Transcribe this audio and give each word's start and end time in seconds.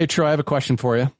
Hey, 0.00 0.06
Troy, 0.06 0.28
I 0.28 0.30
have 0.30 0.40
a 0.40 0.44
question 0.44 0.78
for 0.78 0.96
you. 0.96 1.12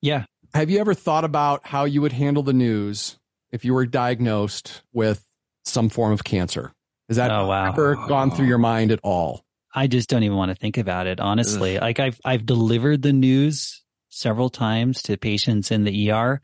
Yeah. 0.00 0.26
Have 0.54 0.70
you 0.70 0.78
ever 0.78 0.94
thought 0.94 1.24
about 1.24 1.66
how 1.66 1.86
you 1.86 2.00
would 2.02 2.12
handle 2.12 2.44
the 2.44 2.52
news 2.52 3.18
if 3.50 3.64
you 3.64 3.74
were 3.74 3.84
diagnosed 3.84 4.82
with 4.92 5.26
some 5.64 5.88
form 5.88 6.12
of 6.12 6.22
cancer? 6.22 6.72
Has 7.08 7.16
that 7.16 7.32
Oh, 7.32 7.48
wow. 7.48 7.72
ever 7.72 7.96
gone 7.96 8.30
through 8.30 8.46
your 8.46 8.58
mind 8.58 8.92
at 8.92 9.00
all? 9.02 9.44
I 9.74 9.88
just 9.88 10.08
don't 10.08 10.22
even 10.22 10.36
want 10.36 10.50
to 10.50 10.54
think 10.54 10.78
about 10.78 11.08
it, 11.08 11.18
honestly. 11.18 11.80
Like 11.80 11.98
I've 11.98 12.20
I've 12.24 12.46
delivered 12.46 13.02
the 13.02 13.12
news 13.12 13.82
several 14.08 14.50
times 14.50 15.02
to 15.02 15.16
patients 15.16 15.72
in 15.72 15.82
the 15.82 16.12
ER. 16.12 16.40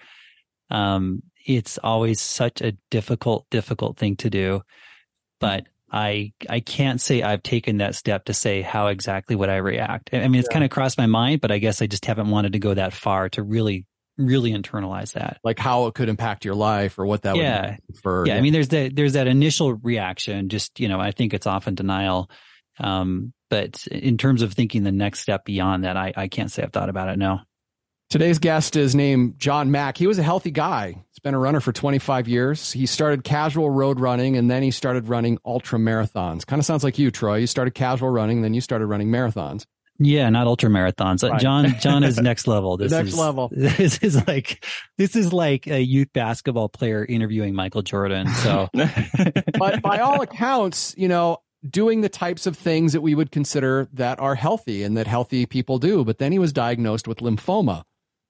Um, 0.71 1.23
it's 1.47 1.79
always 1.79 2.21
such 2.21 2.61
a 2.61 2.73
difficult, 2.91 3.47
difficult 3.51 3.99
thing 3.99 4.17
to 4.17 4.31
do. 4.31 4.63
But 5.39 5.69
I 5.91 6.33
I 6.49 6.61
can't 6.61 7.01
say 7.01 7.23
I've 7.23 7.43
taken 7.43 7.79
that 7.79 7.95
step 7.95 8.27
to 8.27 8.35
say 8.35 8.63
how 8.63 8.89
exactly 8.89 9.35
would 9.37 9.49
I 9.49 9.57
react. 9.57 10.11
I 10.13 10.29
mean, 10.29 10.39
it's 10.39 10.49
kind 10.49 10.65
of 10.65 10.71
crossed 10.71 10.99
my 10.99 11.07
mind, 11.07 11.41
but 11.41 11.51
I 11.51 11.59
guess 11.59 11.81
I 11.81 11.87
just 11.87 12.05
haven't 12.05 12.29
wanted 12.31 12.53
to 12.53 12.59
go 12.59 12.75
that 12.75 12.93
far 12.93 13.29
to 13.31 13.43
really, 13.43 13.87
really 14.19 14.53
internalize 14.53 15.13
that. 15.15 15.39
Like 15.43 15.59
how 15.59 15.87
it 15.87 15.95
could 15.95 16.09
impact 16.09 16.45
your 16.45 16.55
life 16.55 16.99
or 16.99 17.07
what 17.07 17.23
that 17.23 17.37
Yeah. 17.37 17.77
would 17.89 18.01
for 18.03 18.25
yeah, 18.27 18.37
I 18.37 18.41
mean, 18.43 18.53
there's 18.53 18.69
that 18.69 18.95
there's 18.95 19.15
that 19.15 19.27
initial 19.29 19.73
reaction. 19.75 20.49
Just 20.51 20.79
you 20.79 20.89
know, 20.89 21.01
I 21.01 21.11
think 21.11 21.33
it's 21.33 21.47
often 21.47 21.75
denial. 21.75 22.31
Um, 22.79 23.33
but 23.51 23.87
in 23.87 24.19
terms 24.19 24.43
of 24.43 24.53
thinking 24.53 24.83
the 24.83 24.93
next 24.93 25.21
step 25.21 25.45
beyond 25.45 25.85
that, 25.85 25.97
I 25.97 26.13
I 26.17 26.29
can't 26.29 26.51
say 26.51 26.63
I've 26.63 26.73
thought 26.73 26.91
about 26.91 27.09
it. 27.09 27.19
No. 27.19 27.41
Today's 28.11 28.39
guest 28.39 28.75
is 28.75 28.95
named 28.95 29.39
John 29.39 29.71
Mack. 29.71 29.99
He 29.99 30.07
was 30.07 30.19
a 30.19 30.23
healthy 30.23 30.51
guy. 30.51 31.05
He's 31.11 31.19
been 31.19 31.35
a 31.35 31.39
runner 31.39 31.61
for 31.61 31.75
25 31.75 32.27
years. 32.27 32.73
He 32.73 32.87
started 32.87 33.23
casual 33.23 33.69
road 33.69 34.01
running 34.01 34.39
and 34.39 34.51
then 34.51 34.63
he 34.63 34.71
started 34.71 35.09
running 35.11 35.37
ultra 35.45 35.79
marathons. 35.79 36.47
Kind 36.47 36.59
of 36.59 36.65
sounds 36.65 36.83
like 36.83 36.99
you, 36.99 37.11
Troy. 37.11 37.37
You 37.37 37.47
started 37.47 37.75
casual 37.75 38.09
running, 38.09 38.41
then 38.41 38.55
you 38.55 38.63
started 38.63 38.87
running 38.87 39.09
marathons. 39.09 39.67
Yeah, 39.99 40.31
not 40.31 40.47
ultra 40.47 40.71
marathons. 40.71 41.29
Right. 41.29 41.39
John 41.39 41.75
John 41.81 42.03
is 42.03 42.17
next 42.23 42.47
level. 42.47 42.79
This 42.79 42.93
Next 42.93 43.11
is, 43.11 43.19
level. 43.19 43.51
This 43.55 43.99
is 43.99 44.27
like 44.27 44.65
this 44.97 45.15
is 45.15 45.35
like 45.35 45.67
a 45.67 45.81
youth 45.81 46.09
basketball 46.15 46.71
player 46.71 47.05
interviewing 47.05 47.55
Michael 47.55 47.83
Jordan. 47.83 48.29
So 48.29 48.71
but 49.59 49.83
by 49.83 49.99
all 49.99 50.23
accounts, 50.23 50.95
you 50.97 51.09
know, 51.09 51.43
doing 51.69 52.01
the 52.01 52.09
types 52.09 52.47
of 52.47 52.57
things 52.57 52.95
that 52.95 53.01
we 53.03 53.15
would 53.15 53.33
consider 53.33 53.87
that 53.93 54.19
are 54.19 54.35
healthy 54.35 54.83
and 54.83 54.97
that 54.97 55.07
healthy 55.07 55.45
people 55.45 55.79
do. 55.79 56.07
But 56.07 56.17
then 56.17 56.33
he 56.33 56.39
was 56.39 56.55
diagnosed 56.55 57.07
with 57.07 57.19
lymphoma. 57.19 57.83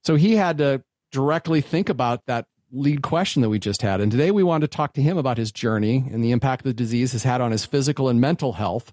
So 0.08 0.14
he 0.14 0.36
had 0.36 0.56
to 0.56 0.82
directly 1.12 1.60
think 1.60 1.90
about 1.90 2.24
that 2.24 2.46
lead 2.72 3.02
question 3.02 3.42
that 3.42 3.50
we 3.50 3.58
just 3.58 3.82
had. 3.82 4.00
And 4.00 4.10
today 4.10 4.30
we 4.30 4.42
wanted 4.42 4.70
to 4.70 4.74
talk 4.74 4.94
to 4.94 5.02
him 5.02 5.18
about 5.18 5.36
his 5.36 5.52
journey 5.52 6.08
and 6.10 6.24
the 6.24 6.30
impact 6.30 6.64
the 6.64 6.72
disease 6.72 7.12
has 7.12 7.24
had 7.24 7.42
on 7.42 7.50
his 7.50 7.66
physical 7.66 8.08
and 8.08 8.18
mental 8.18 8.54
health, 8.54 8.90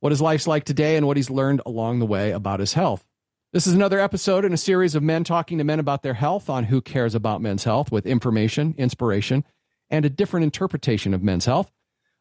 what 0.00 0.10
his 0.10 0.20
life's 0.20 0.48
like 0.48 0.64
today, 0.64 0.96
and 0.96 1.06
what 1.06 1.16
he's 1.16 1.30
learned 1.30 1.62
along 1.64 2.00
the 2.00 2.04
way 2.04 2.32
about 2.32 2.58
his 2.58 2.72
health. 2.72 3.04
This 3.52 3.68
is 3.68 3.74
another 3.74 4.00
episode 4.00 4.44
in 4.44 4.52
a 4.52 4.56
series 4.56 4.96
of 4.96 5.04
men 5.04 5.22
talking 5.22 5.58
to 5.58 5.64
men 5.64 5.78
about 5.78 6.02
their 6.02 6.14
health 6.14 6.50
on 6.50 6.64
Who 6.64 6.80
Cares 6.80 7.14
About 7.14 7.40
Men's 7.40 7.62
Health 7.62 7.92
with 7.92 8.04
information, 8.04 8.74
inspiration, 8.76 9.44
and 9.88 10.04
a 10.04 10.10
different 10.10 10.42
interpretation 10.42 11.14
of 11.14 11.22
men's 11.22 11.44
health. 11.44 11.70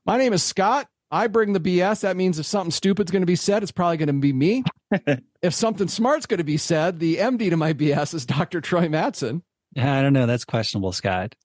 My 0.06 0.20
name 0.20 0.34
is 0.34 0.44
Scott. 0.44 0.88
I 1.10 1.26
bring 1.26 1.54
the 1.54 1.60
BS. 1.60 2.02
That 2.02 2.16
means 2.16 2.38
if 2.38 2.46
something 2.46 2.70
stupid's 2.70 3.10
going 3.10 3.24
to 3.24 3.26
be 3.26 3.36
said, 3.36 3.64
it's 3.64 3.72
probably 3.72 3.98
going 3.98 4.08
to 4.08 4.14
be 4.14 4.34
me. 4.34 4.64
If 5.42 5.54
something 5.54 5.88
smart's 5.88 6.26
going 6.26 6.40
to 6.40 6.44
be 6.44 6.58
said, 6.58 7.00
the 7.00 7.18
MD 7.18 7.50
to 7.52 7.58
my 7.58 7.74
BS 7.74 8.14
is 8.14 8.26
Dr. 8.26 8.62
Troy 8.62 8.88
Madsen. 8.88 9.42
I 9.78 10.02
don't 10.02 10.14
know. 10.14 10.26
That's 10.26 10.46
questionable, 10.46 10.92
Scott. 10.92 11.36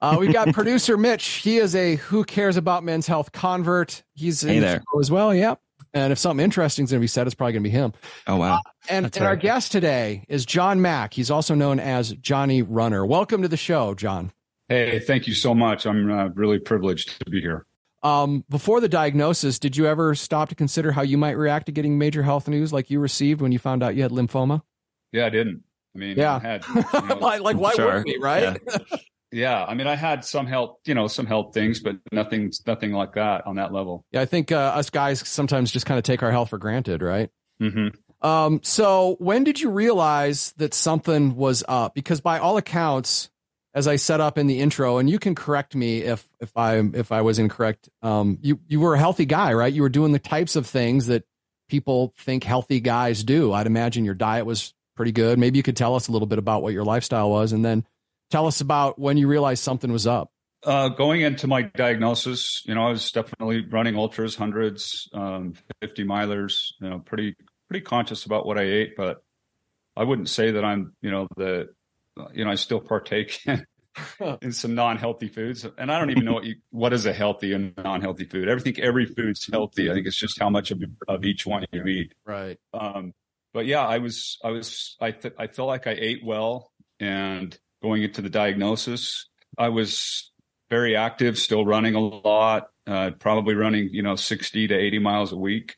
Uh, 0.00 0.16
we've 0.18 0.32
got 0.32 0.52
producer 0.52 0.96
Mitch. 0.96 1.24
He 1.26 1.58
is 1.58 1.74
a 1.74 1.96
Who 1.96 2.24
Cares 2.24 2.56
About 2.56 2.84
Men's 2.84 3.06
Health 3.06 3.32
convert. 3.32 4.02
He's 4.14 4.42
in 4.42 4.50
Hey 4.50 4.54
the 4.60 4.66
there. 4.66 4.82
show 4.92 5.00
as 5.00 5.10
well. 5.10 5.34
Yep. 5.34 5.60
And 5.94 6.12
if 6.12 6.18
something 6.18 6.42
interesting 6.42 6.84
is 6.84 6.90
going 6.90 7.00
to 7.00 7.04
be 7.04 7.08
said, 7.08 7.26
it's 7.26 7.34
probably 7.34 7.52
going 7.52 7.64
to 7.64 7.68
be 7.68 7.74
him. 7.76 7.92
Oh 8.26 8.36
wow. 8.36 8.60
And, 8.88 9.04
That's 9.04 9.18
and 9.18 9.26
our 9.26 9.36
guest 9.36 9.72
today 9.72 10.24
is 10.28 10.46
John 10.46 10.80
Mack. 10.80 11.12
He's 11.12 11.30
also 11.30 11.54
known 11.54 11.78
as 11.80 12.12
Johnny 12.12 12.62
Runner. 12.62 13.04
Welcome 13.04 13.42
to 13.42 13.48
the 13.48 13.56
show, 13.58 13.94
John. 13.94 14.32
Hey, 14.68 15.00
thank 15.00 15.26
you 15.26 15.34
so 15.34 15.54
much. 15.54 15.84
I'm 15.86 16.10
uh, 16.10 16.28
really 16.28 16.58
privileged 16.58 17.22
to 17.24 17.30
be 17.30 17.40
here. 17.40 17.66
Um, 18.02 18.44
before 18.48 18.80
the 18.80 18.88
diagnosis, 18.88 19.58
did 19.58 19.76
you 19.76 19.86
ever 19.86 20.14
stop 20.14 20.48
to 20.48 20.54
consider 20.54 20.92
how 20.92 21.02
you 21.02 21.16
might 21.16 21.32
react 21.36 21.66
to 21.66 21.72
getting 21.72 21.98
major 21.98 22.22
health 22.22 22.48
news 22.48 22.72
like 22.72 22.90
you 22.90 22.98
received 23.00 23.40
when 23.40 23.52
you 23.52 23.58
found 23.58 23.82
out 23.82 23.94
you 23.94 24.02
had 24.02 24.10
lymphoma? 24.10 24.62
Yeah, 25.12 25.26
I 25.26 25.30
didn't. 25.30 25.62
I 25.94 25.98
mean, 25.98 26.16
Yeah. 26.16 26.36
I 26.36 26.38
had, 26.46 26.64
you 26.94 27.06
know, 27.08 27.18
like, 27.18 27.40
like, 27.42 27.56
why 27.56 27.72
Sure. 27.74 27.86
wouldn't 27.86 28.06
we, 28.06 28.18
right? 28.18 28.58
yeah, 29.32 29.64
I 29.64 29.74
mean, 29.74 29.86
I 29.86 29.94
had 29.94 30.24
some 30.24 30.46
help, 30.46 30.80
you 30.86 30.94
know, 30.94 31.06
some 31.06 31.26
health 31.26 31.54
things, 31.54 31.80
but 31.80 31.96
nothing, 32.10 32.50
nothing 32.66 32.92
like 32.92 33.12
that 33.14 33.46
on 33.46 33.56
that 33.56 33.72
level. 33.72 34.04
Yeah, 34.10 34.22
I 34.22 34.24
think 34.26 34.50
uh, 34.50 34.56
us 34.56 34.90
guys 34.90 35.26
sometimes 35.28 35.70
just 35.70 35.86
kind 35.86 35.98
of 35.98 36.04
take 36.04 36.22
our 36.22 36.30
health 36.30 36.50
for 36.50 36.58
granted, 36.58 37.02
right? 37.02 37.30
hmm 37.60 37.88
Um, 38.22 38.60
so 38.62 39.16
when 39.20 39.44
did 39.44 39.60
you 39.60 39.70
realize 39.70 40.54
that 40.56 40.74
something 40.74 41.36
was 41.36 41.62
up? 41.68 41.94
Because 41.94 42.20
by 42.20 42.38
all 42.38 42.56
accounts, 42.56 43.30
as 43.74 43.88
I 43.88 43.96
set 43.96 44.20
up 44.20 44.38
in 44.38 44.46
the 44.46 44.60
intro, 44.60 44.98
and 44.98 45.08
you 45.08 45.18
can 45.18 45.34
correct 45.34 45.74
me 45.74 46.02
if 46.02 46.28
if 46.40 46.56
I 46.56 46.78
if 46.78 47.12
I 47.12 47.22
was 47.22 47.38
incorrect. 47.38 47.88
Um, 48.02 48.38
you 48.42 48.60
you 48.68 48.80
were 48.80 48.94
a 48.94 48.98
healthy 48.98 49.26
guy, 49.26 49.52
right? 49.54 49.72
You 49.72 49.82
were 49.82 49.88
doing 49.88 50.12
the 50.12 50.18
types 50.18 50.56
of 50.56 50.66
things 50.66 51.06
that 51.06 51.24
people 51.68 52.12
think 52.18 52.44
healthy 52.44 52.80
guys 52.80 53.24
do. 53.24 53.52
I'd 53.52 53.66
imagine 53.66 54.04
your 54.04 54.14
diet 54.14 54.44
was 54.44 54.74
pretty 54.94 55.12
good. 55.12 55.38
Maybe 55.38 55.58
you 55.58 55.62
could 55.62 55.76
tell 55.76 55.94
us 55.94 56.08
a 56.08 56.12
little 56.12 56.26
bit 56.26 56.38
about 56.38 56.62
what 56.62 56.72
your 56.74 56.84
lifestyle 56.84 57.30
was, 57.30 57.52
and 57.52 57.64
then 57.64 57.86
tell 58.30 58.46
us 58.46 58.60
about 58.60 58.98
when 58.98 59.16
you 59.16 59.26
realized 59.26 59.62
something 59.62 59.90
was 59.90 60.06
up. 60.06 60.30
Uh, 60.64 60.88
going 60.88 61.22
into 61.22 61.48
my 61.48 61.62
diagnosis, 61.62 62.62
you 62.66 62.74
know, 62.74 62.86
I 62.86 62.90
was 62.90 63.10
definitely 63.10 63.66
running 63.66 63.96
ultras, 63.96 64.36
hundreds, 64.36 65.08
um, 65.12 65.54
50 65.80 66.04
milers, 66.04 66.68
you 66.80 66.88
know, 66.88 67.00
pretty, 67.00 67.34
pretty 67.68 67.84
conscious 67.84 68.26
about 68.26 68.46
what 68.46 68.58
I 68.58 68.62
ate, 68.62 68.96
but 68.96 69.24
I 69.96 70.04
wouldn't 70.04 70.28
say 70.28 70.52
that 70.52 70.64
I'm, 70.64 70.94
you 71.02 71.10
know, 71.10 71.26
the, 71.36 71.70
you 72.32 72.44
know, 72.44 72.50
I 72.50 72.56
still 72.56 72.80
partake 72.80 73.40
in, 73.46 73.66
in 74.42 74.52
some 74.52 74.74
non-healthy 74.74 75.28
foods 75.28 75.66
and 75.78 75.90
I 75.90 75.98
don't 75.98 76.10
even 76.10 76.24
know 76.24 76.34
what 76.34 76.44
you, 76.44 76.56
what 76.70 76.92
is 76.92 77.06
a 77.06 77.12
healthy 77.12 77.52
and 77.52 77.74
non-healthy 77.76 78.24
food. 78.24 78.48
I 78.48 78.58
think 78.58 78.78
every 78.78 79.06
food's 79.06 79.48
healthy. 79.50 79.90
I 79.90 79.94
think 79.94 80.06
it's 80.06 80.18
just 80.18 80.38
how 80.40 80.50
much 80.50 80.70
of, 80.70 80.82
of 81.08 81.24
each 81.24 81.46
one 81.46 81.64
you 81.72 81.84
eat. 81.86 82.14
Right. 82.26 82.58
Um, 82.74 83.12
but 83.52 83.66
yeah, 83.66 83.86
I 83.86 83.98
was, 83.98 84.38
I 84.42 84.50
was, 84.50 84.96
I, 85.00 85.10
th- 85.10 85.34
I 85.38 85.46
felt 85.46 85.68
like 85.68 85.86
I 85.86 85.92
ate 85.92 86.24
well 86.24 86.72
and 87.00 87.58
going 87.82 88.02
into 88.02 88.22
the 88.22 88.30
diagnosis, 88.30 89.28
I 89.58 89.68
was 89.68 90.32
very 90.70 90.96
active, 90.96 91.38
still 91.38 91.66
running 91.66 91.94
a 91.94 92.00
lot, 92.00 92.68
uh, 92.86 93.10
probably 93.18 93.54
running, 93.54 93.90
you 93.92 94.02
know, 94.02 94.16
60 94.16 94.68
to 94.68 94.74
80 94.74 94.98
miles 95.00 95.32
a 95.32 95.36
week. 95.36 95.76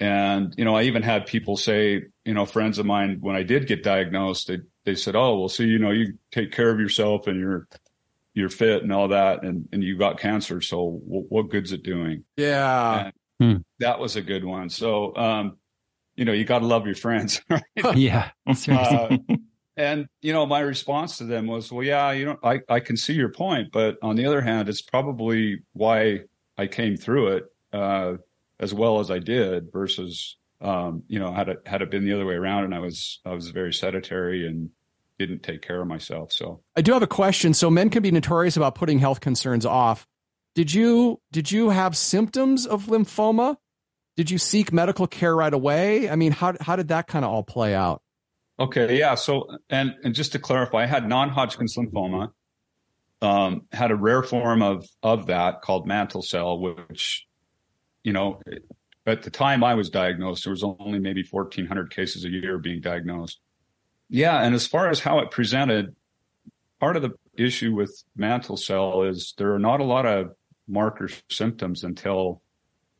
And, 0.00 0.52
you 0.58 0.64
know, 0.64 0.76
I 0.76 0.82
even 0.82 1.02
had 1.02 1.26
people 1.26 1.56
say, 1.56 2.02
you 2.24 2.34
know, 2.34 2.44
friends 2.44 2.78
of 2.78 2.84
mine, 2.84 3.18
when 3.20 3.36
I 3.36 3.42
did 3.42 3.66
get 3.66 3.82
diagnosed, 3.82 4.48
they, 4.48 4.58
they 4.84 4.94
said, 4.94 5.16
Oh, 5.16 5.38
well, 5.38 5.48
see, 5.48 5.64
you 5.64 5.78
know, 5.78 5.90
you 5.90 6.18
take 6.30 6.52
care 6.52 6.70
of 6.70 6.78
yourself 6.78 7.26
and 7.26 7.38
you're, 7.38 7.68
you're 8.34 8.50
fit 8.50 8.82
and 8.82 8.92
all 8.92 9.08
that. 9.08 9.42
And, 9.42 9.68
and 9.72 9.82
you 9.82 9.96
got 9.96 10.18
cancer. 10.18 10.60
So 10.60 11.00
what, 11.04 11.24
what 11.30 11.50
good's 11.50 11.72
it 11.72 11.82
doing? 11.82 12.24
Yeah. 12.36 13.10
And 13.40 13.64
that 13.78 13.98
was 13.98 14.16
a 14.16 14.22
good 14.22 14.44
one. 14.44 14.68
So, 14.68 15.14
um, 15.16 15.56
you 16.16 16.24
know, 16.24 16.32
you 16.32 16.44
got 16.44 16.60
to 16.60 16.66
love 16.66 16.86
your 16.86 16.94
friends. 16.94 17.40
right? 17.50 17.62
Yeah. 17.96 18.30
Uh, 18.46 19.16
and 19.76 20.06
you 20.22 20.32
know, 20.32 20.46
my 20.46 20.60
response 20.60 21.18
to 21.18 21.24
them 21.24 21.46
was, 21.46 21.72
"Well, 21.72 21.82
yeah, 21.82 22.12
you 22.12 22.26
know, 22.26 22.38
I 22.42 22.60
I 22.68 22.80
can 22.80 22.96
see 22.96 23.14
your 23.14 23.30
point, 23.30 23.72
but 23.72 23.96
on 24.02 24.16
the 24.16 24.26
other 24.26 24.40
hand, 24.40 24.68
it's 24.68 24.82
probably 24.82 25.62
why 25.72 26.20
I 26.56 26.66
came 26.66 26.96
through 26.96 27.36
it 27.36 27.44
uh, 27.72 28.14
as 28.60 28.72
well 28.72 29.00
as 29.00 29.10
I 29.10 29.18
did 29.18 29.72
versus." 29.72 30.36
Um, 30.60 31.02
you 31.08 31.18
know, 31.18 31.32
had 31.32 31.48
it 31.48 31.58
had 31.66 31.82
it 31.82 31.90
been 31.90 32.04
the 32.04 32.12
other 32.14 32.26
way 32.26 32.34
around, 32.34 32.64
and 32.64 32.74
I 32.74 32.78
was 32.78 33.20
I 33.24 33.34
was 33.34 33.50
very 33.50 33.72
sedentary 33.72 34.46
and 34.46 34.70
didn't 35.18 35.42
take 35.42 35.62
care 35.62 35.80
of 35.80 35.86
myself. 35.86 36.32
So 36.32 36.62
I 36.76 36.80
do 36.80 36.92
have 36.92 37.02
a 37.02 37.06
question. 37.06 37.54
So 37.54 37.70
men 37.70 37.90
can 37.90 38.02
be 38.02 38.10
notorious 38.10 38.56
about 38.56 38.74
putting 38.74 38.98
health 38.98 39.20
concerns 39.20 39.66
off. 39.66 40.06
Did 40.54 40.72
you 40.72 41.20
did 41.32 41.50
you 41.50 41.70
have 41.70 41.96
symptoms 41.96 42.66
of 42.66 42.86
lymphoma? 42.86 43.56
Did 44.16 44.30
you 44.30 44.38
seek 44.38 44.72
medical 44.72 45.06
care 45.06 45.34
right 45.34 45.52
away? 45.52 46.08
I 46.08 46.16
mean, 46.16 46.32
how 46.32 46.54
how 46.60 46.76
did 46.76 46.88
that 46.88 47.08
kind 47.08 47.24
of 47.24 47.30
all 47.30 47.42
play 47.42 47.74
out? 47.74 48.02
Okay, 48.58 48.98
yeah. 48.98 49.16
So, 49.16 49.48
and 49.68 49.94
and 50.04 50.14
just 50.14 50.32
to 50.32 50.38
clarify, 50.38 50.84
I 50.84 50.86
had 50.86 51.08
non-Hodgkin's 51.08 51.76
lymphoma. 51.76 52.30
Um, 53.20 53.62
had 53.72 53.90
a 53.90 53.96
rare 53.96 54.22
form 54.22 54.62
of 54.62 54.86
of 55.02 55.26
that 55.26 55.62
called 55.62 55.86
mantle 55.86 56.22
cell, 56.22 56.58
which, 56.58 57.26
you 58.04 58.12
know, 58.12 58.40
at 59.06 59.22
the 59.22 59.30
time 59.30 59.62
I 59.62 59.74
was 59.74 59.90
diagnosed, 59.90 60.44
there 60.44 60.52
was 60.52 60.64
only 60.64 60.98
maybe 60.98 61.22
fourteen 61.22 61.66
hundred 61.66 61.90
cases 61.90 62.24
a 62.24 62.30
year 62.30 62.58
being 62.58 62.80
diagnosed. 62.80 63.40
Yeah, 64.08 64.40
and 64.42 64.54
as 64.54 64.66
far 64.66 64.90
as 64.90 65.00
how 65.00 65.18
it 65.20 65.30
presented, 65.30 65.94
part 66.80 66.96
of 66.96 67.02
the 67.02 67.12
issue 67.36 67.74
with 67.74 68.02
mantle 68.16 68.56
cell 68.56 69.02
is 69.02 69.34
there 69.38 69.54
are 69.54 69.58
not 69.58 69.80
a 69.80 69.84
lot 69.84 70.06
of 70.06 70.34
marker 70.66 71.08
symptoms 71.30 71.84
until 71.84 72.40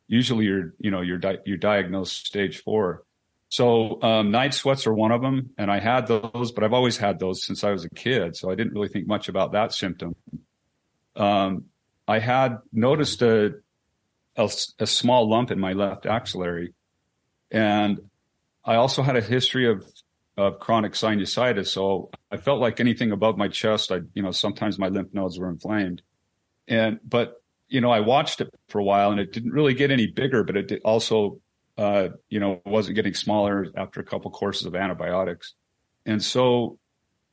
usually 0.07 0.45
you're 0.45 0.73
you 0.79 0.91
know 0.91 1.01
you're 1.01 1.17
di- 1.17 1.39
you're 1.45 1.57
diagnosed 1.57 2.25
stage 2.25 2.61
four. 2.61 3.03
So 3.47 4.01
um, 4.01 4.31
night 4.31 4.53
sweats 4.53 4.87
are 4.87 4.93
one 4.93 5.11
of 5.11 5.21
them, 5.21 5.51
and 5.57 5.71
I 5.71 5.79
had 5.79 6.07
those, 6.07 6.51
but 6.51 6.63
I've 6.63 6.73
always 6.73 6.97
had 6.97 7.19
those 7.19 7.45
since 7.45 7.63
I 7.63 7.71
was 7.71 7.85
a 7.85 7.89
kid. 7.89 8.35
So 8.35 8.51
I 8.51 8.55
didn't 8.55 8.73
really 8.73 8.89
think 8.89 9.07
much 9.07 9.29
about 9.29 9.53
that 9.53 9.71
symptom. 9.71 10.15
Um, 11.15 11.65
I 12.07 12.19
had 12.19 12.57
noticed 12.73 13.21
a, 13.21 13.51
a 14.37 14.49
a 14.79 14.87
small 14.87 15.29
lump 15.29 15.51
in 15.51 15.59
my 15.59 15.73
left 15.73 16.05
axillary, 16.05 16.73
and 17.51 17.99
I 18.63 18.75
also 18.75 19.01
had 19.01 19.15
a 19.15 19.21
history 19.21 19.69
of 19.69 19.83
of 20.37 20.59
chronic 20.59 20.93
sinusitis. 20.93 21.67
So 21.67 22.09
I 22.29 22.37
felt 22.37 22.59
like 22.59 22.79
anything 22.79 23.11
above 23.11 23.37
my 23.37 23.47
chest, 23.47 23.91
I, 23.91 24.01
you 24.13 24.21
know, 24.21 24.31
sometimes 24.31 24.77
my 24.77 24.89
lymph 24.89 25.13
nodes 25.13 25.39
were 25.39 25.49
inflamed. 25.49 26.01
And, 26.67 26.99
but, 27.07 27.41
you 27.69 27.79
know, 27.79 27.89
I 27.89 28.01
watched 28.01 28.41
it 28.41 28.49
for 28.67 28.79
a 28.79 28.83
while 28.83 29.11
and 29.11 29.19
it 29.19 29.31
didn't 29.31 29.53
really 29.53 29.73
get 29.73 29.91
any 29.91 30.07
bigger, 30.07 30.43
but 30.43 30.57
it 30.57 30.81
also, 30.83 31.39
uh, 31.77 32.09
you 32.27 32.41
know, 32.41 32.61
wasn't 32.65 32.95
getting 32.95 33.13
smaller 33.13 33.67
after 33.77 34.01
a 34.01 34.03
couple 34.03 34.29
courses 34.31 34.65
of 34.65 34.75
antibiotics. 34.75 35.53
And 36.05 36.21
so 36.21 36.79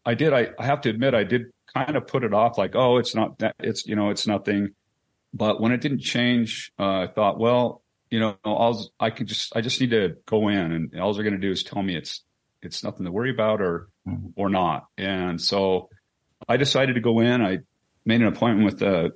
I 0.05 0.15
did, 0.15 0.33
I, 0.33 0.51
I 0.57 0.65
have 0.65 0.83
to 0.83 0.91
admit, 0.91 1.15
I 1.15 1.25
did 1.25 1.47
kind 1.75 1.97
of 1.97 2.07
put 2.07 2.23
it 2.23 2.33
off 2.33 2.57
like, 2.57 2.77
oh, 2.77 2.99
it's 2.99 3.17
not 3.17 3.39
that, 3.41 3.57
it's, 3.59 3.85
you 3.85 3.97
know, 3.97 4.11
it's 4.11 4.29
nothing. 4.29 4.75
But 5.35 5.61
when 5.61 5.73
it 5.73 5.81
didn't 5.81 6.01
change, 6.01 6.73
uh, 6.79 7.01
I 7.01 7.07
thought, 7.07 7.39
well, 7.39 7.83
you 8.11 8.21
know, 8.21 8.37
I'll, 8.45 8.91
I 9.01 9.11
could 9.11 9.27
just, 9.27 9.57
I 9.57 9.63
just 9.63 9.81
need 9.81 9.91
to 9.91 10.17
go 10.27 10.49
in 10.49 10.73
and 10.73 11.01
all 11.01 11.15
they're 11.15 11.25
going 11.25 11.41
to 11.41 11.41
do 11.41 11.51
is 11.51 11.63
tell 11.63 11.83
me 11.83 11.97
it's, 11.97 12.23
it's 12.61 12.85
nothing 12.85 13.07
to 13.07 13.13
worry 13.13 13.31
about 13.31 13.63
or, 13.63 13.89
mm-hmm. 14.07 14.29
or 14.37 14.51
not. 14.51 14.85
And 14.99 15.41
so 15.41 15.89
I 16.47 16.59
decided 16.59 16.95
to 16.95 17.01
go 17.01 17.21
in. 17.21 17.41
I 17.41 17.61
made 18.05 18.21
an 18.21 18.27
appointment 18.27 18.67
with 18.67 18.81
the, 18.81 19.13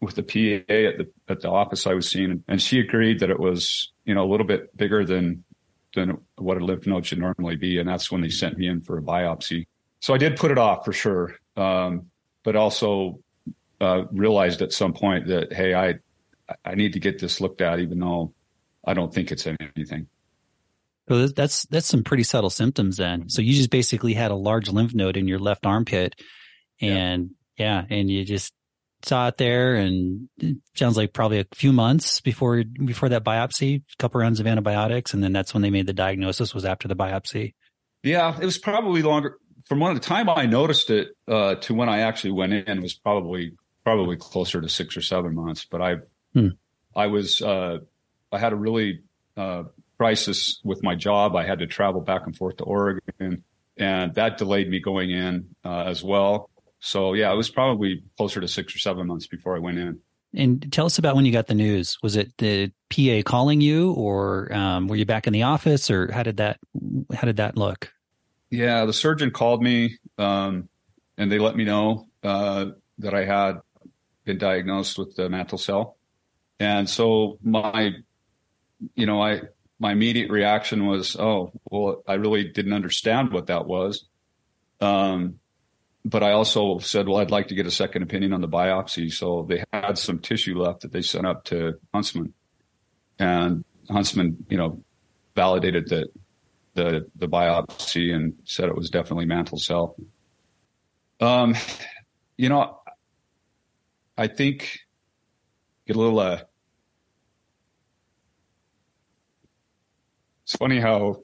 with 0.00 0.16
the 0.16 0.22
PA 0.22 0.74
at 0.74 0.98
the, 0.98 1.10
at 1.28 1.40
the 1.40 1.50
office 1.50 1.86
I 1.86 1.94
was 1.94 2.10
seeing 2.10 2.44
and 2.46 2.60
she 2.60 2.78
agreed 2.78 3.20
that 3.20 3.30
it 3.30 3.40
was, 3.40 3.92
you 4.04 4.14
know, 4.14 4.24
a 4.24 4.30
little 4.30 4.46
bit 4.46 4.76
bigger 4.76 5.06
than, 5.06 5.44
than 5.94 6.18
what 6.36 6.58
a 6.58 6.64
lymph 6.64 6.86
node 6.86 7.06
should 7.06 7.18
normally 7.18 7.56
be. 7.56 7.78
And 7.78 7.88
that's 7.88 8.12
when 8.12 8.20
they 8.20 8.28
sent 8.28 8.58
me 8.58 8.68
in 8.68 8.82
for 8.82 8.98
a 8.98 9.02
biopsy. 9.02 9.66
So 10.00 10.12
I 10.12 10.18
did 10.18 10.36
put 10.36 10.50
it 10.50 10.58
off 10.58 10.84
for 10.84 10.92
sure. 10.92 11.36
Um, 11.56 12.10
but 12.44 12.54
also 12.54 13.18
uh, 13.80 14.04
realized 14.12 14.62
at 14.62 14.72
some 14.72 14.92
point 14.92 15.26
that 15.28 15.52
hey, 15.52 15.74
I 15.74 15.94
I 16.64 16.74
need 16.74 16.92
to 16.94 17.00
get 17.00 17.18
this 17.18 17.40
looked 17.40 17.60
at, 17.60 17.80
even 17.80 17.98
though 17.98 18.32
I 18.86 18.94
don't 18.94 19.12
think 19.12 19.32
it's 19.32 19.46
anything. 19.46 20.08
So 21.08 21.28
that's 21.28 21.66
that's 21.66 21.86
some 21.86 22.02
pretty 22.02 22.24
subtle 22.24 22.50
symptoms 22.50 22.96
then. 22.96 23.28
So 23.28 23.42
you 23.42 23.54
just 23.54 23.70
basically 23.70 24.14
had 24.14 24.30
a 24.30 24.36
large 24.36 24.68
lymph 24.68 24.94
node 24.94 25.16
in 25.16 25.28
your 25.28 25.38
left 25.38 25.66
armpit, 25.66 26.14
and 26.80 27.30
yeah, 27.56 27.84
yeah 27.88 27.96
and 27.96 28.10
you 28.10 28.24
just 28.24 28.52
saw 29.02 29.28
it 29.28 29.36
there, 29.36 29.76
and 29.76 30.28
it 30.38 30.56
sounds 30.74 30.96
like 30.96 31.12
probably 31.12 31.38
a 31.38 31.46
few 31.54 31.72
months 31.72 32.20
before 32.20 32.64
before 32.84 33.08
that 33.10 33.24
biopsy, 33.24 33.82
a 33.82 33.96
couple 33.98 34.20
rounds 34.20 34.40
of 34.40 34.46
antibiotics, 34.46 35.14
and 35.14 35.22
then 35.22 35.32
that's 35.32 35.54
when 35.54 35.62
they 35.62 35.70
made 35.70 35.86
the 35.86 35.92
diagnosis. 35.92 36.54
Was 36.54 36.64
after 36.64 36.88
the 36.88 36.96
biopsy. 36.96 37.54
Yeah, 38.02 38.36
it 38.40 38.44
was 38.44 38.58
probably 38.58 39.02
longer. 39.02 39.38
From 39.66 39.80
when 39.80 39.94
the 39.94 40.00
time 40.00 40.28
I 40.28 40.46
noticed 40.46 40.90
it 40.90 41.08
uh, 41.28 41.56
to 41.56 41.74
when 41.74 41.88
I 41.88 42.00
actually 42.00 42.32
went 42.32 42.52
in 42.52 42.82
was 42.82 42.94
probably 42.94 43.52
probably 43.86 44.16
closer 44.16 44.60
to 44.60 44.68
six 44.68 44.96
or 44.96 45.00
seven 45.00 45.32
months. 45.32 45.64
But 45.64 45.80
I, 45.80 45.94
hmm. 46.34 46.48
I 46.96 47.06
was, 47.06 47.40
uh, 47.40 47.78
I 48.32 48.38
had 48.40 48.52
a 48.52 48.56
really 48.56 49.02
uh, 49.36 49.62
crisis 49.96 50.60
with 50.64 50.82
my 50.82 50.96
job. 50.96 51.36
I 51.36 51.46
had 51.46 51.60
to 51.60 51.68
travel 51.68 52.00
back 52.00 52.22
and 52.26 52.36
forth 52.36 52.56
to 52.56 52.64
Oregon, 52.64 53.44
and 53.76 54.14
that 54.16 54.38
delayed 54.38 54.68
me 54.68 54.80
going 54.80 55.12
in 55.12 55.50
uh, 55.64 55.84
as 55.86 56.02
well. 56.02 56.50
So 56.80 57.12
yeah, 57.12 57.32
it 57.32 57.36
was 57.36 57.48
probably 57.48 58.02
closer 58.16 58.40
to 58.40 58.48
six 58.48 58.74
or 58.74 58.80
seven 58.80 59.06
months 59.06 59.28
before 59.28 59.54
I 59.54 59.60
went 59.60 59.78
in. 59.78 60.00
And 60.34 60.72
tell 60.72 60.86
us 60.86 60.98
about 60.98 61.14
when 61.14 61.24
you 61.24 61.30
got 61.30 61.46
the 61.46 61.54
news. 61.54 61.96
Was 62.02 62.16
it 62.16 62.36
the 62.38 62.72
PA 62.90 63.22
calling 63.24 63.60
you, 63.60 63.92
or 63.92 64.52
um, 64.52 64.88
were 64.88 64.96
you 64.96 65.06
back 65.06 65.28
in 65.28 65.32
the 65.32 65.44
office, 65.44 65.92
or 65.92 66.10
how 66.10 66.24
did 66.24 66.38
that 66.38 66.58
how 67.14 67.24
did 67.24 67.36
that 67.36 67.56
look? 67.56 67.92
Yeah, 68.50 68.84
the 68.84 68.92
surgeon 68.92 69.30
called 69.30 69.62
me, 69.62 69.96
um, 70.18 70.68
and 71.16 71.30
they 71.30 71.38
let 71.38 71.54
me 71.54 71.64
know 71.64 72.08
uh, 72.24 72.66
that 72.98 73.14
I 73.14 73.24
had 73.24 73.60
been 74.26 74.36
diagnosed 74.36 74.98
with 74.98 75.16
the 75.16 75.30
mantle 75.30 75.56
cell. 75.56 75.96
And 76.60 76.88
so 76.88 77.38
my, 77.42 77.92
you 78.94 79.06
know, 79.06 79.22
I, 79.22 79.42
my 79.78 79.92
immediate 79.92 80.30
reaction 80.30 80.86
was, 80.86 81.16
oh, 81.16 81.52
well, 81.70 82.02
I 82.06 82.14
really 82.14 82.44
didn't 82.44 82.74
understand 82.74 83.32
what 83.32 83.46
that 83.46 83.66
was. 83.66 84.04
Um, 84.80 85.38
but 86.04 86.22
I 86.22 86.32
also 86.32 86.78
said, 86.78 87.08
well, 87.08 87.18
I'd 87.18 87.30
like 87.30 87.48
to 87.48 87.54
get 87.54 87.66
a 87.66 87.70
second 87.70 88.02
opinion 88.02 88.32
on 88.32 88.40
the 88.40 88.48
biopsy. 88.48 89.12
So 89.12 89.46
they 89.48 89.64
had 89.72 89.98
some 89.98 90.20
tissue 90.20 90.58
left 90.58 90.82
that 90.82 90.92
they 90.92 91.02
sent 91.02 91.26
up 91.26 91.44
to 91.46 91.74
Huntsman, 91.92 92.32
and 93.18 93.64
Huntsman, 93.90 94.46
you 94.48 94.56
know, 94.56 94.82
validated 95.34 95.88
that 95.88 96.08
the 96.74 97.10
the 97.16 97.26
biopsy 97.26 98.14
and 98.14 98.34
said 98.44 98.68
it 98.68 98.76
was 98.76 98.90
definitely 98.90 99.24
mantle 99.26 99.58
cell. 99.58 99.96
Um, 101.18 101.56
you 102.36 102.50
know, 102.50 102.75
I 104.16 104.28
think 104.28 104.80
get 105.86 105.96
a 105.96 105.98
little 105.98 106.18
uh 106.18 106.40
it's 110.44 110.56
funny 110.56 110.80
how 110.80 111.22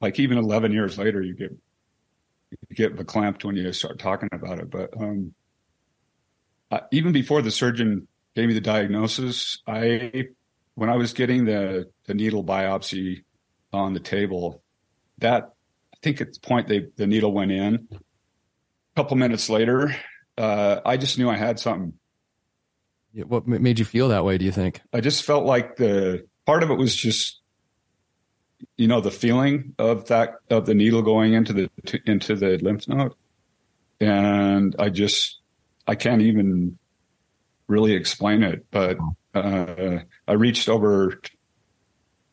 like 0.00 0.18
even 0.18 0.38
11 0.38 0.72
years 0.72 0.98
later 0.98 1.22
you 1.22 1.34
get 1.34 1.52
you 2.68 2.76
get 2.76 2.96
verklempt 2.96 3.44
when 3.44 3.56
you 3.56 3.72
start 3.72 3.98
talking 3.98 4.28
about 4.32 4.58
it 4.58 4.70
but 4.70 4.90
um 5.00 5.34
even 6.90 7.12
before 7.12 7.42
the 7.42 7.50
surgeon 7.50 8.08
gave 8.34 8.48
me 8.48 8.54
the 8.54 8.60
diagnosis 8.60 9.62
i 9.66 10.24
when 10.74 10.90
i 10.90 10.96
was 10.96 11.12
getting 11.12 11.44
the 11.44 11.88
the 12.06 12.14
needle 12.14 12.44
biopsy 12.44 13.24
on 13.72 13.94
the 13.94 14.00
table 14.00 14.62
that 15.18 15.52
i 15.94 15.96
think 16.02 16.20
at 16.20 16.32
the 16.32 16.40
point 16.40 16.68
they 16.68 16.86
the 16.96 17.06
needle 17.06 17.32
went 17.32 17.52
in 17.52 17.88
a 17.92 18.96
couple 18.96 19.16
minutes 19.16 19.48
later 19.48 19.94
uh, 20.38 20.80
i 20.84 20.96
just 20.96 21.18
knew 21.18 21.28
i 21.28 21.36
had 21.36 21.58
something 21.58 21.92
what 23.14 23.46
made 23.46 23.78
you 23.78 23.84
feel 23.84 24.08
that 24.08 24.24
way? 24.24 24.38
Do 24.38 24.44
you 24.44 24.52
think? 24.52 24.80
I 24.92 25.00
just 25.00 25.24
felt 25.24 25.44
like 25.44 25.76
the 25.76 26.26
part 26.46 26.62
of 26.62 26.70
it 26.70 26.74
was 26.74 26.94
just, 26.94 27.40
you 28.76 28.88
know, 28.88 29.00
the 29.00 29.10
feeling 29.10 29.74
of 29.78 30.06
that 30.06 30.36
of 30.50 30.66
the 30.66 30.74
needle 30.74 31.02
going 31.02 31.34
into 31.34 31.52
the 31.52 31.70
into 32.06 32.34
the 32.34 32.58
lymph 32.58 32.88
node, 32.88 33.14
and 34.00 34.74
I 34.78 34.88
just 34.88 35.40
I 35.86 35.94
can't 35.94 36.22
even 36.22 36.78
really 37.66 37.92
explain 37.92 38.42
it. 38.42 38.66
But 38.70 38.98
uh, 39.34 39.98
I 40.26 40.32
reached 40.32 40.68
over 40.68 41.20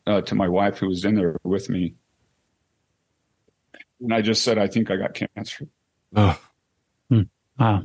uh, 0.06 0.22
to 0.22 0.34
my 0.34 0.48
wife 0.48 0.78
who 0.78 0.88
was 0.88 1.04
in 1.04 1.14
there 1.14 1.36
with 1.42 1.68
me, 1.68 1.94
and 4.00 4.14
I 4.14 4.22
just 4.22 4.42
said, 4.44 4.56
"I 4.56 4.66
think 4.66 4.90
I 4.90 4.96
got 4.96 5.14
cancer." 5.14 5.68
Oh, 6.16 6.40
hmm. 7.08 7.22
wow. 7.58 7.82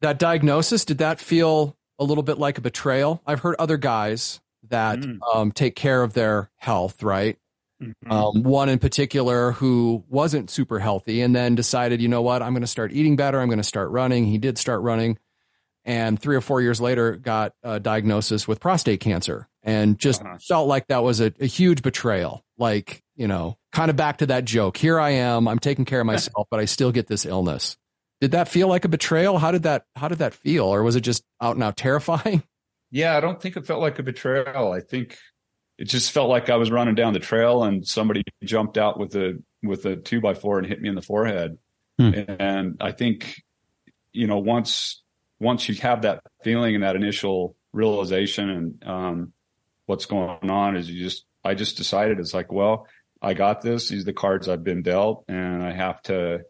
That 0.00 0.18
diagnosis 0.18 0.84
did 0.84 0.98
that 0.98 1.20
feel 1.20 1.76
a 1.98 2.04
little 2.04 2.22
bit 2.22 2.38
like 2.38 2.58
a 2.58 2.60
betrayal. 2.60 3.22
I've 3.26 3.40
heard 3.40 3.56
other 3.58 3.76
guys 3.76 4.40
that 4.68 4.98
mm. 4.98 5.18
um, 5.34 5.52
take 5.52 5.76
care 5.76 6.02
of 6.02 6.12
their 6.12 6.50
health, 6.56 7.02
right? 7.02 7.38
Mm-hmm. 7.82 8.10
Um, 8.10 8.42
one 8.42 8.68
in 8.68 8.78
particular 8.78 9.52
who 9.52 10.04
wasn't 10.08 10.50
super 10.50 10.78
healthy 10.78 11.20
and 11.20 11.36
then 11.36 11.54
decided, 11.54 12.00
you 12.00 12.08
know 12.08 12.22
what, 12.22 12.42
I'm 12.42 12.52
going 12.52 12.62
to 12.62 12.66
start 12.66 12.92
eating 12.92 13.16
better. 13.16 13.40
I'm 13.40 13.48
going 13.48 13.58
to 13.58 13.64
start 13.64 13.90
running. 13.90 14.24
He 14.24 14.38
did 14.38 14.58
start 14.58 14.80
running. 14.82 15.18
And 15.84 16.18
three 16.18 16.34
or 16.34 16.40
four 16.40 16.60
years 16.60 16.80
later, 16.80 17.14
got 17.14 17.52
a 17.62 17.78
diagnosis 17.78 18.48
with 18.48 18.60
prostate 18.60 19.00
cancer 19.00 19.48
and 19.62 19.98
just 19.98 20.22
uh-huh. 20.22 20.38
felt 20.48 20.68
like 20.68 20.88
that 20.88 21.04
was 21.04 21.20
a, 21.20 21.32
a 21.38 21.46
huge 21.46 21.82
betrayal. 21.82 22.44
Like, 22.58 23.04
you 23.14 23.28
know, 23.28 23.56
kind 23.72 23.90
of 23.90 23.96
back 23.96 24.18
to 24.18 24.26
that 24.26 24.44
joke. 24.44 24.76
Here 24.76 24.98
I 24.98 25.10
am. 25.10 25.46
I'm 25.46 25.58
taking 25.58 25.84
care 25.84 26.00
of 26.00 26.06
myself, 26.06 26.48
but 26.50 26.58
I 26.58 26.64
still 26.64 26.92
get 26.92 27.06
this 27.06 27.24
illness 27.24 27.76
did 28.20 28.32
that 28.32 28.48
feel 28.48 28.68
like 28.68 28.84
a 28.84 28.88
betrayal? 28.88 29.38
How 29.38 29.50
did 29.50 29.64
that 29.64 29.84
how 29.94 30.08
did 30.08 30.18
that 30.18 30.34
feel, 30.34 30.64
or 30.64 30.82
was 30.82 30.96
it 30.96 31.02
just 31.02 31.22
out 31.40 31.56
and 31.56 31.64
out 31.64 31.76
terrifying? 31.76 32.42
Yeah, 32.92 33.16
I 33.16 33.20
don't 33.20 33.42
think 33.42 33.56
it 33.56 33.66
felt 33.66 33.80
like 33.80 33.98
a 33.98 34.02
betrayal. 34.04 34.70
I 34.70 34.78
think 34.78 35.18
it 35.76 35.86
just 35.86 36.12
felt 36.12 36.30
like 36.30 36.48
I 36.48 36.56
was 36.56 36.70
running 36.70 36.94
down 36.94 37.14
the 37.14 37.18
trail 37.18 37.64
and 37.64 37.86
somebody 37.86 38.22
jumped 38.44 38.78
out 38.78 38.98
with 38.98 39.14
a 39.16 39.42
with 39.62 39.84
a 39.86 39.96
two 39.96 40.20
by 40.20 40.34
four 40.34 40.58
and 40.58 40.66
hit 40.66 40.80
me 40.80 40.88
in 40.88 40.94
the 40.94 41.02
forehead. 41.02 41.58
Hmm. 41.98 42.12
And 42.38 42.76
I 42.80 42.92
think, 42.92 43.42
you 44.12 44.28
know, 44.28 44.38
once 44.38 45.02
once 45.40 45.68
you 45.68 45.74
have 45.76 46.02
that 46.02 46.20
feeling 46.42 46.74
and 46.74 46.84
that 46.84 46.96
initial 46.96 47.56
realization 47.72 48.50
and 48.50 48.84
um, 48.86 49.32
what's 49.86 50.06
going 50.06 50.50
on, 50.50 50.76
is 50.76 50.88
you 50.88 51.02
just 51.02 51.26
I 51.44 51.54
just 51.54 51.76
decided 51.76 52.18
it's 52.18 52.34
like, 52.34 52.52
well, 52.52 52.86
I 53.20 53.34
got 53.34 53.62
this. 53.62 53.88
These 53.88 54.02
are 54.02 54.06
the 54.06 54.12
cards 54.12 54.48
I've 54.48 54.64
been 54.64 54.82
dealt, 54.82 55.24
and 55.28 55.62
I 55.62 55.72
have 55.72 56.00
to 56.02 56.42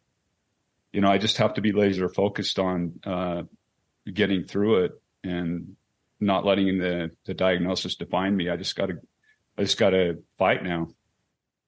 you 0.93 1.01
know, 1.01 1.11
I 1.11 1.19
just 1.19 1.39
have 1.39 1.55
to 1.55 1.61
be 1.61 1.73
laser 1.73 2.09
focused 2.09 2.59
on 2.59 3.01
uh, 3.05 3.43
getting 4.13 4.45
through 4.45 4.85
it 4.85 4.93
and 5.23 5.77
not 6.21 6.45
letting 6.45 6.79
the 6.79 7.11
the 7.25 7.35
diagnosis 7.35 7.97
define 7.97 8.35
me. 8.37 8.49
I 8.49 8.57
just 8.57 8.77
got 8.77 8.87
to, 8.87 8.95
I 9.59 9.63
just 9.63 9.79
got 9.79 9.91
to 9.91 10.23
fight 10.39 10.63
now. 10.63 10.89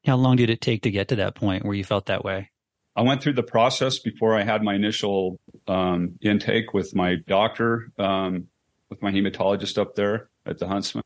How 0.07 0.17
long 0.17 0.37
did 0.37 0.51
it 0.51 0.61
take 0.61 0.83
to 0.83 0.91
get 0.91 1.09
to 1.09 1.17
that 1.17 1.35
point 1.35 1.65
where 1.65 1.75
you 1.75 1.85
felt 1.85 2.07
that 2.07 2.25
way? 2.25 2.51
I 2.97 3.03
went 3.03 3.23
through 3.23 3.35
the 3.35 3.43
process 3.43 3.99
before 3.99 4.37
I 4.37 4.43
had 4.43 4.63
my 4.63 4.75
initial 4.75 5.39
um, 5.69 6.19
intake 6.21 6.73
with 6.73 6.97
my 6.97 7.17
doctor, 7.27 7.93
um, 7.99 8.49
with 8.91 9.03
my 9.03 9.13
hematologist 9.13 9.79
up 9.79 9.95
there 9.95 10.31
at 10.47 10.59
the 10.59 10.67
Huntsman. 10.67 11.05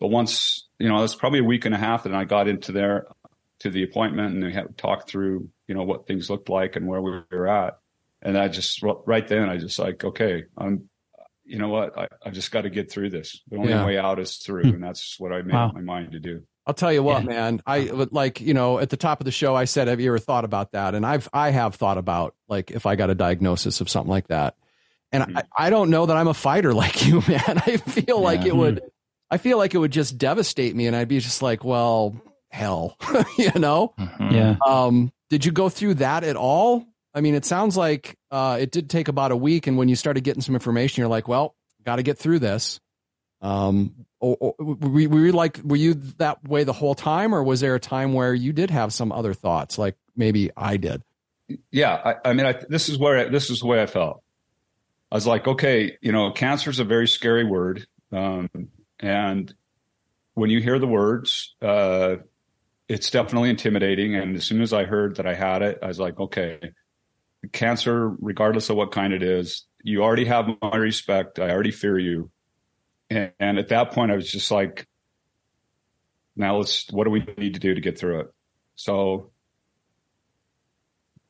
But 0.00 0.08
once, 0.08 0.68
you 0.78 0.88
know, 0.88 0.98
it 0.98 1.02
was 1.02 1.14
probably 1.14 1.38
a 1.38 1.44
week 1.44 1.64
and 1.64 1.74
a 1.74 1.78
half, 1.78 2.04
and 2.04 2.14
I 2.14 2.24
got 2.24 2.46
into 2.46 2.72
there 2.72 3.06
to 3.60 3.70
the 3.70 3.84
appointment, 3.84 4.34
and 4.34 4.44
we 4.44 4.52
had 4.52 4.76
talked 4.76 5.08
through 5.08 5.48
you 5.68 5.74
know 5.74 5.84
what 5.84 6.06
things 6.06 6.28
looked 6.28 6.48
like 6.48 6.74
and 6.74 6.86
where 6.86 7.00
we 7.00 7.22
were 7.30 7.46
at 7.46 7.78
and 8.22 8.36
i 8.36 8.48
just 8.48 8.82
right 8.82 9.28
then 9.28 9.48
i 9.48 9.56
just 9.56 9.78
like 9.78 10.02
okay 10.02 10.44
i'm 10.56 10.88
you 11.44 11.58
know 11.58 11.68
what 11.68 11.96
i, 11.96 12.08
I 12.24 12.30
just 12.30 12.50
got 12.50 12.62
to 12.62 12.70
get 12.70 12.90
through 12.90 13.10
this 13.10 13.40
the 13.48 13.58
only 13.58 13.70
yeah. 13.70 13.86
way 13.86 13.98
out 13.98 14.18
is 14.18 14.36
through 14.36 14.64
hmm. 14.64 14.74
and 14.74 14.82
that's 14.82 15.20
what 15.20 15.32
i 15.32 15.42
made 15.42 15.54
wow. 15.54 15.70
my 15.72 15.80
mind 15.80 16.12
to 16.12 16.20
do 16.20 16.42
I'll 16.66 16.74
tell 16.74 16.92
you 16.92 17.02
what, 17.02 17.22
yeah. 17.22 17.28
man. 17.30 17.62
I 17.66 17.78
like, 18.10 18.42
you 18.42 18.52
know, 18.52 18.78
at 18.78 18.90
the 18.90 18.98
top 18.98 19.22
of 19.22 19.24
the 19.24 19.30
show, 19.30 19.56
I 19.56 19.64
said, 19.64 19.88
"Have 19.88 20.00
you 20.00 20.10
ever 20.10 20.18
thought 20.18 20.44
about 20.44 20.72
that?" 20.72 20.94
And 20.94 21.06
I've, 21.06 21.26
I 21.32 21.48
have 21.48 21.76
thought 21.76 21.96
about 21.96 22.34
like 22.46 22.70
if 22.70 22.84
I 22.84 22.94
got 22.94 23.08
a 23.08 23.14
diagnosis 23.14 23.80
of 23.80 23.88
something 23.88 24.10
like 24.10 24.28
that, 24.28 24.54
and 25.10 25.24
mm-hmm. 25.24 25.38
I, 25.38 25.68
I 25.68 25.70
don't 25.70 25.88
know 25.88 26.04
that 26.04 26.14
I'm 26.14 26.28
a 26.28 26.34
fighter 26.34 26.74
like 26.74 27.06
you, 27.06 27.22
man. 27.26 27.62
I 27.66 27.78
feel 27.78 28.04
yeah. 28.06 28.14
like 28.14 28.44
it 28.44 28.54
would, 28.54 28.82
I 29.30 29.38
feel 29.38 29.56
like 29.56 29.74
it 29.74 29.78
would 29.78 29.92
just 29.92 30.18
devastate 30.18 30.76
me, 30.76 30.86
and 30.86 30.94
I'd 30.94 31.08
be 31.08 31.20
just 31.20 31.40
like, 31.40 31.64
well, 31.64 32.20
hell, 32.50 32.96
you 33.38 33.52
know? 33.54 33.94
Mm-hmm. 33.98 34.34
Yeah. 34.34 34.56
Um, 34.66 35.12
did 35.28 35.44
you 35.44 35.52
go 35.52 35.68
through 35.68 35.94
that 35.94 36.24
at 36.24 36.36
all? 36.36 36.86
I 37.14 37.20
mean, 37.20 37.34
it 37.34 37.44
sounds 37.44 37.76
like 37.76 38.16
uh, 38.30 38.58
it 38.60 38.70
did 38.70 38.90
take 38.90 39.08
about 39.08 39.32
a 39.32 39.36
week, 39.36 39.66
and 39.66 39.76
when 39.76 39.88
you 39.88 39.96
started 39.96 40.22
getting 40.22 40.42
some 40.42 40.54
information, 40.54 41.00
you're 41.00 41.08
like, 41.08 41.28
well, 41.28 41.54
got 41.84 41.96
to 41.96 42.02
get 42.02 42.18
through 42.18 42.38
this. 42.38 42.80
Um, 43.40 44.06
or, 44.20 44.36
or, 44.40 44.54
were, 44.58 45.08
were 45.08 45.26
you 45.26 45.32
like, 45.32 45.60
were 45.64 45.76
you 45.76 45.94
that 46.18 46.46
way 46.46 46.64
the 46.64 46.72
whole 46.72 46.94
time, 46.94 47.34
or 47.34 47.42
was 47.42 47.60
there 47.60 47.74
a 47.74 47.80
time 47.80 48.12
where 48.12 48.34
you 48.34 48.52
did 48.52 48.70
have 48.70 48.92
some 48.92 49.12
other 49.12 49.34
thoughts, 49.34 49.78
like 49.78 49.96
maybe 50.16 50.50
I 50.56 50.76
did? 50.76 51.02
Yeah, 51.70 51.94
I, 51.94 52.30
I 52.30 52.32
mean, 52.34 52.46
I, 52.46 52.54
this 52.68 52.88
is 52.88 52.98
where 52.98 53.18
I, 53.18 53.28
this 53.28 53.48
is 53.50 53.60
the 53.60 53.66
way 53.66 53.82
I 53.82 53.86
felt. 53.86 54.22
I 55.10 55.14
was 55.14 55.26
like, 55.26 55.46
okay, 55.46 55.96
you 56.02 56.12
know, 56.12 56.30
cancer 56.32 56.68
is 56.68 56.80
a 56.80 56.84
very 56.84 57.08
scary 57.08 57.44
word, 57.44 57.86
um, 58.12 58.50
and 59.00 59.52
when 60.34 60.50
you 60.50 60.60
hear 60.60 60.78
the 60.78 60.86
words, 60.86 61.54
uh, 61.62 62.16
it's 62.88 63.10
definitely 63.10 63.50
intimidating. 63.50 64.16
And 64.16 64.34
as 64.34 64.44
soon 64.44 64.62
as 64.62 64.72
I 64.72 64.84
heard 64.84 65.16
that 65.16 65.26
I 65.26 65.34
had 65.34 65.62
it, 65.62 65.78
I 65.82 65.86
was 65.86 66.00
like, 66.00 66.18
okay, 66.18 66.72
cancer, 67.52 68.08
regardless 68.08 68.70
of 68.70 68.76
what 68.76 68.92
kind 68.92 69.12
it 69.12 69.22
is, 69.22 69.66
you 69.82 70.02
already 70.02 70.24
have 70.24 70.48
my 70.62 70.76
respect. 70.76 71.38
I 71.38 71.50
already 71.50 71.70
fear 71.70 71.98
you. 71.98 72.30
And, 73.10 73.32
and 73.38 73.58
at 73.58 73.68
that 73.68 73.92
point, 73.92 74.10
I 74.10 74.16
was 74.16 74.30
just 74.30 74.50
like, 74.50 74.86
now 76.34 76.56
let's, 76.56 76.90
what 76.90 77.04
do 77.04 77.10
we 77.10 77.26
need 77.36 77.54
to 77.54 77.60
do 77.60 77.74
to 77.74 77.80
get 77.80 77.98
through 77.98 78.20
it? 78.20 78.26
So 78.74 79.32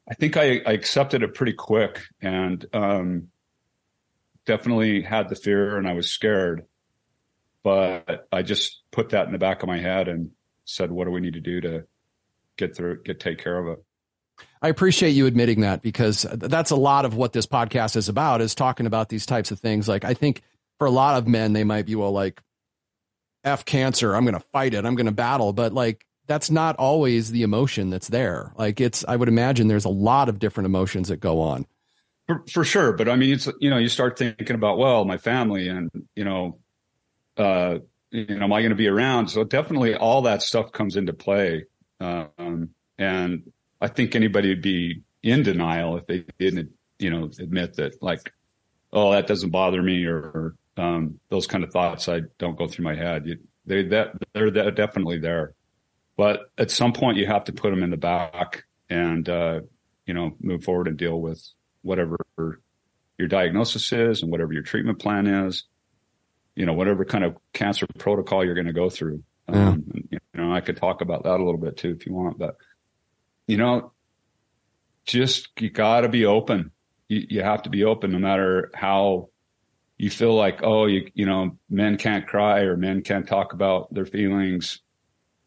I 0.08 0.14
think 0.14 0.36
I, 0.36 0.60
I 0.64 0.72
accepted 0.72 1.22
it 1.22 1.34
pretty 1.34 1.54
quick 1.54 2.02
and 2.20 2.64
um, 2.72 3.28
definitely 4.46 5.02
had 5.02 5.28
the 5.28 5.34
fear 5.34 5.76
and 5.76 5.88
I 5.88 5.94
was 5.94 6.10
scared. 6.10 6.66
But 7.64 8.28
I 8.30 8.42
just 8.42 8.80
put 8.92 9.10
that 9.10 9.26
in 9.26 9.32
the 9.32 9.38
back 9.38 9.62
of 9.62 9.68
my 9.68 9.78
head 9.78 10.08
and 10.08 10.30
said, 10.68 10.92
what 10.92 11.06
do 11.06 11.10
we 11.10 11.20
need 11.20 11.34
to 11.34 11.40
do 11.40 11.60
to 11.62 11.84
get 12.56 12.76
through, 12.76 13.02
get 13.02 13.18
take 13.18 13.38
care 13.38 13.58
of 13.58 13.68
it? 13.68 13.84
I 14.62 14.68
appreciate 14.68 15.10
you 15.10 15.26
admitting 15.26 15.62
that 15.62 15.82
because 15.82 16.26
that's 16.32 16.70
a 16.70 16.76
lot 16.76 17.04
of 17.04 17.14
what 17.14 17.32
this 17.32 17.46
podcast 17.46 17.96
is 17.96 18.08
about 18.08 18.40
is 18.40 18.54
talking 18.54 18.86
about 18.86 19.08
these 19.08 19.26
types 19.26 19.50
of 19.50 19.58
things. 19.58 19.88
Like 19.88 20.04
I 20.04 20.14
think 20.14 20.42
for 20.78 20.86
a 20.86 20.90
lot 20.90 21.16
of 21.16 21.26
men, 21.26 21.54
they 21.54 21.64
might 21.64 21.86
be, 21.86 21.96
well, 21.96 22.12
like, 22.12 22.40
F 23.44 23.64
cancer, 23.64 24.14
I'm 24.14 24.24
going 24.24 24.34
to 24.34 24.46
fight 24.52 24.74
it, 24.74 24.84
I'm 24.84 24.94
going 24.94 25.06
to 25.06 25.12
battle. 25.12 25.52
But 25.52 25.72
like, 25.72 26.04
that's 26.26 26.50
not 26.50 26.76
always 26.76 27.30
the 27.30 27.42
emotion 27.42 27.88
that's 27.88 28.08
there. 28.08 28.52
Like, 28.56 28.80
it's, 28.80 29.04
I 29.08 29.16
would 29.16 29.28
imagine 29.28 29.68
there's 29.68 29.86
a 29.86 29.88
lot 29.88 30.28
of 30.28 30.38
different 30.38 30.66
emotions 30.66 31.08
that 31.08 31.18
go 31.18 31.40
on. 31.40 31.66
For, 32.26 32.44
for 32.50 32.64
sure. 32.64 32.92
But 32.92 33.08
I 33.08 33.16
mean, 33.16 33.32
it's, 33.32 33.48
you 33.58 33.70
know, 33.70 33.78
you 33.78 33.88
start 33.88 34.18
thinking 34.18 34.54
about, 34.54 34.76
well, 34.76 35.04
my 35.04 35.16
family 35.16 35.68
and, 35.68 35.90
you 36.14 36.24
know, 36.24 36.58
uh, 37.38 37.78
you 38.10 38.26
know, 38.26 38.44
am 38.44 38.52
I 38.52 38.60
going 38.60 38.70
to 38.70 38.76
be 38.76 38.88
around? 38.88 39.28
So 39.28 39.44
definitely 39.44 39.94
all 39.94 40.22
that 40.22 40.42
stuff 40.42 40.72
comes 40.72 40.96
into 40.96 41.12
play. 41.12 41.64
Um, 42.00 42.70
and 42.98 43.52
I 43.80 43.88
think 43.88 44.14
anybody 44.14 44.48
would 44.48 44.62
be 44.62 45.02
in 45.22 45.42
denial 45.42 45.96
if 45.96 46.06
they 46.06 46.24
didn't, 46.38 46.70
you 46.98 47.10
know, 47.10 47.30
admit 47.38 47.74
that 47.76 48.02
like, 48.02 48.32
oh, 48.92 49.12
that 49.12 49.26
doesn't 49.26 49.50
bother 49.50 49.82
me 49.82 50.04
or, 50.04 50.54
um, 50.78 51.18
those 51.28 51.46
kind 51.46 51.64
of 51.64 51.72
thoughts 51.72 52.08
I 52.08 52.22
don't 52.38 52.56
go 52.56 52.68
through 52.68 52.84
my 52.84 52.94
head. 52.94 53.26
You, 53.26 53.38
they 53.66 53.82
that 53.88 54.12
they're 54.32 54.50
definitely 54.70 55.18
there, 55.18 55.54
but 56.16 56.50
at 56.56 56.70
some 56.70 56.92
point 56.92 57.18
you 57.18 57.26
have 57.26 57.44
to 57.44 57.52
put 57.52 57.70
them 57.70 57.82
in 57.82 57.90
the 57.90 57.96
back 57.96 58.64
and 58.88 59.28
uh, 59.28 59.60
you 60.06 60.14
know 60.14 60.34
move 60.40 60.64
forward 60.64 60.88
and 60.88 60.96
deal 60.96 61.20
with 61.20 61.44
whatever 61.82 62.16
your 63.18 63.28
diagnosis 63.28 63.92
is 63.92 64.22
and 64.22 64.30
whatever 64.30 64.52
your 64.52 64.62
treatment 64.62 64.98
plan 65.00 65.26
is. 65.26 65.64
You 66.58 66.66
know, 66.66 66.72
whatever 66.72 67.04
kind 67.04 67.22
of 67.22 67.36
cancer 67.52 67.86
protocol 67.98 68.44
you're 68.44 68.54
going 68.54 68.66
to 68.66 68.72
go 68.72 68.90
through. 68.90 69.22
Yeah. 69.48 69.68
Um, 69.68 69.84
you 70.10 70.18
know, 70.34 70.52
I 70.52 70.60
could 70.60 70.76
talk 70.76 71.00
about 71.00 71.22
that 71.22 71.38
a 71.40 71.44
little 71.44 71.56
bit 71.56 71.76
too 71.76 71.96
if 71.98 72.04
you 72.04 72.12
want, 72.12 72.36
but 72.36 72.56
you 73.46 73.56
know, 73.56 73.92
just 75.06 75.48
you 75.60 75.70
got 75.70 76.00
to 76.00 76.08
be 76.08 76.26
open. 76.26 76.72
You, 77.06 77.26
you 77.30 77.42
have 77.42 77.62
to 77.62 77.70
be 77.70 77.84
open 77.84 78.10
no 78.10 78.18
matter 78.18 78.72
how 78.74 79.30
you 79.96 80.10
feel 80.10 80.34
like, 80.34 80.60
oh, 80.64 80.86
you, 80.86 81.10
you 81.14 81.26
know, 81.26 81.56
men 81.70 81.96
can't 81.96 82.26
cry 82.26 82.60
or 82.60 82.76
men 82.76 83.02
can't 83.02 83.26
talk 83.26 83.52
about 83.52 83.94
their 83.94 84.06
feelings. 84.06 84.80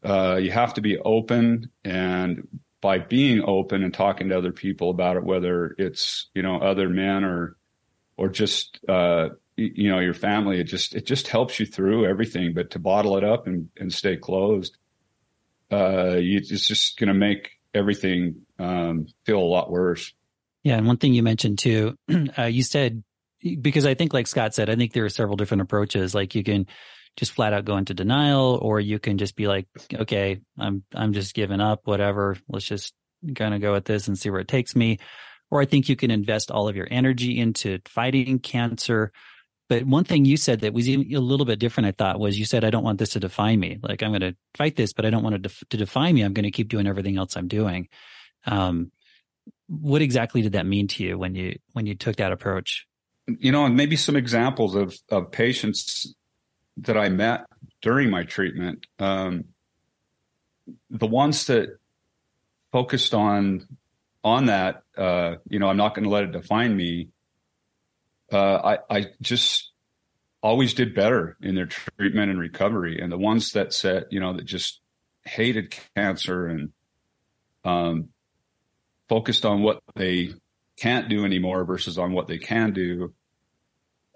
Uh, 0.03 0.39
you 0.41 0.51
have 0.51 0.73
to 0.75 0.81
be 0.81 0.97
open 0.97 1.69
and 1.83 2.47
by 2.79 2.99
being 2.99 3.43
open 3.45 3.83
and 3.83 3.93
talking 3.93 4.29
to 4.29 4.37
other 4.37 4.51
people 4.53 4.89
about 4.89 5.17
it, 5.17 5.23
whether 5.23 5.75
it's, 5.77 6.29
you 6.33 6.41
know, 6.41 6.57
other 6.57 6.89
men 6.89 7.23
or, 7.23 7.57
or 8.17 8.29
just, 8.29 8.79
uh, 8.89 9.29
you 9.75 9.89
know, 9.89 9.99
your 9.99 10.13
family, 10.13 10.59
it 10.59 10.65
just, 10.65 10.95
it 10.95 11.05
just 11.05 11.27
helps 11.27 11.59
you 11.59 11.65
through 11.65 12.05
everything, 12.05 12.53
but 12.53 12.71
to 12.71 12.79
bottle 12.79 13.17
it 13.17 13.23
up 13.23 13.47
and, 13.47 13.69
and 13.77 13.93
stay 13.93 14.17
closed, 14.17 14.77
uh, 15.71 16.15
you, 16.15 16.37
it's 16.37 16.67
just 16.67 16.97
going 16.97 17.07
to 17.07 17.13
make 17.13 17.51
everything, 17.73 18.41
um, 18.59 19.07
feel 19.25 19.39
a 19.39 19.43
lot 19.43 19.71
worse. 19.71 20.13
Yeah. 20.63 20.77
And 20.77 20.85
one 20.85 20.97
thing 20.97 21.13
you 21.13 21.23
mentioned 21.23 21.59
too, 21.59 21.97
uh, 22.37 22.43
you 22.43 22.63
said 22.63 23.03
because 23.61 23.85
I 23.85 23.93
think, 23.93 24.13
like 24.13 24.27
Scott 24.27 24.53
said, 24.53 24.69
I 24.69 24.75
think 24.75 24.93
there 24.93 25.05
are 25.05 25.09
several 25.09 25.35
different 25.35 25.61
approaches. 25.61 26.13
Like 26.13 26.35
you 26.35 26.43
can 26.43 26.67
just 27.17 27.31
flat 27.31 27.53
out 27.53 27.65
go 27.65 27.77
into 27.77 27.93
denial, 27.93 28.59
or 28.61 28.79
you 28.79 28.99
can 28.99 29.17
just 29.17 29.35
be 29.35 29.47
like, 29.47 29.67
okay, 29.93 30.39
I'm 30.57 30.83
I'm 30.93 31.13
just 31.13 31.33
giving 31.33 31.59
up, 31.59 31.81
whatever. 31.85 32.37
Let's 32.47 32.65
just 32.65 32.93
kind 33.35 33.53
of 33.53 33.61
go 33.61 33.75
at 33.75 33.85
this 33.85 34.07
and 34.07 34.17
see 34.17 34.29
where 34.29 34.39
it 34.39 34.47
takes 34.47 34.75
me. 34.75 34.99
Or 35.49 35.61
I 35.61 35.65
think 35.65 35.89
you 35.89 35.95
can 35.95 36.11
invest 36.11 36.49
all 36.51 36.69
of 36.69 36.75
your 36.75 36.87
energy 36.89 37.37
into 37.37 37.79
fighting 37.85 38.39
cancer. 38.39 39.11
But 39.71 39.85
one 39.85 40.03
thing 40.03 40.25
you 40.25 40.35
said 40.35 40.59
that 40.61 40.73
was 40.73 40.89
a 40.89 40.97
little 40.97 41.45
bit 41.45 41.57
different, 41.57 41.87
I 41.87 41.91
thought, 41.91 42.19
was 42.19 42.37
you 42.37 42.43
said, 42.43 42.65
I 42.65 42.71
don't 42.71 42.83
want 42.83 42.99
this 42.99 43.11
to 43.11 43.21
define 43.21 43.57
me. 43.57 43.79
Like, 43.81 44.03
I'm 44.03 44.11
going 44.11 44.19
to 44.19 44.35
fight 44.57 44.75
this, 44.75 44.91
but 44.91 45.05
I 45.05 45.09
don't 45.09 45.23
want 45.23 45.35
it 45.35 45.43
to, 45.43 45.65
to 45.69 45.77
define 45.77 46.15
me. 46.15 46.23
I'm 46.23 46.33
going 46.33 46.43
to 46.43 46.51
keep 46.51 46.67
doing 46.67 46.87
everything 46.87 47.17
else 47.17 47.37
I'm 47.37 47.47
doing. 47.47 47.87
Um, 48.45 48.91
what 49.67 50.01
exactly 50.01 50.41
did 50.41 50.51
that 50.51 50.65
mean 50.65 50.89
to 50.89 51.03
you 51.05 51.17
when 51.17 51.35
you 51.35 51.57
when 51.71 51.85
you 51.85 51.95
took 51.95 52.17
that 52.17 52.33
approach? 52.33 52.85
you 53.39 53.51
know, 53.51 53.65
and 53.65 53.75
maybe 53.75 53.95
some 53.95 54.15
examples 54.15 54.75
of, 54.75 54.97
of 55.09 55.31
patients 55.31 56.13
that 56.77 56.97
I 56.97 57.09
met 57.09 57.45
during 57.81 58.09
my 58.09 58.23
treatment. 58.23 58.85
Um, 58.99 59.45
the 60.89 61.07
ones 61.07 61.45
that 61.45 61.77
focused 62.71 63.13
on 63.13 63.67
on 64.23 64.45
that, 64.45 64.83
uh, 64.97 65.35
you 65.49 65.59
know, 65.59 65.67
I'm 65.67 65.77
not 65.77 65.95
going 65.95 66.03
to 66.03 66.09
let 66.09 66.23
it 66.23 66.31
define 66.31 66.75
me. 66.75 67.09
Uh, 68.31 68.77
I, 68.89 68.97
I 68.97 69.05
just 69.21 69.71
always 70.41 70.73
did 70.73 70.95
better 70.95 71.37
in 71.41 71.55
their 71.55 71.67
treatment 71.67 72.31
and 72.31 72.39
recovery. 72.39 72.99
And 73.01 73.11
the 73.11 73.17
ones 73.17 73.51
that 73.51 73.73
said, 73.73 74.05
you 74.09 74.19
know, 74.19 74.33
that 74.33 74.45
just 74.45 74.81
hated 75.25 75.75
cancer 75.95 76.47
and 76.47 76.69
um, 77.63 78.09
focused 79.07 79.45
on 79.45 79.61
what 79.61 79.81
they 79.95 80.33
can't 80.77 81.09
do 81.09 81.25
anymore 81.25 81.63
versus 81.65 81.97
on 81.97 82.13
what 82.13 82.27
they 82.27 82.39
can 82.39 82.73
do, 82.73 83.13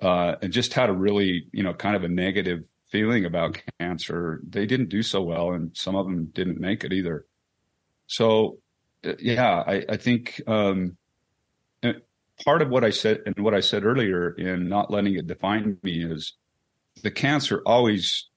uh, 0.01 0.36
and 0.41 0.51
just 0.51 0.74
had 0.74 0.89
a 0.89 0.93
really, 0.93 1.48
you 1.51 1.63
know, 1.63 1.74
kind 1.74 1.95
of 1.95 2.03
a 2.03 2.07
negative 2.07 2.63
feeling 2.89 3.25
about 3.25 3.62
cancer. 3.79 4.41
They 4.48 4.65
didn't 4.65 4.89
do 4.89 5.03
so 5.03 5.22
well, 5.22 5.51
and 5.53 5.75
some 5.75 5.95
of 5.95 6.05
them 6.05 6.25
didn't 6.34 6.60
make 6.60 6.84
it 6.84 6.93
either. 6.93 7.25
So, 8.07 8.57
uh, 9.05 9.13
yeah, 9.19 9.63
I, 9.65 9.86
I 9.89 9.98
think 9.98 10.41
um, 10.48 10.98
part 12.44 12.62
of 12.62 12.70
what 12.70 12.84
I 12.84 12.89
said 12.89 13.22
and 13.25 13.38
what 13.39 13.54
I 13.54 13.60
said 13.60 13.86
earlier 13.86 14.32
in 14.32 14.68
not 14.68 14.92
letting 14.92 15.15
it 15.15 15.27
define 15.27 15.77
me 15.84 16.04
is 16.04 16.34
the 17.01 17.12
cancer 17.12 17.62
always 17.65 18.30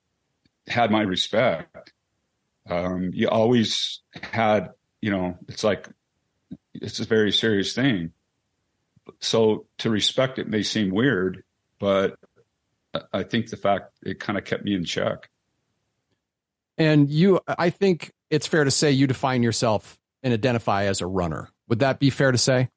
had 0.66 0.90
my 0.90 1.02
respect. 1.02 1.92
Um, 2.68 3.10
you 3.14 3.28
always 3.28 4.00
had, 4.22 4.70
you 5.00 5.10
know, 5.10 5.38
it's 5.48 5.64
like 5.64 5.88
it's 6.74 7.00
a 7.00 7.04
very 7.04 7.32
serious 7.32 7.74
thing 7.74 8.12
so 9.20 9.66
to 9.78 9.90
respect 9.90 10.38
it 10.38 10.48
may 10.48 10.62
seem 10.62 10.90
weird, 10.90 11.42
but 11.78 12.16
I 13.12 13.22
think 13.22 13.50
the 13.50 13.56
fact 13.56 13.92
it 14.02 14.20
kind 14.20 14.38
of 14.38 14.44
kept 14.44 14.64
me 14.64 14.74
in 14.74 14.84
check. 14.84 15.28
And 16.76 17.10
you, 17.10 17.40
I 17.46 17.70
think 17.70 18.12
it's 18.30 18.46
fair 18.46 18.64
to 18.64 18.70
say 18.70 18.92
you 18.92 19.06
define 19.06 19.42
yourself 19.42 19.98
and 20.22 20.32
identify 20.32 20.84
as 20.84 21.00
a 21.00 21.06
runner. 21.06 21.50
Would 21.68 21.80
that 21.80 21.98
be 21.98 22.10
fair 22.10 22.32
to 22.32 22.38
say? 22.38 22.68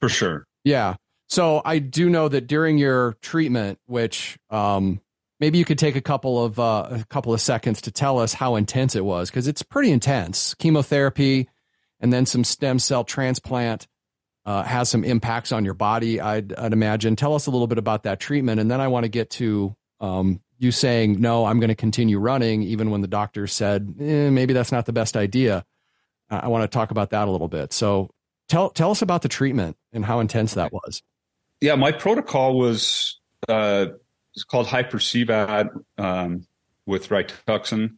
For 0.00 0.08
sure. 0.08 0.46
Yeah. 0.64 0.96
So 1.28 1.62
I 1.64 1.78
do 1.78 2.10
know 2.10 2.28
that 2.28 2.46
during 2.46 2.76
your 2.78 3.16
treatment, 3.22 3.78
which 3.86 4.38
um, 4.50 5.00
maybe 5.38 5.58
you 5.58 5.64
could 5.64 5.78
take 5.78 5.96
a 5.96 6.00
couple 6.00 6.44
of 6.44 6.58
uh, 6.58 6.88
a 6.90 7.04
couple 7.08 7.32
of 7.32 7.40
seconds 7.40 7.80
to 7.82 7.90
tell 7.90 8.18
us 8.18 8.32
how 8.32 8.56
intense 8.56 8.96
it 8.96 9.04
was, 9.04 9.30
because 9.30 9.46
it's 9.46 9.62
pretty 9.62 9.90
intense. 9.90 10.54
Chemotherapy, 10.54 11.48
and 12.00 12.12
then 12.12 12.26
some 12.26 12.44
stem 12.44 12.78
cell 12.78 13.04
transplant 13.04 13.86
uh, 14.44 14.62
has 14.62 14.88
some 14.88 15.04
impacts 15.04 15.52
on 15.52 15.64
your 15.64 15.74
body, 15.74 16.20
I'd, 16.20 16.52
I'd, 16.54 16.72
imagine. 16.72 17.14
Tell 17.14 17.34
us 17.34 17.46
a 17.46 17.50
little 17.50 17.66
bit 17.66 17.78
about 17.78 18.04
that 18.04 18.20
treatment, 18.20 18.60
and 18.60 18.70
then 18.70 18.80
I 18.80 18.88
want 18.88 19.04
to 19.04 19.08
get 19.08 19.30
to 19.30 19.76
um, 20.00 20.40
you 20.58 20.72
saying, 20.72 21.20
no, 21.20 21.44
I'm 21.44 21.60
going 21.60 21.68
to 21.68 21.74
continue 21.74 22.18
running, 22.18 22.62
even 22.62 22.90
when 22.90 23.00
the 23.00 23.08
doctor 23.08 23.46
said, 23.46 23.94
eh, 24.00 24.30
maybe 24.30 24.52
that's 24.52 24.72
not 24.72 24.86
the 24.86 24.92
best 24.92 25.16
idea. 25.16 25.64
I 26.30 26.48
want 26.48 26.62
to 26.62 26.68
talk 26.68 26.90
about 26.90 27.10
that 27.10 27.28
a 27.28 27.30
little 27.30 27.48
bit. 27.48 27.72
So 27.72 28.10
tell, 28.50 28.70
tell 28.70 28.90
us 28.90 29.02
about 29.02 29.22
the 29.22 29.28
treatment 29.28 29.76
and 29.92 30.04
how 30.04 30.20
intense 30.20 30.54
that 30.54 30.72
was. 30.72 31.02
Yeah, 31.60 31.76
my 31.76 31.92
protocol 31.92 32.58
was 32.58 33.18
uh, 33.48 33.86
it's 34.34 34.44
called 34.44 34.66
hyper-CVAD 34.66 35.68
um, 35.98 36.46
with 36.86 37.08
Rituxan. 37.08 37.96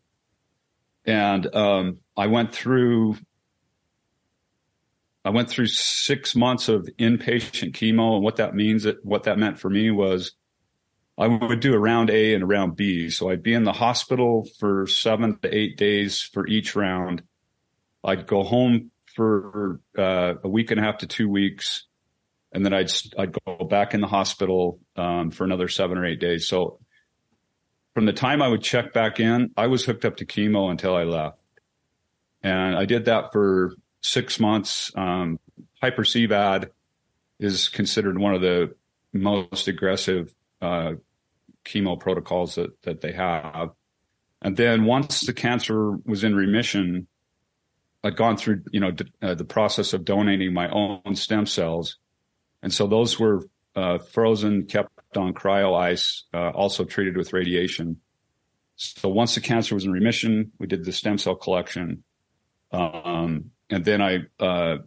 And 1.05 1.55
um, 1.55 1.99
I 2.17 2.29
went 2.29 2.53
through 2.53 3.17
I 5.25 5.31
went 5.31 5.49
through 5.49 5.69
six 5.69 6.35
months 6.35 6.69
of 6.69 6.89
inpatient 6.99 7.75
chemo, 7.75 8.17
and 8.17 8.25
what 8.25 8.37
that 8.37 8.57
means, 8.57 8.87
what 9.03 9.23
that 9.25 9.39
meant 9.39 9.59
for 9.59 9.71
me 9.71 9.91
was 9.91 10.33
I 11.17 11.29
would 11.29 11.61
do 11.61 11.75
a 11.75 11.79
round 11.79 12.11
A 12.11 12.35
and 12.35 12.43
a 12.43 12.47
round 12.47 12.75
B. 12.75 13.09
So 13.11 13.31
I'd 13.31 13.43
be 13.43 13.55
in 13.55 13.63
the 13.63 13.73
hospital 13.73 14.49
for 14.59 14.87
seven 14.87 15.39
to 15.43 15.55
eight 15.57 15.77
days 15.77 16.21
for 16.21 16.47
each 16.49 16.75
round. 16.75 17.23
I'd 18.03 18.27
go 18.27 18.43
home 18.43 18.91
for 19.15 19.81
uh, 19.97 20.35
a 20.43 20.49
week 20.49 20.71
and 20.71 20.81
a 20.81 20.83
half 20.83 20.99
to 20.99 21.07
two 21.07 21.29
weeks, 21.29 21.87
and 22.53 22.65
then 22.65 22.73
I'd 22.73 22.91
I'd 23.19 23.37
go 23.45 23.65
back 23.65 23.95
in 23.95 24.01
the 24.01 24.07
hospital 24.07 24.81
um, 24.97 25.31
for 25.31 25.45
another 25.45 25.69
seven 25.69 25.99
or 25.99 26.07
eight 26.07 26.21
days. 26.21 26.49
So 26.49 26.81
from 27.95 28.07
the 28.07 28.13
time 28.13 28.43
I 28.43 28.49
would 28.49 28.63
check 28.63 28.93
back 28.93 29.21
in, 29.21 29.51
I 29.57 29.67
was 29.67 29.85
hooked 29.85 30.05
up 30.05 30.17
to 30.17 30.27
chemo 30.27 30.71
until 30.71 30.97
I 30.97 31.05
left, 31.05 31.39
and 32.43 32.77
I 32.77 32.85
did 32.85 33.07
that 33.07 33.33
for 33.33 33.75
six 34.01 34.41
months. 34.41 34.91
Um, 34.97 35.39
hyper 35.81 36.03
CVAD 36.03 36.71
is 37.39 37.69
considered 37.69 38.19
one 38.19 38.35
of 38.35 38.41
the 38.41 38.75
most 39.13 39.69
aggressive 39.69 40.35
uh, 40.61 40.93
chemo 41.65 41.99
protocols 41.99 42.55
that 42.57 42.81
that 42.83 43.01
they 43.01 43.13
have. 43.13 43.71
And 44.41 44.57
then 44.57 44.85
once 44.85 45.21
the 45.21 45.33
cancer 45.33 45.93
was 46.05 46.25
in 46.25 46.35
remission, 46.35 47.07
I'd 48.05 48.17
gone 48.17 48.37
through 48.37 48.63
you 48.71 48.81
know 48.81 48.91
d- 48.91 49.13
uh, 49.21 49.35
the 49.35 49.45
process 49.45 49.93
of 49.93 50.05
donating 50.05 50.53
my 50.53 50.69
own 50.71 51.15
stem 51.15 51.47
cells, 51.47 51.99
and 52.63 52.73
so 52.73 52.87
those 52.87 53.19
were 53.19 53.47
uh, 53.75 53.99
frozen, 53.99 54.67
kept 54.67 54.91
on 55.17 55.35
cryo 55.35 55.79
ice, 55.79 56.25
uh, 56.35 56.51
also 56.51 56.85
treated 56.85 57.17
with 57.17 57.33
radiation. 57.33 57.99
So 58.77 59.09
once 59.09 59.35
the 59.35 59.41
cancer 59.41 59.75
was 59.75 59.85
in 59.85 59.93
remission, 59.93 60.53
we 60.59 60.67
did 60.67 60.85
the 60.85 60.93
stem 60.93 61.19
cell 61.19 61.37
collection. 61.37 62.03
Um, 62.73 63.51
and 63.71 63.85
then 63.85 64.03
I 64.03 64.19
uh, 64.41 64.79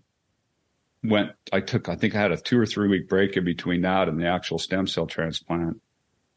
went. 1.04 1.32
I 1.52 1.62
took. 1.62 1.90
I 1.90 1.96
think 1.96 2.16
I 2.16 2.22
had 2.22 2.32
a 2.32 2.38
two 2.38 2.60
or 2.60 2.66
three 2.66 2.88
week 2.88 3.08
break 3.08 3.38
in 3.38 3.46
between 3.46 3.82
that 3.82 4.10
and 4.10 4.20
the 4.20 4.28
actual 4.28 4.60
stem 4.60 4.88
cell 4.88 5.08
transplant. 5.08 5.82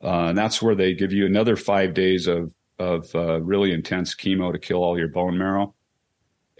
Uh, 0.02 0.26
and 0.28 0.38
that's 0.38 0.62
where 0.62 0.74
they 0.74 0.94
give 0.94 1.12
you 1.12 1.26
another 1.26 1.56
five 1.56 1.94
days 1.94 2.26
of 2.26 2.52
of 2.78 3.12
uh, 3.14 3.40
really 3.40 3.72
intense 3.72 4.14
chemo 4.14 4.52
to 4.52 4.58
kill 4.58 4.84
all 4.84 4.98
your 4.98 5.08
bone 5.08 5.36
marrow. 5.36 5.74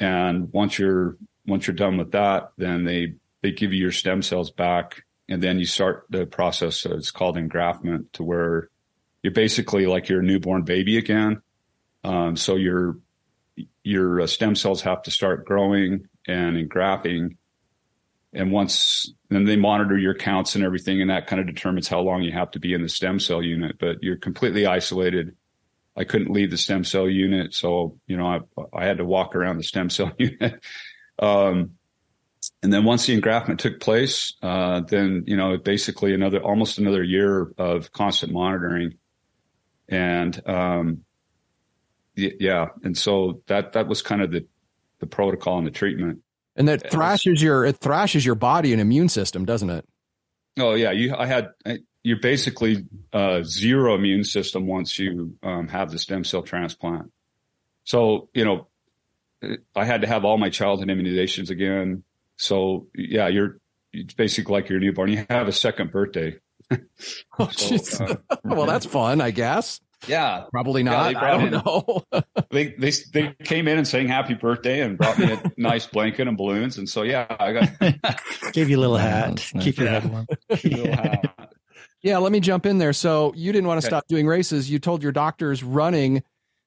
And 0.01 0.53
once 0.53 0.79
you're 0.79 1.17
once 1.47 1.67
you're 1.67 1.75
done 1.75 1.97
with 1.97 2.13
that, 2.13 2.53
then 2.57 2.85
they 2.85 3.15
they 3.43 3.53
give 3.53 3.73
you 3.73 3.81
your 3.81 3.93
stem 3.93 4.23
cells 4.23 4.51
back, 4.51 5.03
and 5.29 5.43
then 5.43 5.59
you 5.59 5.67
start 5.67 6.07
the 6.11 6.27
process. 6.27 6.77
So 6.79 6.93
It's 6.95 7.11
called 7.11 7.37
engraftment, 7.37 8.13
to 8.15 8.23
where 8.23 8.69
you're 9.23 9.33
basically 9.33 9.87
like 9.87 10.09
your 10.09 10.23
newborn 10.23 10.63
baby 10.63 10.99
again. 10.99 11.43
Um, 12.05 12.37
so 12.37 12.57
you're 12.57 12.99
your 13.83 14.21
uh, 14.21 14.27
stem 14.27 14.55
cells 14.55 14.83
have 14.83 15.03
to 15.03 15.11
start 15.11 15.45
growing 15.45 16.09
and 16.27 16.57
engrafting. 16.57 17.37
And 18.33 18.53
once 18.53 19.13
then 19.31 19.45
they 19.45 19.57
monitor 19.57 19.97
your 19.97 20.15
counts 20.15 20.55
and 20.55 20.63
everything, 20.63 21.01
and 21.01 21.11
that 21.11 21.27
kind 21.27 21.41
of 21.41 21.47
determines 21.47 21.89
how 21.89 22.01
long 22.01 22.23
you 22.23 22.33
have 22.33 22.51
to 22.53 22.61
be 22.61 22.75
in 22.75 22.83
the 22.83 22.89
stem 22.89 23.19
cell 23.19 23.43
unit. 23.43 23.77
But 23.79 24.03
you're 24.03 24.17
completely 24.17 24.67
isolated. 24.67 25.35
I 25.99 26.05
couldn't 26.05 26.31
leave 26.31 26.53
the 26.53 26.57
stem 26.57 26.85
cell 26.85 27.09
unit, 27.09 27.53
so 27.53 27.99
you 28.07 28.17
know 28.17 28.27
I 28.27 28.39
I 28.73 28.87
had 28.87 28.99
to 28.99 29.05
walk 29.05 29.35
around 29.35 29.57
the 29.57 29.65
stem 29.65 29.91
cell 29.97 30.13
unit. 30.19 30.61
um, 31.19 31.73
and 32.63 32.73
then 32.73 32.85
once 32.85 33.07
the 33.07 33.21
engraftment 33.21 33.59
took 33.59 33.81
place, 33.81 34.35
uh, 34.43 34.81
then 34.81 35.25
you 35.27 35.37
know 35.37 35.59
basically 35.59 36.15
another 36.15 36.39
almost 36.39 36.79
another 36.79 37.03
year 37.03 37.53
of 37.59 37.91
constant 37.93 38.33
monitoring, 38.33 38.95
and 39.89 40.41
um, 40.49 41.05
yeah, 42.15 42.69
and 42.85 42.97
so 42.97 43.43
that 43.49 43.73
that 43.73 43.89
was 43.89 44.01
kind 44.01 44.23
of 44.23 44.31
the 44.31 44.47
the 45.01 45.07
protocol 45.07 45.59
and 45.59 45.67
the 45.67 45.73
treatment. 45.73 46.21
And 46.55 46.69
that 46.69 46.91
thrashes 46.91 47.43
your 47.43 47.65
it 47.65 47.79
thrashes 47.79 48.25
your 48.25 48.35
body 48.37 48.73
and 48.73 48.81
immune 48.81 49.09
system, 49.09 49.45
doesn't 49.45 49.71
it? 49.71 49.85
Oh 50.59 50.75
yeah, 50.75 50.93
you 50.93 51.15
I 51.17 51.27
had 51.27 51.51
you're 52.09 52.19
basically 52.19 52.87
uh, 53.13 53.43
zero 53.43 53.95
immune 53.95 54.25
system 54.25 54.67
once 54.67 54.99
you 54.99 55.37
um, 55.43 55.69
have 55.69 55.91
the 55.91 55.99
stem 55.99 56.25
cell 56.25 56.43
transplant. 56.43 57.13
So 57.85 58.31
you 58.33 58.47
know, 58.47 58.69
I 59.77 59.85
had 59.85 60.01
to 60.01 60.07
have 60.09 60.25
all 60.25 60.39
my 60.39 60.49
childhood 60.49 60.89
immunizations 60.89 61.51
again. 61.51 62.05
So 62.37 62.87
yeah, 62.95 63.29
you're 63.29 63.59
it's 63.93 64.15
basically 64.15 64.53
like 64.53 64.71
your 64.71 64.81
newborn. 64.81 65.11
You 65.13 65.27
have 65.29 65.49
a 65.49 65.53
second 65.53 65.93
birthday. 65.93 66.37
oh, 67.39 67.49
so, 67.51 68.05
uh, 68.05 68.17
well, 68.45 68.65
that's 68.65 68.87
fun, 68.87 69.21
I 69.21 69.31
guess. 69.31 69.79
Yeah, 70.07 70.45
probably 70.51 70.85
not. 70.85 71.13
Yeah, 71.13 71.23
I 71.23 71.31
don't 71.33 71.47
in, 71.49 71.51
know. 71.53 72.05
they 72.51 72.69
they 72.79 72.93
they 73.13 73.35
came 73.45 73.69
in 73.69 73.77
and 73.77 73.87
sang 73.87 74.09
happy 74.09 74.33
birthday 74.33 74.81
and 74.81 74.97
brought 74.97 75.19
me 75.19 75.33
a 75.33 75.53
nice 75.59 75.87
blanket 75.87 76.27
and 76.27 76.39
balloons, 76.39 76.79
and 76.79 76.89
so 76.89 77.03
yeah, 77.03 77.27
I 77.29 77.53
got 77.53 78.53
gave 78.53 78.71
you 78.71 78.79
a 78.79 78.81
little 78.81 78.97
hat, 78.97 79.45
keep 79.61 79.77
your 79.77 79.89
head 79.89 80.11
warm. 80.11 80.27
Yeah, 82.03 82.19
let 82.19 82.33
me 82.33 82.41
jump 82.41 82.67
in 82.67 82.79
there. 82.79 82.93
So 82.93 83.33
you 83.35 83.53
didn't 83.53 83.67
want 83.67 83.81
to 83.81 83.87
okay. 83.87 83.91
stop 83.91 84.07
doing 84.09 84.27
races. 84.27 84.71
You 84.71 84.79
told 84.79 85.03
your 85.03 85.13
doctors 85.13 85.63
running 85.63 86.23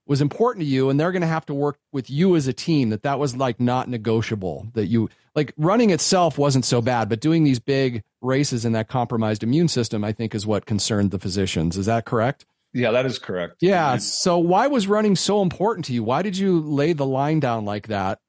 was 0.05 0.21
important 0.21 0.63
to 0.63 0.69
you, 0.69 0.89
and 0.89 0.99
they're 0.99 1.11
going 1.11 1.21
to 1.21 1.27
have 1.27 1.45
to 1.45 1.53
work 1.53 1.77
with 1.91 2.09
you 2.09 2.35
as 2.35 2.47
a 2.47 2.53
team. 2.53 2.89
That 2.89 3.03
that 3.03 3.19
was 3.19 3.35
like 3.35 3.59
not 3.59 3.87
negotiable. 3.87 4.67
That 4.73 4.87
you 4.87 5.09
like 5.35 5.53
running 5.57 5.91
itself 5.91 6.37
wasn't 6.37 6.65
so 6.65 6.81
bad, 6.81 7.07
but 7.07 7.21
doing 7.21 7.43
these 7.43 7.59
big 7.59 8.03
races 8.21 8.65
in 8.65 8.73
that 8.73 8.87
compromised 8.87 9.43
immune 9.43 9.67
system, 9.67 10.03
I 10.03 10.11
think, 10.11 10.35
is 10.35 10.45
what 10.45 10.65
concerned 10.65 11.11
the 11.11 11.19
physicians. 11.19 11.77
Is 11.77 11.85
that 11.85 12.05
correct? 12.05 12.45
Yeah, 12.73 12.91
that 12.91 13.05
is 13.05 13.19
correct. 13.19 13.55
Yeah. 13.59 13.97
So 13.97 14.37
why 14.37 14.67
was 14.67 14.87
running 14.87 15.15
so 15.15 15.41
important 15.41 15.85
to 15.85 15.93
you? 15.93 16.03
Why 16.03 16.21
did 16.21 16.37
you 16.37 16.59
lay 16.61 16.93
the 16.93 17.05
line 17.05 17.39
down 17.39 17.65
like 17.65 17.87
that? 17.87 18.19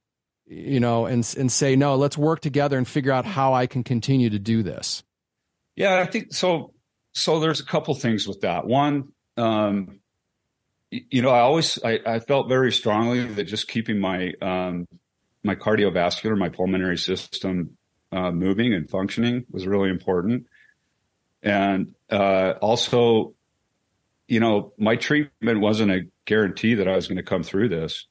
You 0.46 0.80
know, 0.80 1.06
and 1.06 1.34
and 1.38 1.50
say 1.50 1.76
no. 1.76 1.96
Let's 1.96 2.18
work 2.18 2.40
together 2.40 2.76
and 2.76 2.86
figure 2.86 3.12
out 3.12 3.24
how 3.24 3.54
I 3.54 3.66
can 3.66 3.84
continue 3.84 4.30
to 4.30 4.38
do 4.38 4.62
this. 4.62 5.02
Yeah, 5.76 6.00
I 6.00 6.06
think 6.06 6.32
so. 6.34 6.74
So 7.14 7.40
there's 7.40 7.61
a 7.61 7.64
couple 7.64 7.94
things 7.94 8.27
with 8.27 8.40
that. 8.40 8.66
One, 8.66 9.12
um, 9.37 10.01
you 10.90 11.22
know, 11.22 11.31
I 11.31 11.40
always 11.40 11.79
I, 11.83 12.01
I, 12.07 12.18
felt 12.18 12.48
very 12.48 12.70
strongly 12.70 13.25
that 13.25 13.44
just 13.44 13.68
keeping 13.68 13.98
my 13.98 14.33
um, 14.42 14.87
my 15.42 15.55
cardiovascular, 15.55 16.37
my 16.37 16.51
pulmonary 16.51 16.98
system 16.98 17.77
uh, 18.11 18.31
moving 18.31 18.75
and 18.75 18.88
functioning 18.90 19.44
was 19.51 19.66
really 19.66 19.88
important, 19.88 20.46
and 21.42 21.94
uh, 22.11 22.55
also 22.61 23.35
you 24.33 24.40
know, 24.40 24.72
my 24.79 24.96
treatment 24.96 25.61
wasn't 25.61 25.90
a 25.90 26.07
guarantee 26.25 26.75
that 26.77 26.88
I 26.88 26.96
was 26.96 27.07
going 27.07 27.18
to 27.18 27.22
come 27.22 27.42
through 27.42 27.68
this. 27.68 28.07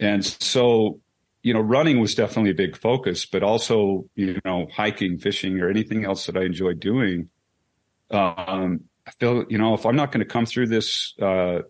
And 0.00 0.24
so, 0.24 1.00
you 1.44 1.54
know, 1.54 1.60
running 1.60 2.00
was 2.00 2.16
definitely 2.16 2.50
a 2.50 2.54
big 2.54 2.76
focus, 2.76 3.24
but 3.24 3.44
also, 3.44 4.06
you 4.16 4.40
know, 4.44 4.66
hiking, 4.74 5.16
fishing, 5.18 5.60
or 5.60 5.70
anything 5.70 6.04
else 6.04 6.26
that 6.26 6.36
I 6.36 6.42
enjoy 6.42 6.74
doing. 6.74 7.28
Um, 8.10 8.80
I 9.06 9.10
feel, 9.12 9.44
you 9.48 9.58
know, 9.58 9.74
if 9.74 9.86
I'm 9.86 9.96
not 9.96 10.12
going 10.12 10.24
to 10.24 10.30
come 10.30 10.46
through 10.46 10.68
this, 10.68 11.14
uh, 11.20 11.60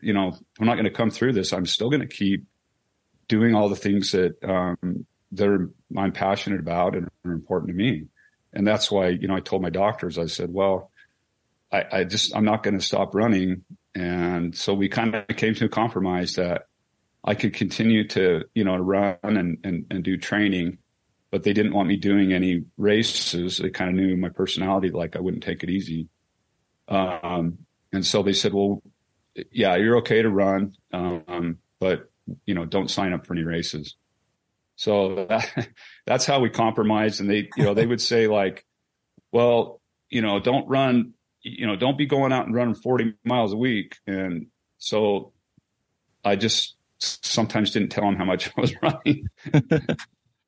you 0.00 0.12
know, 0.12 0.36
I'm 0.58 0.66
not 0.66 0.74
going 0.74 0.84
to 0.84 0.90
come 0.90 1.10
through 1.10 1.32
this, 1.32 1.52
I'm 1.52 1.66
still 1.66 1.90
going 1.90 2.00
to 2.00 2.06
keep 2.06 2.44
doing 3.28 3.54
all 3.54 3.68
the 3.68 3.76
things 3.76 4.12
that, 4.12 4.36
um, 4.44 5.06
that 5.32 5.48
are, 5.48 5.70
I'm 5.96 6.12
passionate 6.12 6.60
about 6.60 6.94
and 6.94 7.08
are 7.24 7.32
important 7.32 7.70
to 7.70 7.74
me. 7.74 8.06
And 8.52 8.66
that's 8.66 8.90
why, 8.90 9.08
you 9.08 9.28
know, 9.28 9.34
I 9.34 9.40
told 9.40 9.62
my 9.62 9.70
doctors, 9.70 10.18
I 10.18 10.26
said, 10.26 10.52
well, 10.52 10.90
I, 11.72 11.84
I 11.92 12.04
just 12.04 12.34
I'm 12.34 12.44
not 12.44 12.62
going 12.62 12.78
to 12.78 12.84
stop 12.84 13.14
running, 13.14 13.64
and 13.94 14.54
so 14.54 14.74
we 14.74 14.88
kind 14.88 15.14
of 15.14 15.26
came 15.36 15.54
to 15.56 15.66
a 15.66 15.68
compromise 15.68 16.34
that 16.34 16.66
I 17.24 17.34
could 17.34 17.54
continue 17.54 18.06
to 18.08 18.44
you 18.54 18.64
know 18.64 18.76
run 18.76 19.16
and, 19.22 19.58
and 19.64 19.86
and 19.90 20.04
do 20.04 20.16
training, 20.16 20.78
but 21.30 21.42
they 21.42 21.52
didn't 21.52 21.74
want 21.74 21.88
me 21.88 21.96
doing 21.96 22.32
any 22.32 22.64
races. 22.76 23.58
They 23.58 23.70
kind 23.70 23.90
of 23.90 23.96
knew 23.96 24.16
my 24.16 24.28
personality, 24.28 24.90
like 24.90 25.16
I 25.16 25.20
wouldn't 25.20 25.42
take 25.42 25.62
it 25.62 25.70
easy. 25.70 26.08
Um, 26.88 27.58
and 27.92 28.04
so 28.04 28.22
they 28.22 28.32
said, 28.32 28.54
well, 28.54 28.82
yeah, 29.50 29.76
you're 29.76 29.98
okay 29.98 30.22
to 30.22 30.30
run, 30.30 30.74
um, 30.92 31.58
but 31.78 32.10
you 32.44 32.54
know, 32.54 32.64
don't 32.64 32.90
sign 32.90 33.12
up 33.12 33.26
for 33.26 33.34
any 33.34 33.42
races. 33.42 33.96
So 34.76 35.26
that, 35.28 35.68
that's 36.06 36.26
how 36.26 36.40
we 36.40 36.50
compromised. 36.50 37.20
And 37.20 37.30
they, 37.30 37.48
you 37.56 37.64
know, 37.64 37.74
they 37.74 37.86
would 37.86 38.00
say 38.00 38.26
like, 38.26 38.64
well, 39.32 39.80
you 40.08 40.22
know, 40.22 40.38
don't 40.38 40.68
run 40.68 41.14
you 41.46 41.66
know, 41.66 41.76
don't 41.76 41.96
be 41.96 42.06
going 42.06 42.32
out 42.32 42.46
and 42.46 42.54
running 42.54 42.74
40 42.74 43.14
miles 43.24 43.52
a 43.52 43.56
week. 43.56 43.96
And 44.06 44.48
so 44.78 45.32
I 46.24 46.34
just 46.36 46.76
sometimes 46.98 47.70
didn't 47.70 47.90
tell 47.90 48.04
him 48.04 48.16
how 48.16 48.24
much 48.24 48.50
I 48.56 48.60
was 48.60 48.74
running. 48.82 49.28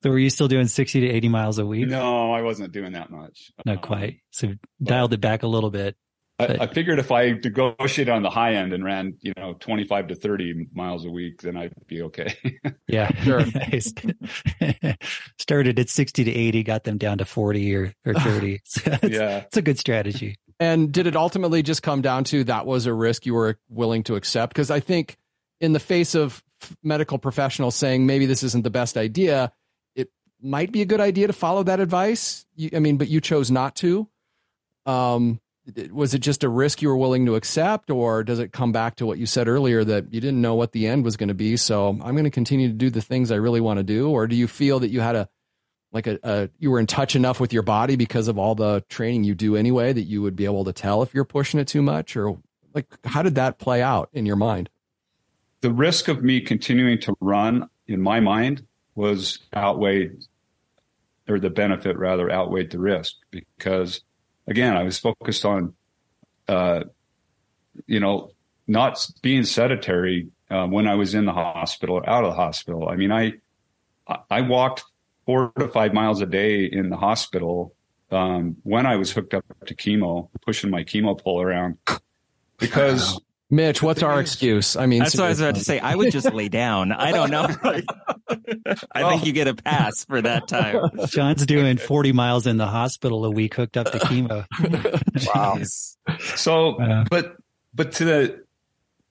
so 0.02 0.10
were 0.10 0.18
you 0.18 0.30
still 0.30 0.48
doing 0.48 0.66
60 0.66 1.00
to 1.00 1.08
80 1.08 1.28
miles 1.28 1.58
a 1.58 1.66
week? 1.66 1.88
No, 1.88 2.32
I 2.32 2.42
wasn't 2.42 2.72
doing 2.72 2.92
that 2.92 3.10
much. 3.10 3.50
Not 3.64 3.76
um, 3.76 3.82
quite. 3.82 4.20
So 4.30 4.54
dialed 4.82 5.12
it 5.12 5.20
back 5.20 5.42
a 5.42 5.48
little 5.48 5.70
bit. 5.70 5.96
I, 6.40 6.56
I, 6.60 6.66
figured 6.68 7.00
if 7.00 7.10
I 7.10 7.32
negotiated 7.32 8.14
on 8.14 8.22
the 8.22 8.30
high 8.30 8.54
end 8.54 8.72
and 8.72 8.84
ran, 8.84 9.16
you 9.20 9.32
know, 9.36 9.54
25 9.54 10.08
to 10.08 10.14
30 10.14 10.68
miles 10.72 11.04
a 11.04 11.10
week, 11.10 11.42
then 11.42 11.56
I'd 11.56 11.72
be 11.88 12.02
okay. 12.02 12.32
yeah, 12.86 13.10
sure. 13.22 13.44
Started 15.38 15.80
at 15.80 15.88
60 15.88 16.24
to 16.24 16.30
80, 16.30 16.62
got 16.62 16.84
them 16.84 16.96
down 16.96 17.18
to 17.18 17.24
40 17.24 17.74
or, 17.74 17.92
or 18.06 18.14
30. 18.14 18.60
So 18.64 18.98
yeah. 19.02 19.38
It's 19.38 19.56
a 19.56 19.62
good 19.62 19.80
strategy. 19.80 20.36
And 20.60 20.92
did 20.92 21.08
it 21.08 21.16
ultimately 21.16 21.64
just 21.64 21.82
come 21.82 22.02
down 22.02 22.22
to 22.24 22.44
that 22.44 22.66
was 22.66 22.86
a 22.86 22.94
risk 22.94 23.26
you 23.26 23.34
were 23.34 23.58
willing 23.68 24.04
to 24.04 24.14
accept? 24.14 24.52
Because 24.52 24.70
I 24.70 24.78
think 24.78 25.16
in 25.60 25.72
the 25.72 25.80
face 25.80 26.14
of 26.14 26.42
medical 26.84 27.18
professionals 27.18 27.74
saying 27.74 28.06
maybe 28.06 28.26
this 28.26 28.44
isn't 28.44 28.62
the 28.62 28.70
best 28.70 28.96
idea, 28.96 29.44
it 29.44 29.52
might 30.40 30.72
be 30.72 30.82
a 30.82 30.86
good 30.86 31.00
idea 31.00 31.26
to 31.26 31.32
follow 31.32 31.62
that 31.64 31.80
advice. 31.80 32.46
You, 32.56 32.70
I 32.74 32.78
mean, 32.78 32.96
but 32.96 33.08
you 33.08 33.20
chose 33.20 33.50
not 33.50 33.76
to. 33.76 34.08
Um, 34.86 35.40
was 35.90 36.14
it 36.14 36.20
just 36.20 36.44
a 36.44 36.48
risk 36.48 36.80
you 36.80 36.88
were 36.88 36.96
willing 36.96 37.26
to 37.26 37.34
accept, 37.34 37.90
or 37.90 38.24
does 38.24 38.38
it 38.38 38.52
come 38.52 38.72
back 38.72 38.96
to 38.96 39.06
what 39.06 39.18
you 39.18 39.26
said 39.26 39.48
earlier 39.48 39.84
that 39.84 40.12
you 40.12 40.20
didn't 40.20 40.40
know 40.40 40.54
what 40.54 40.72
the 40.72 40.86
end 40.86 41.04
was 41.04 41.16
going 41.16 41.28
to 41.28 41.34
be? 41.34 41.56
So 41.56 41.88
I'm 41.88 42.14
going 42.14 42.24
to 42.24 42.30
continue 42.30 42.68
to 42.68 42.74
do 42.74 42.88
the 42.88 43.02
things 43.02 43.30
I 43.30 43.36
really 43.36 43.60
want 43.60 43.78
to 43.78 43.84
do, 43.84 44.08
or 44.08 44.26
do 44.26 44.34
you 44.34 44.48
feel 44.48 44.80
that 44.80 44.88
you 44.88 45.00
had 45.00 45.16
a 45.16 45.28
like 45.92 46.06
a, 46.06 46.18
a, 46.22 46.50
you 46.58 46.70
were 46.70 46.78
in 46.78 46.86
touch 46.86 47.16
enough 47.16 47.40
with 47.40 47.52
your 47.52 47.62
body 47.62 47.96
because 47.96 48.28
of 48.28 48.38
all 48.38 48.54
the 48.54 48.84
training 48.88 49.24
you 49.24 49.34
do 49.34 49.56
anyway 49.56 49.92
that 49.92 50.02
you 50.02 50.22
would 50.22 50.36
be 50.36 50.44
able 50.44 50.64
to 50.64 50.72
tell 50.72 51.02
if 51.02 51.14
you're 51.14 51.24
pushing 51.24 51.58
it 51.58 51.66
too 51.66 51.82
much 51.82 52.16
or 52.16 52.38
like 52.74 52.86
how 53.04 53.22
did 53.22 53.36
that 53.36 53.58
play 53.58 53.80
out 53.82 54.10
in 54.12 54.26
your 54.26 54.36
mind 54.36 54.68
the 55.60 55.72
risk 55.72 56.08
of 56.08 56.22
me 56.22 56.40
continuing 56.40 56.98
to 57.00 57.14
run 57.20 57.68
in 57.86 58.02
my 58.02 58.20
mind 58.20 58.66
was 58.98 59.38
outweighed 59.54 60.24
or 61.28 61.38
the 61.38 61.50
benefit 61.50 61.96
rather 61.96 62.30
outweighed 62.30 62.70
the 62.70 62.78
risk 62.78 63.14
because 63.30 64.00
again 64.46 64.76
i 64.76 64.82
was 64.82 64.98
focused 64.98 65.44
on 65.44 65.74
uh, 66.48 66.82
you 67.86 68.00
know 68.00 68.30
not 68.66 69.06
being 69.22 69.44
sedentary 69.44 70.28
uh, 70.50 70.66
when 70.66 70.88
i 70.88 70.94
was 70.94 71.14
in 71.14 71.24
the 71.24 71.32
hospital 71.32 71.96
or 71.96 72.08
out 72.08 72.24
of 72.24 72.30
the 72.30 72.36
hospital 72.36 72.88
i 72.88 72.96
mean 72.96 73.12
i 73.12 73.32
i 74.30 74.40
walked 74.40 74.82
four 75.24 75.52
to 75.58 75.68
five 75.68 75.94
miles 75.94 76.20
a 76.20 76.26
day 76.26 76.64
in 76.64 76.90
the 76.90 76.96
hospital 76.96 77.74
um, 78.10 78.56
when 78.62 78.86
I 78.86 78.96
was 78.96 79.12
hooked 79.12 79.34
up 79.34 79.44
to 79.66 79.74
chemo, 79.74 80.30
pushing 80.40 80.70
my 80.70 80.82
chemo 80.82 81.20
pole 81.20 81.42
around 81.42 81.76
because. 82.58 83.20
Mitch, 83.50 83.82
what's 83.82 84.02
our 84.02 84.20
excuse? 84.20 84.76
I 84.76 84.84
mean, 84.84 84.98
that's 84.98 85.16
what 85.16 85.24
I 85.24 85.28
was 85.30 85.40
about 85.40 85.54
to 85.54 85.64
say. 85.64 85.78
I 85.78 85.94
would 85.94 86.12
just 86.12 86.32
lay 86.34 86.50
down. 86.50 86.92
I 86.92 87.12
don't 87.12 87.30
know. 87.30 87.46
I 88.92 89.08
think 89.08 89.24
you 89.24 89.32
get 89.32 89.48
a 89.48 89.54
pass 89.54 90.04
for 90.04 90.20
that 90.20 90.48
time. 90.48 90.90
John's 91.06 91.46
doing 91.46 91.78
40 91.78 92.12
miles 92.12 92.46
in 92.46 92.58
the 92.58 92.66
hospital 92.66 93.24
a 93.24 93.30
week 93.30 93.54
hooked 93.54 93.78
up 93.78 93.90
to 93.92 93.98
chemo. 94.00 94.44
wow. 95.34 95.58
So, 96.36 96.76
uh, 96.76 97.04
but, 97.08 97.36
but 97.72 97.92
to 97.92 98.04
the, 98.04 98.44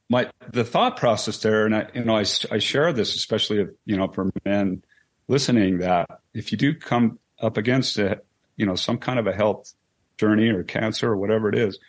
my, 0.08 0.30
the 0.54 0.64
thought 0.64 0.98
process 0.98 1.40
there, 1.40 1.66
and 1.66 1.76
I, 1.76 1.88
you 1.96 2.06
know, 2.06 2.16
I, 2.16 2.26
I 2.52 2.60
share 2.60 2.94
this, 2.94 3.16
especially 3.16 3.62
if, 3.62 3.70
you 3.86 3.98
know, 3.98 4.08
for 4.08 4.32
men 4.46 4.84
listening 5.28 5.80
that 5.80 6.22
if 6.36 6.52
you 6.52 6.60
do 6.60 6.76
come 6.76 7.18
up 7.42 7.58
against 7.58 7.98
it, 7.98 8.24
you 8.56 8.68
know, 8.68 8.76
some 8.76 9.00
kind 9.00 9.18
of 9.18 9.26
a 9.26 9.34
health 9.34 9.74
journey 10.20 10.50
or 10.50 10.64
cancer 10.64 11.12
or 11.12 11.18
whatever 11.18 11.50
it 11.50 11.58
is, 11.58 11.80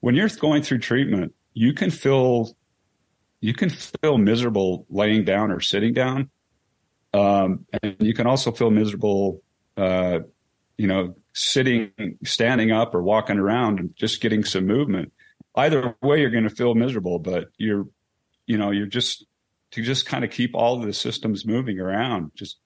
when 0.00 0.16
you're 0.16 0.28
going 0.40 0.62
through 0.62 0.78
treatment, 0.78 1.32
you 1.56 1.72
can 1.72 1.90
feel 1.90 2.54
you 3.40 3.54
can 3.54 3.70
feel 3.70 4.18
miserable 4.18 4.86
laying 4.90 5.24
down 5.24 5.50
or 5.50 5.60
sitting 5.60 5.94
down. 5.94 6.28
Um, 7.14 7.64
and 7.82 7.96
you 7.98 8.12
can 8.12 8.26
also 8.26 8.52
feel 8.52 8.70
miserable, 8.70 9.42
uh, 9.76 10.18
you 10.76 10.86
know, 10.86 11.16
sitting, 11.32 11.92
standing 12.24 12.72
up 12.72 12.94
or 12.94 13.02
walking 13.02 13.38
around 13.38 13.80
and 13.80 13.96
just 13.96 14.20
getting 14.20 14.44
some 14.44 14.66
movement. 14.66 15.12
Either 15.54 15.96
way, 16.02 16.20
you're 16.20 16.30
going 16.30 16.48
to 16.48 16.54
feel 16.54 16.74
miserable, 16.74 17.18
but 17.18 17.46
you're, 17.56 17.86
you 18.46 18.58
know, 18.58 18.70
you're 18.70 18.86
just 18.86 19.24
to 19.70 19.82
just 19.82 20.04
kind 20.04 20.24
of 20.24 20.30
keep 20.30 20.54
all 20.54 20.78
the 20.78 20.92
systems 20.92 21.46
moving 21.46 21.80
around. 21.80 22.32
Just 22.34 22.58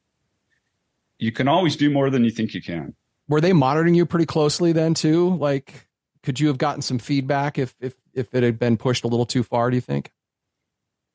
you 1.21 1.31
can 1.31 1.47
always 1.47 1.77
do 1.77 1.91
more 1.91 2.11
than 2.11 2.25
you 2.25 2.31
think 2.31 2.55
you 2.55 2.63
can. 2.63 2.95
Were 3.29 3.41
they 3.41 3.53
monitoring 3.53 3.95
you 3.95 4.05
pretty 4.05 4.27
closely 4.27 4.73
then 4.73 4.95
too? 4.95 5.37
Like, 5.37 5.87
could 6.25 6.41
you 6.41 6.49
have 6.49 6.59
gotten 6.59 6.83
some 6.83 6.99
feedback 6.99 7.57
if 7.57 7.73
if 7.81 7.95
if 8.21 8.35
it 8.35 8.43
had 8.43 8.59
been 8.59 8.77
pushed 8.77 9.05
a 9.05 9.09
little 9.09 9.27
too 9.27 9.43
far? 9.43 9.71
Do 9.71 9.77
you 9.77 9.81
think? 9.81 10.13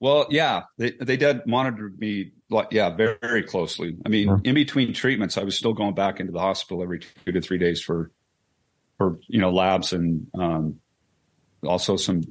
Well, 0.02 0.28
yeah, 0.30 0.64
they 0.78 0.92
they 0.92 1.16
did 1.16 1.48
monitor 1.48 1.92
me 1.98 2.32
like 2.50 2.68
yeah 2.72 2.90
very 2.90 3.18
very 3.22 3.44
closely. 3.44 3.98
I 4.06 4.10
mean, 4.10 4.42
in 4.44 4.54
between 4.54 4.94
treatments, 4.94 5.38
I 5.38 5.44
was 5.44 5.58
still 5.58 5.74
going 5.74 5.96
back 5.96 6.20
into 6.20 6.34
the 6.34 6.40
hospital 6.40 6.84
every 6.84 7.00
two 7.00 7.32
to 7.32 7.42
three 7.42 7.58
days 7.58 7.82
for 7.82 8.12
for 8.98 9.20
you 9.28 9.40
know 9.40 9.52
labs 9.52 9.94
and 9.94 10.28
um, 10.38 10.80
also 11.66 11.96
some 11.96 12.22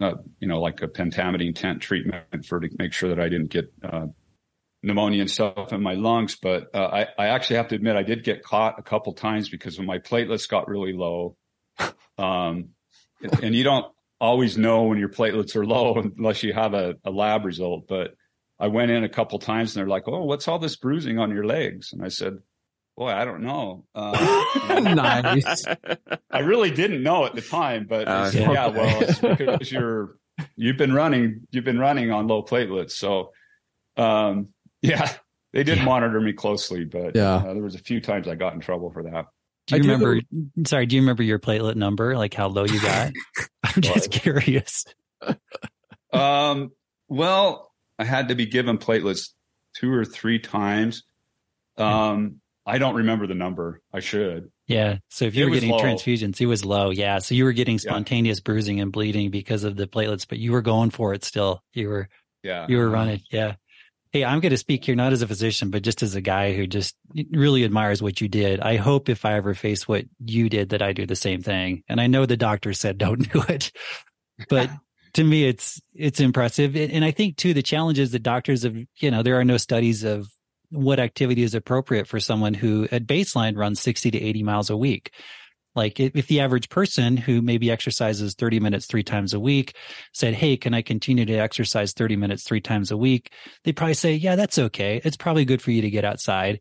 uh, 0.00 0.14
you 0.40 0.48
know 0.48 0.60
like 0.60 0.82
a 0.82 0.88
pentamidine 0.88 1.54
tent 1.54 1.80
treatment 1.80 2.44
for 2.44 2.60
to 2.60 2.68
make 2.78 2.92
sure 2.92 3.08
that 3.08 3.20
I 3.20 3.30
didn't 3.30 3.50
get 3.50 3.72
uh, 3.82 4.08
pneumonia 4.82 5.22
and 5.22 5.30
stuff 5.30 5.72
in 5.72 5.82
my 5.82 5.94
lungs. 5.94 6.36
But 6.36 6.74
uh, 6.74 6.86
I, 6.86 7.06
I 7.18 7.28
actually 7.28 7.56
have 7.56 7.68
to 7.68 7.74
admit, 7.74 7.96
I 7.96 8.02
did 8.02 8.24
get 8.24 8.42
caught 8.42 8.78
a 8.78 8.82
couple 8.82 9.12
times 9.14 9.48
because 9.48 9.78
when 9.78 9.86
my 9.86 9.98
platelets 9.98 10.48
got 10.48 10.68
really 10.68 10.92
low, 10.92 11.36
um, 12.18 12.70
and 13.42 13.54
you 13.54 13.64
don't 13.64 13.92
always 14.20 14.58
know 14.58 14.84
when 14.84 14.98
your 14.98 15.08
platelets 15.08 15.56
are 15.56 15.66
low 15.76 15.96
unless 15.96 16.42
you 16.42 16.52
have 16.52 16.74
a, 16.74 16.96
a 17.04 17.10
lab 17.10 17.44
result. 17.44 17.86
But 17.88 18.14
I 18.58 18.68
went 18.68 18.90
in 18.90 19.04
a 19.04 19.08
couple 19.08 19.38
times 19.38 19.74
and 19.74 19.80
they're 19.80 19.88
like, 19.88 20.06
"Oh, 20.06 20.24
what's 20.24 20.46
all 20.46 20.58
this 20.58 20.76
bruising 20.76 21.18
on 21.18 21.30
your 21.30 21.44
legs?" 21.44 21.92
And 21.92 22.04
I 22.04 22.08
said, 22.08 22.38
"Boy, 22.96 23.08
I 23.08 23.24
don't 23.24 23.42
know." 23.42 23.86
Uh, 23.94 24.44
nice. 24.68 25.64
I 26.30 26.40
really 26.40 26.70
didn't 26.70 27.02
know 27.02 27.24
at 27.24 27.34
the 27.34 27.40
time, 27.40 27.86
but 27.88 28.06
uh, 28.06 28.30
said, 28.30 28.52
yeah, 28.52 28.66
well, 28.66 29.02
it's 29.02 29.18
because 29.38 29.72
you're 29.72 30.16
you've 30.56 30.76
been 30.76 30.92
running 30.92 31.46
you've 31.50 31.64
been 31.64 31.78
running 31.78 32.10
on 32.10 32.26
low 32.26 32.42
platelets, 32.42 32.92
so 32.92 33.32
um, 33.96 34.48
yeah, 34.82 35.10
they 35.52 35.64
did 35.64 35.78
yeah. 35.78 35.84
monitor 35.84 36.20
me 36.20 36.34
closely, 36.34 36.84
but 36.84 37.16
yeah, 37.16 37.36
uh, 37.36 37.54
there 37.54 37.62
was 37.62 37.74
a 37.74 37.78
few 37.78 38.00
times 38.00 38.28
I 38.28 38.34
got 38.34 38.52
in 38.52 38.60
trouble 38.60 38.90
for 38.90 39.02
that. 39.04 39.26
Do 39.70 39.76
you 39.76 39.92
I 39.92 39.94
remember? 39.94 40.20
Do 40.20 40.64
sorry, 40.66 40.86
do 40.86 40.96
you 40.96 41.02
remember 41.02 41.22
your 41.22 41.38
platelet 41.38 41.76
number? 41.76 42.16
Like 42.16 42.34
how 42.34 42.48
low 42.48 42.64
you 42.64 42.80
got? 42.82 43.12
I'm 43.64 43.82
just 43.82 44.10
curious. 44.10 44.84
um. 46.12 46.72
Well, 47.08 47.72
I 47.98 48.04
had 48.04 48.28
to 48.28 48.34
be 48.34 48.46
given 48.46 48.78
platelets 48.78 49.30
two 49.76 49.92
or 49.92 50.04
three 50.04 50.38
times. 50.38 51.04
Um. 51.76 52.40
I 52.66 52.78
don't 52.78 52.94
remember 52.94 53.26
the 53.26 53.34
number. 53.34 53.80
I 53.92 54.00
should. 54.00 54.52
Yeah. 54.66 54.98
So 55.08 55.24
if 55.24 55.34
you 55.34 55.44
it 55.44 55.48
were 55.48 55.54
getting 55.54 55.70
low. 55.70 55.80
transfusions, 55.80 56.40
it 56.40 56.46
was 56.46 56.64
low. 56.64 56.90
Yeah. 56.90 57.18
So 57.18 57.34
you 57.34 57.44
were 57.44 57.52
getting 57.52 57.78
spontaneous 57.78 58.38
yeah. 58.38 58.42
bruising 58.44 58.80
and 58.80 58.92
bleeding 58.92 59.30
because 59.30 59.64
of 59.64 59.74
the 59.76 59.88
platelets, 59.88 60.26
but 60.28 60.38
you 60.38 60.52
were 60.52 60.62
going 60.62 60.90
for 60.90 61.12
it 61.14 61.24
still. 61.24 61.64
You 61.72 61.88
were. 61.88 62.08
Yeah. 62.42 62.66
You 62.68 62.76
were 62.76 62.88
running. 62.88 63.22
Yeah. 63.30 63.54
Hey, 64.12 64.24
I'm 64.24 64.40
going 64.40 64.50
to 64.50 64.56
speak 64.56 64.84
here 64.84 64.96
not 64.96 65.12
as 65.12 65.22
a 65.22 65.28
physician, 65.28 65.70
but 65.70 65.82
just 65.82 66.02
as 66.02 66.16
a 66.16 66.20
guy 66.20 66.52
who 66.52 66.66
just 66.66 66.96
really 67.30 67.64
admires 67.64 68.02
what 68.02 68.20
you 68.20 68.28
did. 68.28 68.60
I 68.60 68.76
hope 68.76 69.08
if 69.08 69.24
I 69.24 69.34
ever 69.34 69.54
face 69.54 69.86
what 69.86 70.06
you 70.24 70.48
did 70.48 70.70
that 70.70 70.82
I 70.82 70.92
do 70.92 71.06
the 71.06 71.14
same 71.14 71.42
thing. 71.42 71.84
And 71.88 72.00
I 72.00 72.08
know 72.08 72.26
the 72.26 72.36
doctor 72.36 72.72
said 72.72 72.98
don't 72.98 73.20
do 73.32 73.42
it, 73.48 73.70
but 74.48 74.68
to 75.14 75.24
me, 75.24 75.44
it's, 75.44 75.80
it's 75.94 76.18
impressive. 76.18 76.74
And 76.76 77.04
I 77.04 77.12
think 77.12 77.36
too, 77.36 77.54
the 77.54 77.62
challenge 77.62 77.98
is 77.98 78.10
that 78.10 78.22
doctors 78.22 78.64
have, 78.64 78.76
you 78.98 79.10
know, 79.10 79.22
there 79.22 79.38
are 79.38 79.44
no 79.44 79.56
studies 79.56 80.02
of 80.02 80.28
what 80.70 81.00
activity 81.00 81.42
is 81.42 81.54
appropriate 81.54 82.06
for 82.06 82.20
someone 82.20 82.54
who 82.54 82.88
at 82.90 83.06
baseline 83.06 83.56
runs 83.56 83.80
60 83.80 84.12
to 84.12 84.20
80 84.20 84.42
miles 84.42 84.70
a 84.70 84.76
week. 84.76 85.12
Like 85.74 86.00
if 86.00 86.26
the 86.26 86.40
average 86.40 86.68
person 86.68 87.16
who 87.16 87.42
maybe 87.42 87.70
exercises 87.70 88.34
30 88.34 88.60
minutes 88.60 88.86
three 88.86 89.04
times 89.04 89.34
a 89.34 89.40
week 89.40 89.76
said, 90.12 90.34
Hey, 90.34 90.56
can 90.56 90.74
I 90.74 90.82
continue 90.82 91.24
to 91.24 91.34
exercise 91.34 91.92
30 91.92 92.16
minutes 92.16 92.42
three 92.42 92.60
times 92.60 92.90
a 92.90 92.96
week? 92.96 93.32
They'd 93.62 93.76
probably 93.76 93.94
say, 93.94 94.14
yeah, 94.14 94.36
that's 94.36 94.58
okay. 94.58 95.00
It's 95.04 95.16
probably 95.16 95.44
good 95.44 95.62
for 95.62 95.70
you 95.70 95.82
to 95.82 95.90
get 95.90 96.04
outside. 96.04 96.60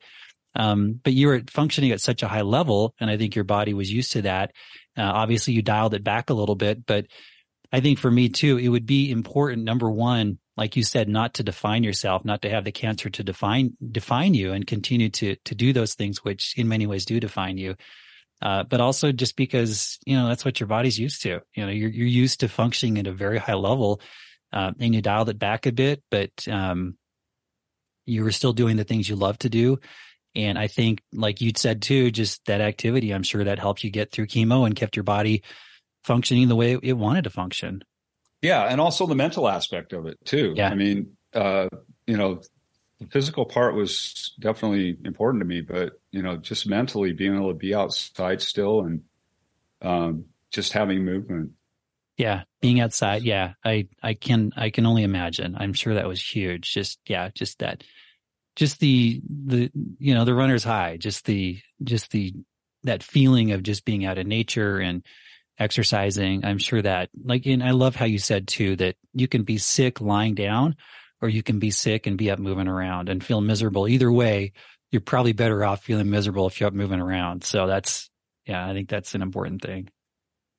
Um, 0.55 0.99
but 1.03 1.13
you 1.13 1.27
were 1.27 1.41
functioning 1.47 1.91
at 1.91 2.01
such 2.01 2.23
a 2.23 2.27
high 2.27 2.41
level. 2.41 2.93
And 2.99 3.09
I 3.09 3.17
think 3.17 3.35
your 3.35 3.45
body 3.45 3.73
was 3.73 3.91
used 3.91 4.11
to 4.13 4.23
that. 4.23 4.51
Uh, 4.97 5.03
obviously 5.03 5.53
you 5.53 5.61
dialed 5.61 5.93
it 5.93 6.03
back 6.03 6.29
a 6.29 6.33
little 6.33 6.55
bit, 6.55 6.85
but 6.85 7.07
I 7.71 7.79
think 7.79 7.99
for 7.99 8.09
me 8.09 8.29
too, 8.29 8.57
it 8.57 8.69
would 8.69 8.85
be 8.85 9.11
important. 9.11 9.63
Number 9.63 9.89
one, 9.89 10.39
like 10.57 10.75
you 10.75 10.83
said, 10.83 11.07
not 11.07 11.35
to 11.35 11.43
define 11.43 11.83
yourself, 11.83 12.25
not 12.25 12.41
to 12.41 12.49
have 12.49 12.65
the 12.65 12.71
cancer 12.71 13.09
to 13.09 13.23
define, 13.23 13.77
define 13.91 14.33
you 14.33 14.51
and 14.51 14.67
continue 14.67 15.09
to, 15.09 15.35
to 15.45 15.55
do 15.55 15.71
those 15.71 15.93
things, 15.93 16.23
which 16.23 16.55
in 16.57 16.67
many 16.67 16.85
ways 16.87 17.05
do 17.05 17.19
define 17.19 17.57
you. 17.57 17.75
Uh, 18.41 18.63
but 18.63 18.79
also 18.79 19.11
just 19.11 19.35
because 19.35 19.99
you 20.05 20.15
know 20.15 20.27
that's 20.27 20.45
what 20.45 20.59
your 20.59 20.67
body's 20.67 20.97
used 20.97 21.21
to. 21.23 21.41
You 21.55 21.65
know, 21.65 21.71
you're 21.71 21.89
you're 21.89 22.07
used 22.07 22.39
to 22.41 22.47
functioning 22.47 22.97
at 22.97 23.07
a 23.07 23.11
very 23.11 23.37
high 23.37 23.55
level, 23.55 24.01
uh, 24.53 24.71
and 24.79 24.95
you 24.95 25.01
dialed 25.01 25.29
it 25.29 25.39
back 25.39 25.65
a 25.65 25.71
bit, 25.71 26.01
but 26.09 26.31
um, 26.47 26.97
you 28.05 28.23
were 28.23 28.31
still 28.31 28.53
doing 28.53 28.77
the 28.77 28.83
things 28.83 29.09
you 29.09 29.15
love 29.15 29.37
to 29.39 29.49
do. 29.49 29.79
And 30.35 30.57
I 30.57 30.67
think, 30.67 31.01
like 31.11 31.41
you'd 31.41 31.57
said 31.57 31.81
too, 31.81 32.11
just 32.11 32.45
that 32.45 32.61
activity, 32.61 33.13
I'm 33.13 33.23
sure 33.23 33.43
that 33.43 33.59
helped 33.59 33.83
you 33.83 33.89
get 33.89 34.11
through 34.11 34.27
chemo 34.27 34.65
and 34.65 34.75
kept 34.75 34.95
your 34.95 35.03
body 35.03 35.43
functioning 36.03 36.47
the 36.47 36.55
way 36.55 36.77
it 36.81 36.93
wanted 36.93 37.25
to 37.25 37.29
function. 37.29 37.83
Yeah, 38.41 38.63
and 38.63 38.79
also 38.79 39.05
the 39.05 39.15
mental 39.15 39.49
aspect 39.49 39.91
of 39.91 40.05
it 40.05 40.17
too. 40.23 40.53
Yeah. 40.55 40.69
I 40.69 40.75
mean, 40.75 41.17
uh, 41.33 41.67
you 42.07 42.15
know, 42.15 42.41
the 42.99 43.07
physical 43.07 43.45
part 43.45 43.75
was 43.75 44.33
definitely 44.39 44.97
important 45.03 45.41
to 45.41 45.45
me, 45.45 45.61
but 45.61 45.98
you 46.11 46.21
know, 46.21 46.37
just 46.37 46.67
mentally 46.67 47.13
being 47.13 47.35
able 47.35 47.49
to 47.49 47.57
be 47.57 47.73
outside 47.73 48.41
still 48.41 48.81
and, 48.81 49.01
um, 49.81 50.25
just 50.51 50.73
having 50.73 51.05
movement. 51.05 51.51
Yeah, 52.17 52.43
being 52.61 52.81
outside. 52.81 53.23
Yeah, 53.23 53.53
I 53.63 53.87
I 54.03 54.13
can 54.13 54.51
I 54.57 54.71
can 54.71 54.85
only 54.85 55.03
imagine. 55.03 55.55
I'm 55.57 55.71
sure 55.71 55.93
that 55.93 56.07
was 56.07 56.21
huge. 56.21 56.73
Just 56.73 56.99
yeah, 57.07 57.29
just 57.33 57.59
that, 57.59 57.83
just 58.57 58.79
the 58.81 59.21
the 59.23 59.71
you 59.99 60.13
know 60.13 60.25
the 60.25 60.33
runner's 60.33 60.65
high. 60.65 60.97
Just 60.97 61.25
the 61.25 61.59
just 61.81 62.11
the 62.11 62.33
that 62.83 63.03
feeling 63.03 63.51
of 63.51 63.63
just 63.63 63.85
being 63.85 64.05
out 64.05 64.17
in 64.17 64.27
nature 64.27 64.79
and 64.79 65.05
exercising. 65.59 66.43
I'm 66.43 66.57
sure 66.57 66.81
that 66.81 67.09
like 67.23 67.45
and 67.45 67.63
I 67.63 67.71
love 67.71 67.95
how 67.95 68.05
you 68.05 68.19
said 68.19 68.49
too 68.49 68.75
that 68.77 68.95
you 69.13 69.29
can 69.29 69.43
be 69.43 69.57
sick 69.57 70.01
lying 70.01 70.35
down, 70.35 70.75
or 71.21 71.29
you 71.29 71.41
can 71.41 71.59
be 71.59 71.71
sick 71.71 72.05
and 72.05 72.17
be 72.17 72.31
up 72.31 72.39
moving 72.39 72.67
around 72.67 73.07
and 73.07 73.23
feel 73.23 73.39
miserable. 73.39 73.87
Either 73.87 74.11
way, 74.11 74.51
you're 74.91 75.01
probably 75.01 75.33
better 75.33 75.63
off 75.63 75.83
feeling 75.83 76.09
miserable 76.09 76.47
if 76.47 76.59
you're 76.59 76.67
up 76.67 76.73
moving 76.73 76.99
around. 76.99 77.43
So 77.43 77.67
that's 77.67 78.09
yeah, 78.45 78.67
I 78.67 78.73
think 78.73 78.89
that's 78.89 79.13
an 79.15 79.21
important 79.21 79.61
thing. 79.61 79.89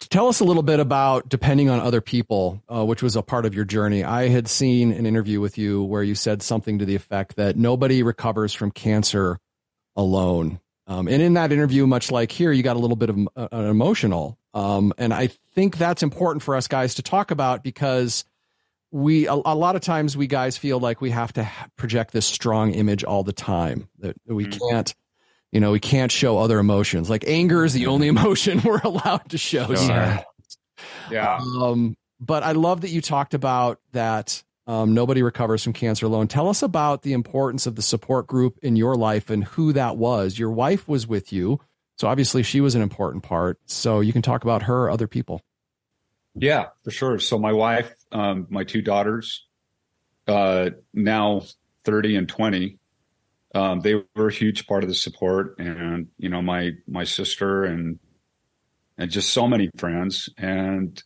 Tell 0.09 0.29
us 0.29 0.41
a 0.41 0.45
little 0.45 0.63
bit 0.63 0.81
about 0.81 1.29
depending 1.29 1.69
on 1.69 1.81
other 1.81 2.01
people, 2.01 2.63
uh, 2.69 2.85
which 2.85 3.03
was 3.03 3.17
a 3.17 3.23
part 3.23 3.45
of 3.45 3.55
your 3.55 3.67
journey. 3.67 4.03
I 4.03 4.29
had 4.29 4.49
seen 4.49 4.93
an 4.93 5.05
interview 5.05 5.41
with 5.41 5.59
you 5.59 5.83
where 5.83 6.03
you 6.03 6.15
said 6.15 6.41
something 6.43 6.79
to 6.79 6.87
the 6.87 6.95
effect 6.95 7.37
that 7.37 7.57
nobody 7.57 8.03
recovers 8.03 8.55
from 8.55 8.71
cancer 8.71 9.39
alone. 9.97 10.61
Um, 10.87 11.07
and 11.07 11.21
in 11.21 11.35
that 11.35 11.53
interview, 11.53 11.87
much 11.87 12.11
like 12.11 12.33
here, 12.33 12.51
you 12.51 12.63
got 12.63 12.77
a 12.77 12.79
little 12.79 12.97
bit 12.97 13.11
of 13.11 13.19
uh, 13.37 13.49
an 13.53 13.67
emotional. 13.67 14.39
Um, 14.55 14.93
and 14.97 15.13
I 15.13 15.29
think 15.55 15.77
that's 15.77 16.03
important 16.03 16.43
for 16.43 16.57
us 16.57 16.67
guys 16.67 16.95
to 16.95 17.03
talk 17.03 17.31
about 17.31 17.63
because 17.63 18.25
we 18.91 19.27
a, 19.27 19.33
a, 19.33 19.55
lot 19.55 19.77
of 19.77 19.83
times 19.83 20.17
we 20.17 20.27
guys 20.27 20.57
feel 20.57 20.81
like 20.81 21.01
we 21.01 21.11
have 21.11 21.33
to 21.35 21.49
project 21.77 22.13
this 22.13 22.27
strong 22.27 22.73
image 22.73 23.05
all 23.05 23.23
the 23.23 23.33
time 23.33 23.89
that 23.99 24.17
we 24.27 24.47
mm-hmm. 24.47 24.69
can't 24.69 24.95
you 25.53 25.61
know 25.61 25.73
we 25.73 25.81
can't 25.81 26.11
show 26.11 26.39
other 26.39 26.59
emotions 26.59 27.09
like 27.09 27.25
anger 27.27 27.65
is 27.65 27.73
the 27.73 27.87
only 27.87 28.09
emotion 28.15 28.61
we're 28.65 28.81
allowed 28.83 29.29
to 29.29 29.39
show 29.39 29.67
sure. 29.67 29.77
yeah, 29.77 30.23
yeah. 31.11 31.39
Um, 31.61 31.97
but 32.19 32.43
i 32.43 32.53
love 32.53 32.83
that 32.83 32.91
you 32.91 33.01
talked 33.01 33.35
about 33.35 33.81
that 33.93 34.43
um, 34.67 34.95
nobody 34.95 35.23
recovers 35.23 35.65
from 35.65 35.73
cancer 35.73 36.07
alone 36.07 36.29
tell 36.29 36.49
us 36.49 36.63
about 36.63 37.03
the 37.03 37.13
importance 37.13 37.67
of 37.67 37.77
the 37.77 37.83
support 37.83 38.27
group 38.27 38.59
in 38.63 38.77
your 38.77 38.95
life 38.97 39.31
and 39.31 39.45
who 39.45 39.73
that 39.73 39.97
was 39.97 40.39
your 40.39 40.51
wife 40.51 40.89
was 40.89 41.07
with 41.07 41.33
you 41.33 41.61
so 41.97 42.09
obviously 42.09 42.43
she 42.43 42.61
was 42.61 42.75
an 42.75 42.83
important 42.83 43.23
part 43.23 43.59
so 43.67 44.01
you 44.01 44.13
can 44.13 44.23
talk 44.23 44.43
about 44.43 44.63
her 44.63 44.91
other 44.91 45.07
people 45.07 45.43
yeah, 46.35 46.67
for 46.85 46.91
sure. 46.91 47.19
So 47.19 47.39
my 47.39 47.53
wife, 47.53 47.93
um, 48.13 48.47
my 48.51 48.65
two 48.65 48.83
daughters, 48.83 49.47
uh, 50.27 50.71
now 50.95 51.43
30 51.85 52.17
and 52.17 52.29
20, 52.29 52.79
um, 53.55 53.81
they 53.81 53.95
were 54.15 54.29
a 54.29 54.33
huge 54.33 54.67
part 54.67 54.85
of 54.85 54.89
the 54.89 54.95
support 54.95 55.59
and, 55.59 56.09
you 56.19 56.29
know, 56.29 56.41
my, 56.41 56.73
my 56.87 57.05
sister 57.05 57.65
and, 57.65 57.99
and 58.97 59.11
just 59.11 59.31
so 59.31 59.49
many 59.49 59.71
friends 59.77 60.29
and, 60.39 61.03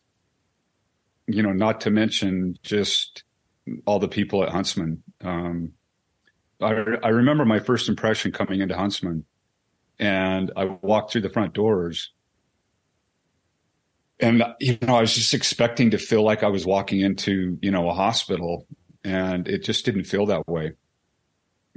you 1.27 1.43
know, 1.43 1.53
not 1.53 1.83
to 1.83 1.91
mention 1.91 2.59
just 2.63 3.25
all 3.87 3.99
the 3.99 4.09
people 4.09 4.43
at 4.43 4.51
Huntsman. 4.51 5.03
Um, 5.23 5.73
I, 6.61 6.75
I 7.03 7.09
remember 7.09 7.47
my 7.47 7.61
first 7.61 7.89
impression 7.89 8.31
coming 8.31 8.61
into 8.61 8.77
Huntsman 8.77 9.25
and 9.99 10.53
I 10.57 10.65
walked 10.65 11.13
through 11.13 11.23
the 11.23 11.31
front 11.31 11.55
doors 11.55 12.13
and 14.21 14.45
you 14.61 14.79
know, 14.83 14.97
I 14.97 15.01
was 15.01 15.15
just 15.15 15.35
expecting 15.35 15.91
to 15.91 15.99
feel 15.99 16.23
like 16.23 16.43
I 16.43 16.49
was 16.49 16.67
walking 16.67 17.01
into 17.01 17.59
you 17.61 17.71
know 17.71 17.89
a 17.89 17.95
hospital, 17.95 18.67
and 19.03 19.49
it 19.49 19.65
just 19.65 19.85
didn't 19.85 20.05
feel 20.05 20.27
that 20.27 20.47
way. 20.47 20.73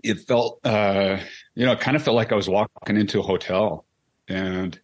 It 0.03 0.19
felt, 0.27 0.59
uh, 0.63 1.17
you 1.55 1.65
know, 1.65 1.71
it 1.71 1.79
kind 1.79 1.97
of 1.97 2.03
felt 2.03 2.15
like 2.15 2.31
I 2.31 2.35
was 2.35 2.47
walking 2.47 2.97
into 2.97 3.19
a 3.19 3.23
hotel, 3.23 3.85
and 4.27 4.79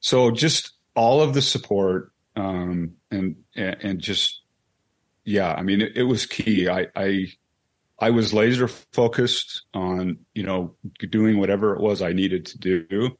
so 0.00 0.30
just 0.30 0.72
all 0.94 1.22
of 1.22 1.34
the 1.34 1.42
support 1.42 2.12
um, 2.36 2.92
and 3.10 3.36
and 3.56 4.00
just 4.00 4.42
yeah, 5.24 5.52
I 5.52 5.62
mean, 5.62 5.80
it, 5.80 5.96
it 5.96 6.02
was 6.02 6.26
key. 6.26 6.68
I, 6.68 6.88
I 6.94 7.26
I 7.98 8.10
was 8.10 8.34
laser 8.34 8.68
focused 8.68 9.62
on 9.72 10.18
you 10.34 10.42
know 10.42 10.74
doing 11.10 11.38
whatever 11.38 11.74
it 11.74 11.80
was 11.80 12.02
I 12.02 12.12
needed 12.12 12.44
to 12.46 12.58
do, 12.58 13.16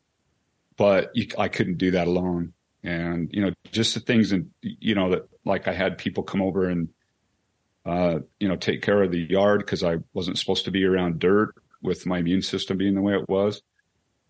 but 0.77 1.11
I 1.39 1.49
couldn't 1.49 1.79
do 1.79 1.93
that 1.93 2.07
alone 2.07 2.53
and 2.85 3.31
you 3.33 3.41
know 3.41 3.51
just 3.73 3.95
the 3.95 4.01
things 4.01 4.31
and 4.31 4.51
you 4.61 4.95
know 4.95 5.11
that 5.11 5.23
like 5.45 5.67
I 5.67 5.73
had 5.73 5.99
people 5.99 6.23
come 6.23 6.43
over 6.43 6.69
and 6.69 6.91
uh, 7.87 8.21
you 8.39 8.47
know 8.47 8.57
take 8.57 8.83
care 8.83 9.03
of 9.03 9.11
the 9.11 9.19
yard 9.19 9.61
because 9.61 9.83
I 9.83 9.97
wasn't 10.13 10.39
supposed 10.39 10.67
to 10.67 10.71
be 10.71 10.85
around 10.85 11.19
dirt 11.19 11.55
with 11.83 12.07
my 12.07 12.19
immune 12.19 12.43
system 12.43 12.77
being 12.77 12.95
the 12.95 13.03
way 13.03 13.15
it 13.15 13.29
was, 13.29 13.63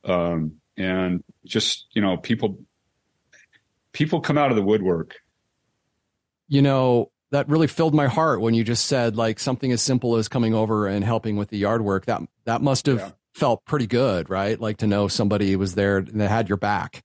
um, 0.04 0.60
and 0.76 1.22
just 1.44 1.86
you 1.92 2.00
know 2.00 2.16
people 2.16 2.60
people 3.92 4.20
come 4.20 4.38
out 4.38 4.50
of 4.50 4.56
the 4.56 4.62
woodwork. 4.62 5.16
You 6.48 6.62
know 6.62 7.10
that 7.32 7.48
really 7.48 7.66
filled 7.66 7.94
my 7.94 8.06
heart 8.06 8.40
when 8.40 8.54
you 8.54 8.62
just 8.62 8.86
said 8.86 9.16
like 9.16 9.40
something 9.40 9.72
as 9.72 9.82
simple 9.82 10.16
as 10.16 10.28
coming 10.28 10.54
over 10.54 10.86
and 10.86 11.04
helping 11.04 11.36
with 11.36 11.48
the 11.48 11.58
yard 11.58 11.82
work. 11.82 12.06
That 12.06 12.22
that 12.44 12.62
must 12.62 12.86
have 12.86 12.98
yeah. 12.98 13.10
felt 13.34 13.64
pretty 13.64 13.88
good, 13.88 14.30
right? 14.30 14.60
Like 14.60 14.78
to 14.78 14.86
know 14.86 15.08
somebody 15.08 15.56
was 15.56 15.74
there 15.74 15.98
and 15.98 16.20
they 16.20 16.28
had 16.28 16.48
your 16.48 16.58
back. 16.58 17.02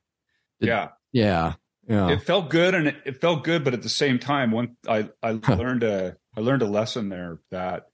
Did, 0.59 0.67
yeah. 0.67 0.89
Yeah. 1.11 1.53
Yeah. 1.87 2.09
It 2.09 2.21
felt 2.21 2.49
good 2.49 2.75
and 2.75 2.87
it, 2.87 2.97
it 3.05 3.21
felt 3.21 3.43
good, 3.43 3.63
but 3.63 3.73
at 3.73 3.81
the 3.81 3.89
same 3.89 4.19
time, 4.19 4.51
one 4.51 4.75
I, 4.87 5.09
I 5.23 5.39
learned 5.47 5.83
a 5.83 6.17
I 6.37 6.41
learned 6.41 6.61
a 6.61 6.67
lesson 6.67 7.09
there 7.09 7.39
that 7.49 7.87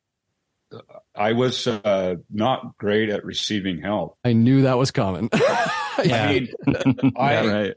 I 1.15 1.31
was 1.31 1.65
uh, 1.65 2.15
not 2.29 2.77
great 2.77 3.09
at 3.09 3.23
receiving 3.23 3.81
help. 3.81 4.17
I 4.25 4.33
knew 4.33 4.63
that 4.63 4.77
was 4.77 4.91
coming. 4.91 5.29
yeah. 6.03 6.25
I 6.25 6.33
mean, 6.33 6.49
I, 7.17 7.33
yeah, 7.33 7.45
right. 7.45 7.73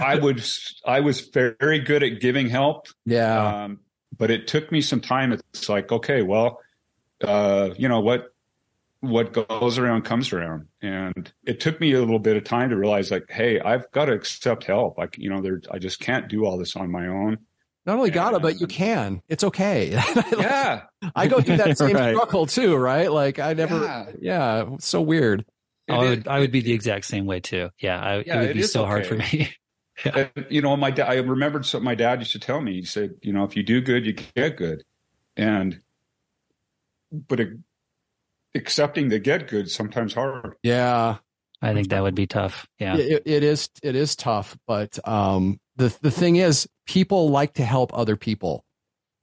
I 0.00 0.16
would 0.16 0.44
I 0.84 1.00
was 1.00 1.20
very 1.20 1.78
good 1.78 2.02
at 2.02 2.20
giving 2.20 2.48
help. 2.48 2.88
Yeah. 3.06 3.64
Um, 3.64 3.80
but 4.16 4.30
it 4.30 4.48
took 4.48 4.72
me 4.72 4.80
some 4.80 5.00
time. 5.00 5.32
It's 5.32 5.68
like, 5.68 5.92
okay, 5.92 6.22
well, 6.22 6.58
uh, 7.22 7.70
you 7.76 7.88
know 7.88 8.00
what 8.00 8.34
what 9.00 9.32
goes 9.32 9.78
around 9.78 10.02
comes 10.02 10.32
around 10.32 10.66
and 10.82 11.32
it 11.46 11.58
took 11.58 11.80
me 11.80 11.92
a 11.92 11.98
little 12.00 12.18
bit 12.18 12.36
of 12.36 12.44
time 12.44 12.68
to 12.68 12.76
realize 12.76 13.10
like 13.10 13.24
hey 13.30 13.58
i've 13.60 13.90
got 13.92 14.06
to 14.06 14.12
accept 14.12 14.64
help 14.64 14.98
like 14.98 15.16
you 15.16 15.30
know 15.30 15.40
there 15.40 15.60
i 15.70 15.78
just 15.78 16.00
can't 16.00 16.28
do 16.28 16.44
all 16.44 16.58
this 16.58 16.76
on 16.76 16.90
my 16.90 17.06
own 17.06 17.38
not 17.86 17.96
only 17.96 18.10
gotta 18.10 18.38
but 18.38 18.60
you 18.60 18.66
can 18.66 19.22
it's 19.28 19.42
okay 19.42 19.90
yeah 20.38 20.82
i 21.16 21.26
go 21.26 21.40
through 21.40 21.56
that 21.56 21.78
same 21.78 21.94
right. 21.96 22.14
struggle 22.14 22.44
too 22.44 22.76
right 22.76 23.10
like 23.10 23.38
i 23.38 23.54
never 23.54 23.82
yeah, 23.82 24.06
yeah 24.20 24.64
so 24.78 25.00
weird 25.00 25.46
I 25.90 25.98
would, 25.98 26.28
I 26.28 26.38
would 26.40 26.52
be 26.52 26.60
the 26.60 26.72
exact 26.72 27.04
same 27.04 27.26
way 27.26 27.40
too. 27.40 27.70
Yeah, 27.78 28.00
I, 28.00 28.16
yeah 28.18 28.42
it 28.42 28.46
would 28.48 28.56
be 28.56 28.62
so 28.62 28.82
okay. 28.82 28.88
hard 28.88 29.06
for 29.06 29.14
me. 29.16 29.50
yeah. 30.04 30.28
You 30.48 30.62
know, 30.62 30.76
my 30.76 30.90
dad. 30.90 31.08
I 31.08 31.16
remembered 31.16 31.66
something 31.66 31.84
my 31.84 31.94
dad 31.94 32.20
used 32.20 32.32
to 32.32 32.38
tell 32.38 32.60
me. 32.60 32.74
He 32.74 32.84
said, 32.84 33.14
"You 33.22 33.32
know, 33.32 33.44
if 33.44 33.56
you 33.56 33.62
do 33.62 33.80
good, 33.80 34.06
you 34.06 34.12
get 34.12 34.56
good," 34.56 34.84
and 35.36 35.80
but 37.12 37.40
it, 37.40 37.48
accepting 38.54 39.08
the 39.08 39.18
get 39.18 39.48
good 39.48 39.70
sometimes 39.70 40.14
hard. 40.14 40.54
Yeah. 40.62 41.18
I 41.62 41.74
think 41.74 41.88
that 41.90 42.02
would 42.02 42.14
be 42.14 42.26
tough. 42.26 42.66
Yeah. 42.78 42.96
It, 42.96 43.22
it 43.26 43.42
is 43.42 43.68
it 43.82 43.94
is 43.94 44.16
tough, 44.16 44.56
but 44.66 44.98
um 45.06 45.60
the 45.76 45.94
the 46.00 46.10
thing 46.10 46.36
is 46.36 46.68
people 46.86 47.30
like 47.30 47.54
to 47.54 47.64
help 47.64 47.96
other 47.96 48.16
people. 48.16 48.64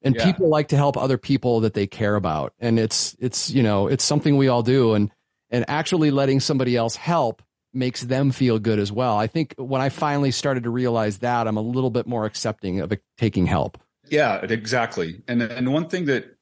And 0.04 0.16
yeah. 0.16 0.26
people 0.26 0.48
like 0.48 0.68
to 0.70 0.78
help 0.78 0.96
other 0.96 1.18
people 1.18 1.62
that 1.62 1.74
they 1.74 1.88
care 1.88 2.16
about. 2.16 2.54
And 2.60 2.78
it's 2.78 3.16
it's 3.20 3.50
you 3.50 3.64
know, 3.64 3.88
it's 3.88 4.04
something 4.04 4.38
we 4.38 4.48
all 4.48 4.64
do 4.64 4.94
and 4.94 5.12
and 5.50 5.66
actually 5.68 6.12
letting 6.12 6.40
somebody 6.40 6.76
else 6.76 6.96
help 6.96 7.42
makes 7.74 8.02
them 8.02 8.32
feel 8.32 8.60
good 8.60 8.80
as 8.80 8.92
well. 8.92 9.18
I 9.18 9.28
think 9.28 9.56
when 9.58 9.82
I 9.82 9.90
finally 9.90 10.32
started 10.32 10.64
to 10.64 10.70
realize 10.70 11.20
that, 11.20 11.48
I'm 11.48 11.58
a 11.58 11.62
little 11.62 11.90
bit 11.90 12.08
more 12.08 12.26
accepting 12.26 12.80
of 12.80 12.94
taking 13.18 13.46
help. 13.46 13.78
Yeah, 14.10 14.38
exactly. 14.38 15.22
And 15.28 15.42
and 15.42 15.74
one 15.74 15.90
thing 15.90 16.06
that 16.06 16.37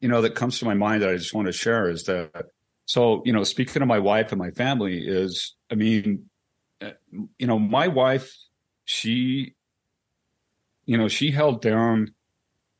you 0.00 0.08
know, 0.08 0.22
that 0.22 0.34
comes 0.34 0.58
to 0.58 0.64
my 0.64 0.74
mind 0.74 1.02
that 1.02 1.10
I 1.10 1.16
just 1.16 1.34
want 1.34 1.46
to 1.46 1.52
share 1.52 1.90
is 1.90 2.04
that, 2.04 2.46
so, 2.86 3.22
you 3.24 3.32
know, 3.32 3.44
speaking 3.44 3.82
of 3.82 3.88
my 3.88 3.98
wife 3.98 4.32
and 4.32 4.38
my 4.38 4.50
family 4.50 5.06
is, 5.06 5.54
I 5.70 5.74
mean, 5.74 6.30
uh, 6.80 6.92
you 7.38 7.46
know, 7.46 7.58
my 7.58 7.88
wife, 7.88 8.34
she, 8.84 9.54
you 10.86 10.98
know, 10.98 11.06
she 11.06 11.30
held 11.30 11.62
down 11.62 12.14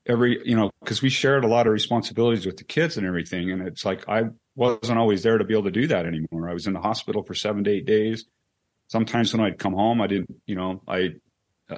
every, 0.07 0.41
you 0.45 0.57
know, 0.57 0.71
because 0.81 1.03
we 1.03 1.11
shared 1.11 1.45
a 1.45 1.49
lot 1.49 1.67
of 1.67 1.73
responsibilities 1.73 2.47
with 2.47 2.57
the 2.57 2.65
kids 2.65 2.97
and 2.97 3.07
everything. 3.07 3.51
And 3.53 3.69
it's 3.69 3.85
like, 3.85 4.09
I 4.09 4.31
wasn't 4.57 4.99
always 4.99 5.23
there 5.23 5.39
to 5.39 5.45
be 5.45 5.55
able 5.55 5.65
to 5.65 5.71
do 5.71 5.87
that 5.89 6.07
anymore. 6.07 6.49
I 6.49 6.55
was 6.55 6.67
in 6.67 6.73
the 6.73 6.81
hospital 6.81 7.23
for 7.23 7.35
seven 7.35 7.63
to 7.65 7.71
eight 7.71 7.87
days. 7.87 8.25
Sometimes 8.89 9.33
when 9.33 9.45
I'd 9.45 9.59
come 9.59 9.75
home, 9.75 10.01
I 10.01 10.09
didn't, 10.09 10.35
you 10.47 10.57
know, 10.57 10.83
I, 10.89 11.11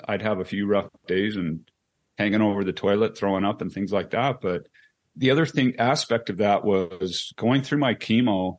I'd 0.06 0.22
have 0.22 0.38
a 0.38 0.44
few 0.46 0.66
rough 0.66 0.88
days 1.06 1.36
and 1.36 1.68
hanging 2.16 2.40
over 2.40 2.64
the 2.64 2.72
toilet, 2.72 3.18
throwing 3.18 3.44
up 3.44 3.60
and 3.60 3.70
things 3.70 3.92
like 3.92 4.10
that. 4.12 4.40
But, 4.40 4.68
the 5.16 5.30
other 5.30 5.46
thing 5.46 5.76
aspect 5.78 6.30
of 6.30 6.38
that 6.38 6.64
was 6.64 7.32
going 7.36 7.62
through 7.62 7.78
my 7.78 7.94
chemo 7.94 8.58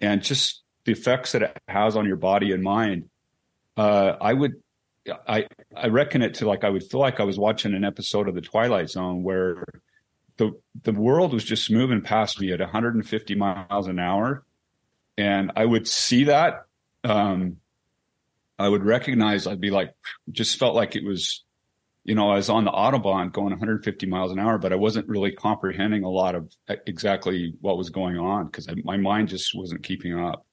and 0.00 0.22
just 0.22 0.62
the 0.84 0.92
effects 0.92 1.32
that 1.32 1.42
it 1.42 1.58
has 1.68 1.96
on 1.96 2.06
your 2.06 2.16
body 2.16 2.52
and 2.52 2.62
mind. 2.62 3.08
Uh, 3.76 4.16
I 4.20 4.32
would, 4.32 4.54
I, 5.26 5.46
I 5.74 5.88
reckon 5.88 6.22
it 6.22 6.34
to 6.34 6.46
like, 6.46 6.64
I 6.64 6.70
would 6.70 6.84
feel 6.84 7.00
like 7.00 7.20
I 7.20 7.24
was 7.24 7.38
watching 7.38 7.74
an 7.74 7.84
episode 7.84 8.28
of 8.28 8.34
the 8.34 8.40
Twilight 8.40 8.90
Zone 8.90 9.22
where 9.22 9.64
the, 10.36 10.52
the 10.82 10.92
world 10.92 11.32
was 11.32 11.44
just 11.44 11.70
moving 11.70 12.02
past 12.02 12.40
me 12.40 12.52
at 12.52 12.60
150 12.60 13.34
miles 13.34 13.86
an 13.86 13.98
hour. 13.98 14.44
And 15.16 15.52
I 15.56 15.64
would 15.64 15.86
see 15.86 16.24
that, 16.24 16.66
um, 17.04 17.56
I 18.58 18.68
would 18.68 18.84
recognize 18.84 19.46
I'd 19.46 19.60
be 19.60 19.70
like, 19.70 19.94
just 20.30 20.58
felt 20.58 20.74
like 20.74 20.94
it 20.96 21.04
was, 21.04 21.44
you 22.10 22.16
know, 22.16 22.28
I 22.28 22.34
was 22.34 22.50
on 22.50 22.64
the 22.64 22.72
Autobahn 22.72 23.30
going 23.30 23.50
150 23.50 24.04
miles 24.06 24.32
an 24.32 24.40
hour, 24.40 24.58
but 24.58 24.72
I 24.72 24.74
wasn't 24.74 25.06
really 25.06 25.30
comprehending 25.30 26.02
a 26.02 26.10
lot 26.10 26.34
of 26.34 26.52
exactly 26.68 27.54
what 27.60 27.78
was 27.78 27.88
going 27.90 28.18
on 28.18 28.46
because 28.46 28.66
my 28.82 28.96
mind 28.96 29.28
just 29.28 29.54
wasn't 29.54 29.84
keeping 29.84 30.18
up. 30.18 30.44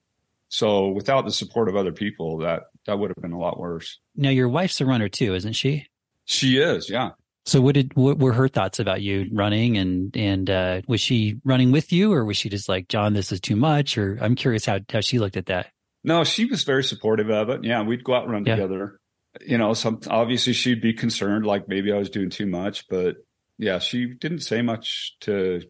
So 0.50 0.89
without 0.89 1.26
the 1.26 1.32
support 1.32 1.67
of 1.67 1.76
other 1.76 1.91
people, 1.91 2.38
that 2.41 2.65
that 2.86 3.00
would 3.00 3.10
have 3.10 3.24
been 3.24 3.32
a 3.32 3.39
lot 3.39 3.60
worse. 3.60 3.98
Now 4.15 4.30
your 4.30 4.48
wife's 4.48 4.80
a 4.82 4.86
runner 4.86 5.10
too, 5.10 5.34
isn't 5.34 5.54
she? 5.54 5.88
She 6.26 6.60
is, 6.60 6.91
yeah. 6.91 7.13
So 7.48 7.60
what 7.60 7.74
did 7.74 7.96
what 7.96 8.20
were 8.20 8.34
her 8.34 8.48
thoughts 8.48 8.78
about 8.78 9.02
you 9.02 9.26
running 9.34 9.80
and 9.80 10.15
and 10.15 10.48
uh, 10.52 10.82
was 10.88 11.02
she 11.02 11.38
running 11.43 11.72
with 11.72 11.91
you 11.91 12.13
or 12.13 12.24
was 12.24 12.38
she 12.38 12.50
just 12.50 12.70
like 12.70 12.88
John 12.88 13.13
this 13.13 13.32
is 13.32 13.41
too 13.41 13.56
much 13.56 13.98
or 13.98 14.20
I'm 14.22 14.36
curious 14.36 14.63
how 14.63 14.78
how 14.91 15.02
she 15.02 15.17
looked 15.17 15.38
at 15.38 15.48
that. 15.48 15.72
No, 16.04 16.24
she 16.24 16.46
was 16.46 16.63
very 16.65 16.84
supportive 16.84 17.32
of 17.32 17.50
it. 17.50 17.63
Yeah, 17.63 17.82
we'd 17.82 18.04
go 18.04 18.13
out 18.13 18.26
and 18.26 18.32
run 18.32 18.46
yeah. 18.46 18.58
together. 18.58 19.00
You 19.45 19.58
know, 19.58 19.73
some 19.73 20.00
obviously 20.08 20.54
she'd 20.54 20.82
be 20.82 20.93
concerned 20.93 21.45
like 21.45 21.67
maybe 21.67 21.91
I 21.91 21.97
was 21.97 22.10
doing 22.10 22.30
too 22.30 22.45
much, 22.45 22.88
but 22.88 23.17
yeah, 23.58 23.80
she 23.80 24.06
didn't 24.06 24.41
say 24.41 24.62
much 24.62 25.15
to 25.21 25.62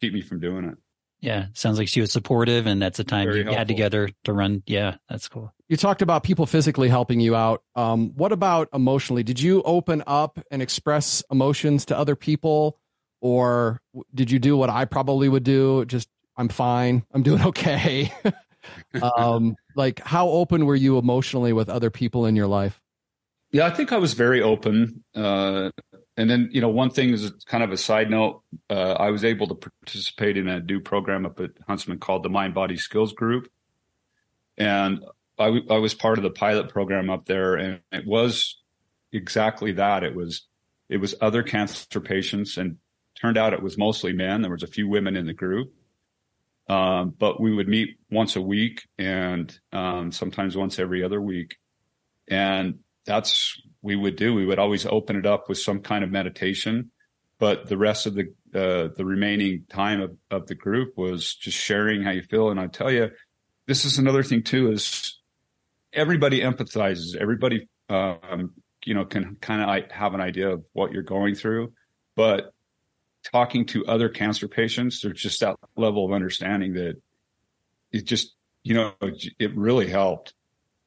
keep 0.00 0.12
me 0.12 0.20
from 0.20 0.40
doing 0.40 0.64
it. 0.64 0.76
Yeah, 1.20 1.46
sounds 1.54 1.78
like 1.78 1.88
she 1.88 2.00
was 2.00 2.12
supportive, 2.12 2.66
and 2.66 2.80
that's 2.80 2.98
a 2.98 3.04
time 3.04 3.26
Very 3.26 3.38
you 3.38 3.44
helpful. 3.44 3.58
had 3.58 3.68
together 3.68 4.10
to 4.24 4.32
run. 4.32 4.62
Yeah, 4.66 4.96
that's 5.08 5.28
cool. 5.28 5.52
You 5.68 5.76
talked 5.76 6.02
about 6.02 6.22
people 6.22 6.46
physically 6.46 6.88
helping 6.88 7.20
you 7.20 7.34
out. 7.34 7.62
Um, 7.74 8.12
what 8.14 8.32
about 8.32 8.68
emotionally? 8.72 9.22
Did 9.22 9.40
you 9.40 9.62
open 9.62 10.04
up 10.06 10.38
and 10.50 10.60
express 10.60 11.24
emotions 11.30 11.86
to 11.86 11.98
other 11.98 12.16
people, 12.16 12.78
or 13.20 13.80
did 14.14 14.30
you 14.30 14.38
do 14.38 14.56
what 14.56 14.68
I 14.68 14.84
probably 14.84 15.28
would 15.28 15.42
do? 15.42 15.84
Just 15.86 16.08
I'm 16.36 16.48
fine. 16.48 17.02
I'm 17.12 17.22
doing 17.22 17.42
okay. 17.46 18.12
um, 19.16 19.56
like, 19.74 20.00
how 20.00 20.28
open 20.28 20.66
were 20.66 20.76
you 20.76 20.98
emotionally 20.98 21.52
with 21.52 21.68
other 21.68 21.90
people 21.90 22.26
in 22.26 22.36
your 22.36 22.46
life? 22.46 22.80
Yeah, 23.56 23.64
I 23.64 23.70
think 23.70 23.90
I 23.90 23.96
was 23.96 24.12
very 24.12 24.42
open. 24.42 25.02
Uh, 25.14 25.70
and 26.18 26.28
then, 26.28 26.50
you 26.52 26.60
know, 26.60 26.68
one 26.68 26.90
thing 26.90 27.08
is 27.14 27.32
kind 27.46 27.64
of 27.64 27.72
a 27.72 27.78
side 27.78 28.10
note. 28.10 28.42
Uh, 28.68 28.92
I 28.92 29.08
was 29.08 29.24
able 29.24 29.46
to 29.46 29.54
participate 29.54 30.36
in 30.36 30.46
a 30.46 30.60
new 30.60 30.78
program 30.78 31.24
up 31.24 31.40
at 31.40 31.52
Huntsman 31.66 31.98
called 31.98 32.22
the 32.22 32.28
Mind 32.28 32.52
Body 32.52 32.76
Skills 32.76 33.14
Group. 33.14 33.48
And 34.58 35.02
I, 35.38 35.46
w- 35.46 35.66
I 35.70 35.78
was 35.78 35.94
part 35.94 36.18
of 36.18 36.22
the 36.22 36.30
pilot 36.30 36.68
program 36.68 37.08
up 37.08 37.24
there. 37.24 37.54
And 37.54 37.80
it 37.92 38.06
was 38.06 38.60
exactly 39.10 39.72
that. 39.72 40.04
It 40.04 40.14
was, 40.14 40.46
it 40.90 40.98
was 40.98 41.14
other 41.22 41.42
cancer 41.42 41.98
patients 41.98 42.58
and 42.58 42.76
turned 43.18 43.38
out 43.38 43.54
it 43.54 43.62
was 43.62 43.78
mostly 43.78 44.12
men. 44.12 44.42
There 44.42 44.50
was 44.50 44.64
a 44.64 44.66
few 44.66 44.86
women 44.86 45.16
in 45.16 45.24
the 45.24 45.32
group. 45.32 45.72
Um, 46.68 47.14
but 47.18 47.40
we 47.40 47.54
would 47.54 47.68
meet 47.68 47.96
once 48.10 48.36
a 48.36 48.42
week 48.42 48.86
and 48.98 49.58
um, 49.72 50.12
sometimes 50.12 50.58
once 50.58 50.78
every 50.78 51.02
other 51.02 51.22
week. 51.22 51.56
And 52.28 52.80
that's 53.06 53.60
we 53.82 53.96
would 53.96 54.16
do. 54.16 54.34
We 54.34 54.46
would 54.46 54.58
always 54.58 54.84
open 54.84 55.16
it 55.16 55.26
up 55.26 55.48
with 55.48 55.58
some 55.58 55.80
kind 55.80 56.04
of 56.04 56.10
meditation, 56.10 56.90
but 57.38 57.68
the 57.68 57.76
rest 57.76 58.06
of 58.06 58.14
the 58.14 58.34
uh, 58.54 58.88
the 58.96 59.04
remaining 59.04 59.64
time 59.68 60.00
of, 60.00 60.16
of 60.30 60.46
the 60.46 60.54
group 60.54 60.96
was 60.96 61.34
just 61.34 61.56
sharing 61.56 62.02
how 62.02 62.10
you 62.10 62.22
feel. 62.22 62.50
And 62.50 62.58
I 62.58 62.66
tell 62.66 62.90
you, 62.90 63.10
this 63.66 63.84
is 63.84 63.98
another 63.98 64.22
thing 64.22 64.42
too: 64.42 64.70
is 64.72 65.18
everybody 65.92 66.40
empathizes. 66.40 67.16
Everybody, 67.16 67.68
um, 67.88 68.54
you 68.84 68.94
know, 68.94 69.04
can 69.04 69.36
kind 69.40 69.62
of 69.62 69.90
have 69.90 70.14
an 70.14 70.20
idea 70.20 70.50
of 70.50 70.64
what 70.72 70.92
you're 70.92 71.02
going 71.02 71.34
through, 71.34 71.72
but 72.16 72.52
talking 73.32 73.66
to 73.66 73.86
other 73.86 74.08
cancer 74.08 74.48
patients, 74.48 75.00
there's 75.00 75.20
just 75.20 75.40
that 75.40 75.56
level 75.76 76.06
of 76.06 76.12
understanding 76.12 76.74
that 76.74 76.94
it 77.92 78.04
just, 78.04 78.34
you 78.62 78.74
know, 78.74 78.92
it 79.00 79.56
really 79.56 79.88
helped. 79.88 80.34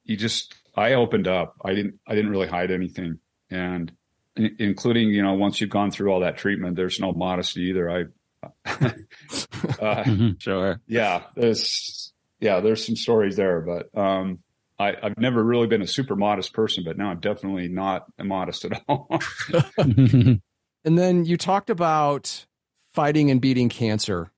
You 0.03 0.17
just 0.17 0.55
I 0.75 0.93
opened 0.93 1.27
up. 1.27 1.55
I 1.63 1.73
didn't 1.73 1.99
I 2.08 2.15
didn't 2.15 2.32
really 2.32 2.47
hide 2.47 2.71
anything, 2.71 3.19
and 3.49 3.91
including 4.36 5.10
you 5.10 5.21
know 5.21 5.34
once 5.34 5.60
you've 5.60 5.69
gone 5.69 5.91
through 5.91 6.12
all 6.12 6.21
that 6.21 6.38
treatment, 6.38 6.75
there's 6.75 6.99
no 6.99 7.12
modesty 7.12 7.62
either. 7.63 7.89
I 7.89 8.03
uh, 8.65 8.91
mm-hmm. 10.03 10.29
sure, 10.39 10.82
yeah, 10.88 11.23
there's 11.36 12.13
yeah, 12.39 12.60
there's 12.62 12.86
some 12.86 12.95
stories 12.95 13.36
there, 13.36 13.62
but 13.62 13.97
um, 13.99 14.39
I, 14.79 14.95
have 15.03 15.17
never 15.17 15.43
really 15.43 15.67
been 15.67 15.82
a 15.82 15.88
super 15.88 16.15
modest 16.15 16.53
person, 16.53 16.84
but 16.86 16.97
now 16.97 17.10
I'm 17.10 17.19
definitely 17.19 17.67
not 17.67 18.05
modest 18.17 18.65
at 18.65 18.82
all. 18.88 19.10
and 19.77 20.41
then 20.84 21.25
you 21.25 21.36
talked 21.36 21.69
about 21.69 22.45
fighting 22.93 23.29
and 23.29 23.41
beating 23.41 23.69
cancer, 23.69 24.32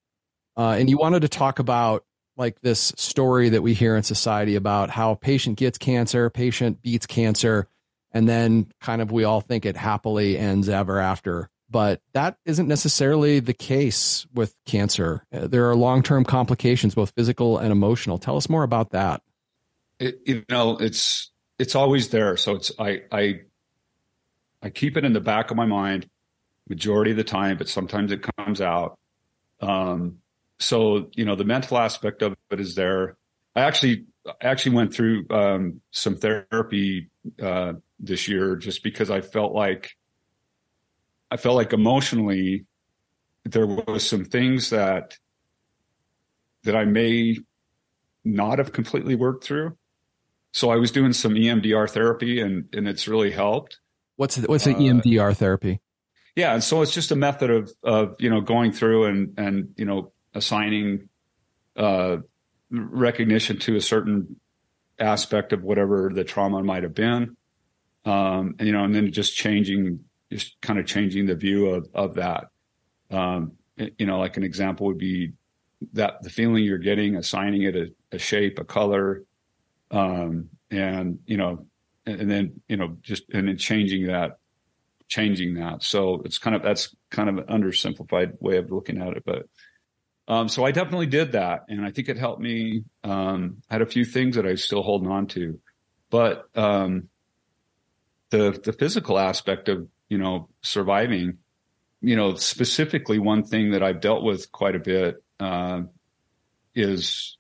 uh, 0.58 0.76
and 0.78 0.90
you 0.90 0.98
wanted 0.98 1.22
to 1.22 1.30
talk 1.30 1.60
about 1.60 2.04
like 2.42 2.60
this 2.62 2.92
story 2.98 3.50
that 3.50 3.62
we 3.62 3.76
hear 3.76 3.96
in 3.96 4.02
society 4.02 4.56
about 4.56 4.90
how 4.90 5.12
a 5.12 5.16
patient 5.16 5.60
gets 5.60 5.78
cancer, 5.78 6.30
patient 6.32 6.82
beats 6.82 7.06
cancer, 7.06 7.68
and 8.12 8.28
then 8.28 8.72
kind 8.82 9.00
of 9.00 9.12
we 9.12 9.24
all 9.24 9.42
think 9.42 9.64
it 9.64 9.78
happily 9.78 10.40
ends 10.40 10.68
ever 10.68 11.00
after. 11.00 11.50
But 11.70 12.02
that 12.14 12.38
isn't 12.46 12.68
necessarily 12.68 13.40
the 13.40 13.54
case 13.54 14.26
with 14.34 14.56
cancer. 14.66 15.24
Uh, 15.32 15.46
there 15.46 15.70
are 15.70 15.76
long 15.76 16.02
term 16.02 16.26
complications, 16.26 16.96
both 16.96 17.12
physical 17.12 17.60
and 17.60 17.72
emotional. 17.72 18.18
Tell 18.18 18.38
us 18.38 18.50
more 18.50 18.64
about 18.64 18.90
that. 18.90 19.22
It, 20.00 20.20
you 20.26 20.44
know, 20.50 20.78
it's 20.78 21.30
it's 21.60 21.76
always 21.76 22.10
there. 22.10 22.38
So 22.38 22.56
it's 22.56 22.72
I 22.80 23.04
I 23.12 23.42
I 24.64 24.72
keep 24.72 24.98
it 24.98 25.06
in 25.06 25.14
the 25.14 25.22
back 25.22 25.52
of 25.52 25.58
my 25.58 25.66
mind 25.66 26.10
majority 26.68 27.12
of 27.12 27.18
the 27.18 27.24
time, 27.24 27.58
but 27.58 27.70
sometimes 27.70 28.12
it 28.12 28.28
comes 28.36 28.62
out. 28.62 28.98
Um, 29.60 30.21
so 30.62 31.10
you 31.14 31.26
know 31.26 31.36
the 31.36 31.44
mental 31.44 31.78
aspect 31.78 32.22
of 32.22 32.36
it 32.50 32.60
is 32.60 32.76
there. 32.76 33.18
I 33.56 33.62
actually 33.62 34.06
actually 34.42 34.76
went 34.76 34.94
through 34.94 35.26
um, 35.30 35.82
some 35.92 36.16
therapy 36.16 37.10
uh, 37.42 37.74
this 38.00 38.28
year 38.28 38.56
just 38.56 38.84
because 38.84 39.10
I 39.10 39.22
felt 39.22 39.54
like 39.54 39.92
I 41.30 41.38
felt 41.38 41.56
like 41.56 41.74
emotionally 41.74 42.66
there 43.44 43.66
was 43.66 44.08
some 44.08 44.26
things 44.26 44.70
that 44.70 45.18
that 46.64 46.76
I 46.76 46.86
may 46.86 47.38
not 48.24 48.60
have 48.60 48.72
completely 48.72 49.16
worked 49.16 49.44
through. 49.44 49.76
So 50.54 50.70
I 50.70 50.76
was 50.76 50.92
doing 50.92 51.14
some 51.14 51.34
EMDR 51.34 51.90
therapy 51.90 52.40
and 52.42 52.66
and 52.74 52.88
it's 52.88 53.08
really 53.08 53.32
helped. 53.32 53.80
What's 54.16 54.36
the, 54.36 54.48
what's 54.48 54.66
the 54.66 54.76
uh, 54.76 54.80
EMDR 54.80 55.36
therapy? 55.36 55.82
Yeah, 56.36 56.54
and 56.54 56.64
so 56.64 56.82
it's 56.82 56.94
just 56.94 57.12
a 57.12 57.16
method 57.16 57.50
of 57.50 57.72
of 57.84 58.16
you 58.20 58.30
know 58.30 58.42
going 58.42 58.72
through 58.72 59.06
and 59.06 59.40
and 59.40 59.74
you 59.78 59.86
know 59.86 60.12
assigning 60.34 61.10
uh, 61.76 62.18
recognition 62.70 63.60
to 63.60 63.76
a 63.76 63.82
certain 63.82 64.40
aspect 65.00 65.54
of 65.54 65.64
whatever 65.64 66.12
the 66.14 66.24
trauma 66.24 66.64
might 66.64 66.84
have 66.84 66.94
been, 66.94 67.36
um, 68.06 68.56
and 68.60 68.68
you 68.68 68.72
know, 68.72 68.84
and 68.84 68.94
then 68.94 69.12
just 69.12 69.36
changing, 69.36 70.02
just 70.32 70.60
kind 70.62 70.80
of 70.80 70.86
changing 70.86 71.26
the 71.26 71.36
view 71.36 71.68
of 71.68 71.88
of 71.94 72.16
that. 72.16 72.48
Um, 73.10 73.54
you 73.98 74.06
know, 74.06 74.20
like 74.20 74.38
an 74.38 74.44
example 74.44 74.88
would 74.88 74.98
be 74.98 75.34
that 75.94 76.22
the 76.22 76.30
feeling 76.30 76.64
you're 76.64 76.78
getting, 76.78 77.16
assigning 77.16 77.64
it 77.64 77.76
a, 77.76 77.88
a 78.12 78.18
shape, 78.20 78.60
a 78.60 78.64
color, 78.64 79.24
um, 79.90 80.50
and 80.70 81.20
you 81.26 81.38
know, 81.38 81.66
and, 82.06 82.22
and 82.22 82.32
then 82.32 82.62
you 82.68 82.78
know, 82.78 82.98
just 83.02 83.24
and 83.34 83.48
then 83.48 83.58
changing 83.58 84.08
that 84.08 84.38
changing 85.08 85.56
that. 85.56 85.84
So 85.84 86.22
it's 86.24 86.38
kind 86.38 86.56
of 86.56 86.64
that's 86.64 86.96
kind 87.10 87.30
of 87.30 87.38
an 87.38 87.44
undersimplified 87.46 88.42
way 88.42 88.58
of 88.58 88.72
looking 88.72 89.02
at 89.02 89.18
it, 89.18 89.24
but 89.26 89.46
um, 90.32 90.48
so 90.48 90.64
I 90.64 90.72
definitely 90.72 91.08
did 91.08 91.34
that, 91.34 91.66
and 91.68 91.86
I 91.86 91.92
think 91.92 92.08
it 92.08 92.18
helped 92.18 92.42
me. 92.42 92.86
Um, 93.04 93.58
I 93.70 93.74
had 93.74 93.82
a 93.82 93.86
few 93.86 94.06
things 94.06 94.38
that 94.38 94.46
I 94.46 94.52
was 94.52 94.64
still 94.64 94.82
holding 94.82 95.12
on 95.12 95.28
to, 95.28 95.60
but 96.10 96.48
um, 96.56 97.10
the 98.30 98.58
the 98.64 98.72
physical 98.72 99.20
aspect 99.20 99.68
of 99.68 99.90
you 100.08 100.18
know 100.18 100.48
surviving, 100.62 101.40
you 102.00 102.16
know, 102.16 102.36
specifically 102.36 103.20
one 103.20 103.44
thing 103.44 103.72
that 103.72 103.84
I've 103.84 104.00
dealt 104.00 104.24
with 104.24 104.50
quite 104.54 104.74
a 104.74 104.80
bit 104.80 105.22
uh, 105.42 105.82
is 106.74 107.38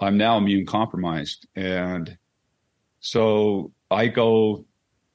I'm 0.00 0.16
now 0.16 0.36
immune 0.36 0.66
compromised, 0.66 1.46
and 1.54 2.18
so 2.98 3.70
I 3.88 4.08
go, 4.08 4.64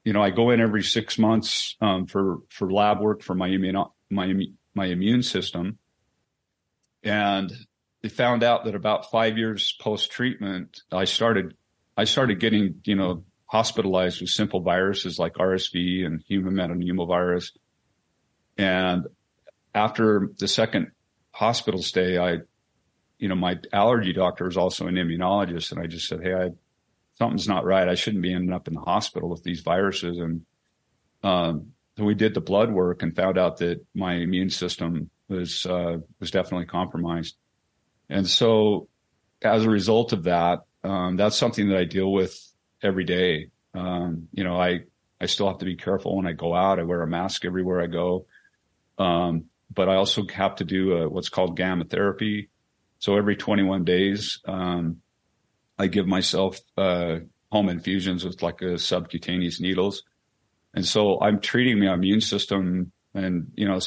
you 0.06 0.14
know, 0.14 0.24
I 0.24 0.30
go 0.30 0.52
in 0.52 0.62
every 0.62 0.84
six 0.84 1.20
months 1.20 1.76
um, 1.82 2.06
for 2.06 2.38
for 2.48 2.72
lab 2.72 3.02
work 3.02 3.22
for 3.22 3.36
my 3.36 3.50
immune 3.50 3.84
my 4.10 4.34
my 4.74 4.86
immune 4.86 5.24
system 5.24 5.78
and 7.06 7.52
they 8.02 8.10
found 8.10 8.44
out 8.44 8.66
that 8.66 8.76
about 8.76 9.12
five 9.12 9.38
years 9.38 9.76
post 9.80 10.12
treatment, 10.12 10.82
I 10.92 11.06
started, 11.06 11.56
I 11.96 12.04
started 12.04 12.40
getting, 12.40 12.82
you 12.84 12.96
know, 12.96 13.24
hospitalized 13.46 14.22
with 14.22 14.32
simple 14.32 14.62
viruses 14.62 15.20
like 15.20 15.36
RSV 15.36 16.06
and 16.06 16.24
human 16.28 16.56
metapneumovirus. 16.56 17.52
And 18.58 19.06
after 19.74 20.30
the 20.40 20.48
second 20.48 20.92
hospital 21.32 21.82
stay, 21.82 22.18
I, 22.18 22.40
you 23.20 23.30
know, 23.30 23.36
my 23.36 23.60
allergy 23.72 24.14
doctor 24.14 24.48
is 24.48 24.58
also 24.58 24.88
an 24.88 24.96
immunologist. 24.96 25.72
And 25.72 25.80
I 25.80 25.86
just 25.86 26.08
said, 26.08 26.22
Hey, 26.22 26.34
I, 26.34 26.50
something's 27.14 27.48
not 27.48 27.66
right. 27.66 27.88
I 27.88 27.96
shouldn't 27.96 28.24
be 28.24 28.34
ending 28.34 28.54
up 28.54 28.68
in 28.68 28.74
the 28.74 28.82
hospital 28.82 29.30
with 29.30 29.44
these 29.44 29.62
viruses. 29.62 30.18
And, 30.18 30.46
um, 31.24 31.72
so 31.98 32.04
we 32.04 32.14
did 32.14 32.34
the 32.34 32.42
blood 32.42 32.72
work 32.72 33.04
and 33.04 33.16
found 33.16 33.38
out 33.38 33.58
that 33.58 33.86
my 33.94 34.16
immune 34.16 34.50
system 34.50 35.10
was 35.28 35.66
uh, 35.66 35.98
was 36.20 36.32
definitely 36.32 36.68
compromised. 36.68 37.36
And 38.10 38.28
so, 38.28 38.88
as 39.42 39.64
a 39.64 39.70
result 39.70 40.14
of 40.14 40.24
that, 40.24 40.60
um, 40.84 41.18
that's 41.18 41.36
something 41.36 41.70
that 41.70 41.78
I 41.78 41.86
deal 41.86 42.12
with 42.12 42.38
every 42.82 43.04
day. 43.04 43.50
Um, 43.74 44.28
you 44.32 44.44
know, 44.44 44.60
I, 44.60 44.82
I 45.20 45.26
still 45.26 45.48
have 45.48 45.60
to 45.60 45.66
be 45.66 45.76
careful 45.76 46.16
when 46.16 46.28
I 46.28 46.34
go 46.34 46.54
out. 46.54 46.80
I 46.80 46.84
wear 46.84 47.02
a 47.02 47.08
mask 47.08 47.46
everywhere 47.46 47.82
I 47.82 47.88
go. 47.88 48.28
Um, 48.98 49.46
but 49.74 49.90
I 49.90 49.96
also 49.96 50.24
have 50.34 50.56
to 50.58 50.64
do 50.64 50.94
a, 50.94 51.10
what's 51.10 51.30
called 51.30 51.58
gamma 51.58 51.86
therapy. 51.86 52.50
So 53.00 53.18
every 53.18 53.36
21 53.36 53.84
days, 53.84 54.40
um, 54.48 55.02
I 55.78 55.88
give 55.88 56.08
myself, 56.08 56.60
uh, 56.78 57.18
home 57.52 57.70
infusions 57.70 58.24
with 58.24 58.42
like 58.42 58.62
a 58.62 58.78
subcutaneous 58.78 59.60
needles. 59.60 60.04
And 60.74 60.86
so 60.86 61.20
I'm 61.22 61.40
treating 61.40 61.80
my 61.80 61.94
immune 61.94 62.22
system 62.22 62.92
and, 63.14 63.52
you 63.56 63.68
know, 63.68 63.80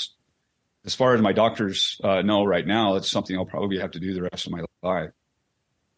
as 0.84 0.94
far 0.94 1.14
as 1.14 1.20
my 1.20 1.32
doctors 1.32 2.00
uh, 2.02 2.22
know 2.22 2.44
right 2.44 2.66
now, 2.66 2.96
it's 2.96 3.10
something 3.10 3.36
I'll 3.36 3.44
probably 3.44 3.78
have 3.78 3.92
to 3.92 4.00
do 4.00 4.14
the 4.14 4.22
rest 4.22 4.46
of 4.46 4.52
my 4.52 4.62
life. 4.82 5.10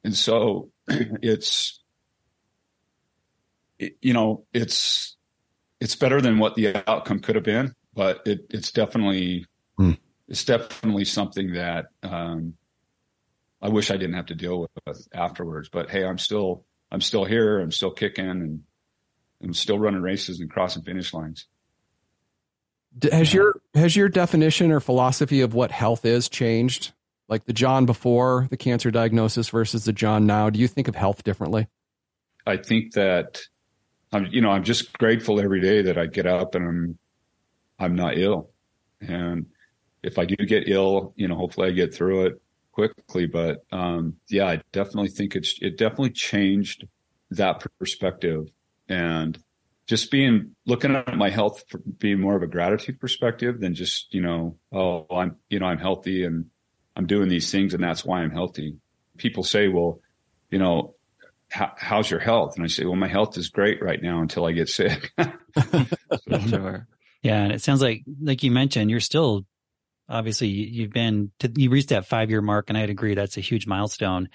And 0.04 0.16
so 0.16 0.70
it's, 0.88 1.80
it, 3.78 3.96
you 4.00 4.12
know, 4.12 4.44
it's, 4.52 5.16
it's 5.80 5.94
better 5.96 6.20
than 6.20 6.38
what 6.38 6.54
the 6.54 6.82
outcome 6.88 7.20
could 7.20 7.36
have 7.36 7.44
been, 7.44 7.74
but 7.94 8.22
it, 8.26 8.46
it's 8.50 8.72
definitely, 8.72 9.46
hmm. 9.76 9.92
it's 10.28 10.44
definitely 10.44 11.04
something 11.04 11.54
that, 11.54 11.86
um, 12.02 12.54
I 13.62 13.68
wish 13.68 13.90
I 13.90 13.96
didn't 13.96 14.14
have 14.14 14.26
to 14.26 14.34
deal 14.34 14.60
with 14.86 15.08
afterwards, 15.12 15.68
but 15.68 15.90
hey, 15.90 16.04
I'm 16.04 16.16
still, 16.16 16.64
I'm 16.90 17.00
still 17.00 17.24
here. 17.24 17.60
I'm 17.60 17.72
still 17.72 17.90
kicking 17.90 18.28
and 18.28 18.62
I'm 19.42 19.54
still 19.54 19.78
running 19.78 20.02
races 20.02 20.40
and 20.40 20.50
crossing 20.50 20.82
finish 20.82 21.14
lines. 21.14 21.46
Has 23.12 23.32
your 23.32 23.54
has 23.74 23.94
your 23.94 24.08
definition 24.08 24.72
or 24.72 24.80
philosophy 24.80 25.40
of 25.40 25.54
what 25.54 25.70
health 25.70 26.04
is 26.04 26.28
changed? 26.28 26.92
Like 27.28 27.44
the 27.44 27.52
John 27.52 27.86
before 27.86 28.48
the 28.50 28.56
cancer 28.56 28.90
diagnosis 28.90 29.48
versus 29.48 29.84
the 29.84 29.92
John 29.92 30.26
now. 30.26 30.50
Do 30.50 30.58
you 30.58 30.66
think 30.66 30.88
of 30.88 30.96
health 30.96 31.22
differently? 31.22 31.68
I 32.46 32.56
think 32.56 32.94
that 32.94 33.40
I'm 34.12 34.26
you 34.26 34.40
know 34.40 34.50
I'm 34.50 34.64
just 34.64 34.92
grateful 34.98 35.40
every 35.40 35.60
day 35.60 35.82
that 35.82 35.96
I 35.96 36.06
get 36.06 36.26
up 36.26 36.54
and 36.54 36.66
I'm 36.66 36.98
I'm 37.78 37.94
not 37.94 38.18
ill, 38.18 38.50
and 39.00 39.46
if 40.02 40.18
I 40.18 40.24
do 40.24 40.36
get 40.36 40.68
ill, 40.68 41.12
you 41.16 41.28
know, 41.28 41.36
hopefully 41.36 41.68
I 41.68 41.72
get 41.72 41.94
through 41.94 42.26
it 42.26 42.42
quickly. 42.72 43.26
But 43.26 43.64
um, 43.70 44.16
yeah, 44.28 44.46
I 44.46 44.62
definitely 44.72 45.10
think 45.10 45.36
it's 45.36 45.58
it 45.60 45.76
definitely 45.76 46.10
changed 46.10 46.86
that 47.30 47.64
perspective 47.78 48.48
and 48.88 49.38
just 49.90 50.12
being 50.12 50.54
looking 50.66 50.94
at 50.94 51.16
my 51.16 51.30
health 51.30 51.64
for 51.66 51.78
being 51.78 52.20
more 52.20 52.36
of 52.36 52.44
a 52.44 52.46
gratitude 52.46 53.00
perspective 53.00 53.58
than 53.58 53.74
just 53.74 54.14
you 54.14 54.22
know 54.22 54.56
oh 54.72 55.04
i'm 55.10 55.34
you 55.48 55.58
know 55.58 55.66
i'm 55.66 55.80
healthy 55.80 56.24
and 56.24 56.46
i'm 56.94 57.08
doing 57.08 57.28
these 57.28 57.50
things 57.50 57.74
and 57.74 57.82
that's 57.82 58.04
why 58.04 58.20
i'm 58.20 58.30
healthy. 58.30 58.76
People 59.16 59.42
say 59.42 59.66
well 59.66 60.00
you 60.48 60.60
know 60.60 60.94
how's 61.48 62.08
your 62.08 62.20
health? 62.20 62.54
And 62.54 62.64
i 62.64 62.68
say 62.68 62.84
well 62.84 62.94
my 62.94 63.08
health 63.08 63.36
is 63.36 63.48
great 63.48 63.82
right 63.82 64.00
now 64.00 64.20
until 64.20 64.46
i 64.46 64.52
get 64.52 64.68
sick. 64.68 65.10
Sure. 66.48 66.86
Yeah 67.22 67.42
and 67.42 67.52
it 67.52 67.60
sounds 67.60 67.82
like 67.82 68.04
like 68.22 68.44
you 68.44 68.52
mentioned 68.52 68.92
you're 68.92 69.00
still 69.00 69.44
obviously 70.08 70.46
you've 70.46 70.92
been 70.92 71.32
to, 71.40 71.50
you 71.56 71.68
reached 71.68 71.88
that 71.88 72.06
five 72.06 72.30
year 72.30 72.40
mark 72.40 72.66
and 72.68 72.78
i'd 72.78 72.90
agree 72.90 73.14
that's 73.14 73.36
a 73.36 73.40
huge 73.40 73.66
milestone 73.66 74.28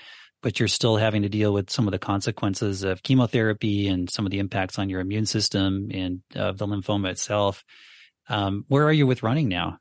but 0.46 0.60
you're 0.60 0.68
still 0.68 0.96
having 0.96 1.24
to 1.24 1.28
deal 1.28 1.52
with 1.52 1.72
some 1.72 1.88
of 1.88 1.92
the 1.92 1.98
consequences 1.98 2.84
of 2.84 3.02
chemotherapy 3.02 3.88
and 3.88 4.12
some 4.12 4.28
of 4.28 4.32
the 4.32 4.38
impacts 4.38 4.78
on 4.78 4.90
your 4.90 5.00
immune 5.00 5.26
system 5.26 5.90
and 5.92 6.22
uh, 6.36 6.52
the 6.52 6.68
lymphoma 6.68 7.10
itself. 7.10 7.66
Um, 8.30 8.64
where 8.68 8.84
are 8.84 8.94
you 8.94 9.08
with 9.08 9.24
running 9.24 9.50
now? 9.50 9.80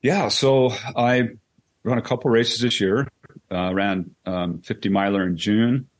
Yeah, 0.00 0.28
so 0.28 0.70
I 0.96 1.28
run 1.84 1.98
a 1.98 2.02
couple 2.02 2.30
races 2.30 2.62
this 2.62 2.80
year. 2.80 3.06
Uh, 3.52 3.74
ran 3.74 4.12
um, 4.24 4.62
50 4.62 4.88
miler 4.88 5.22
in 5.22 5.36
June. 5.36 5.90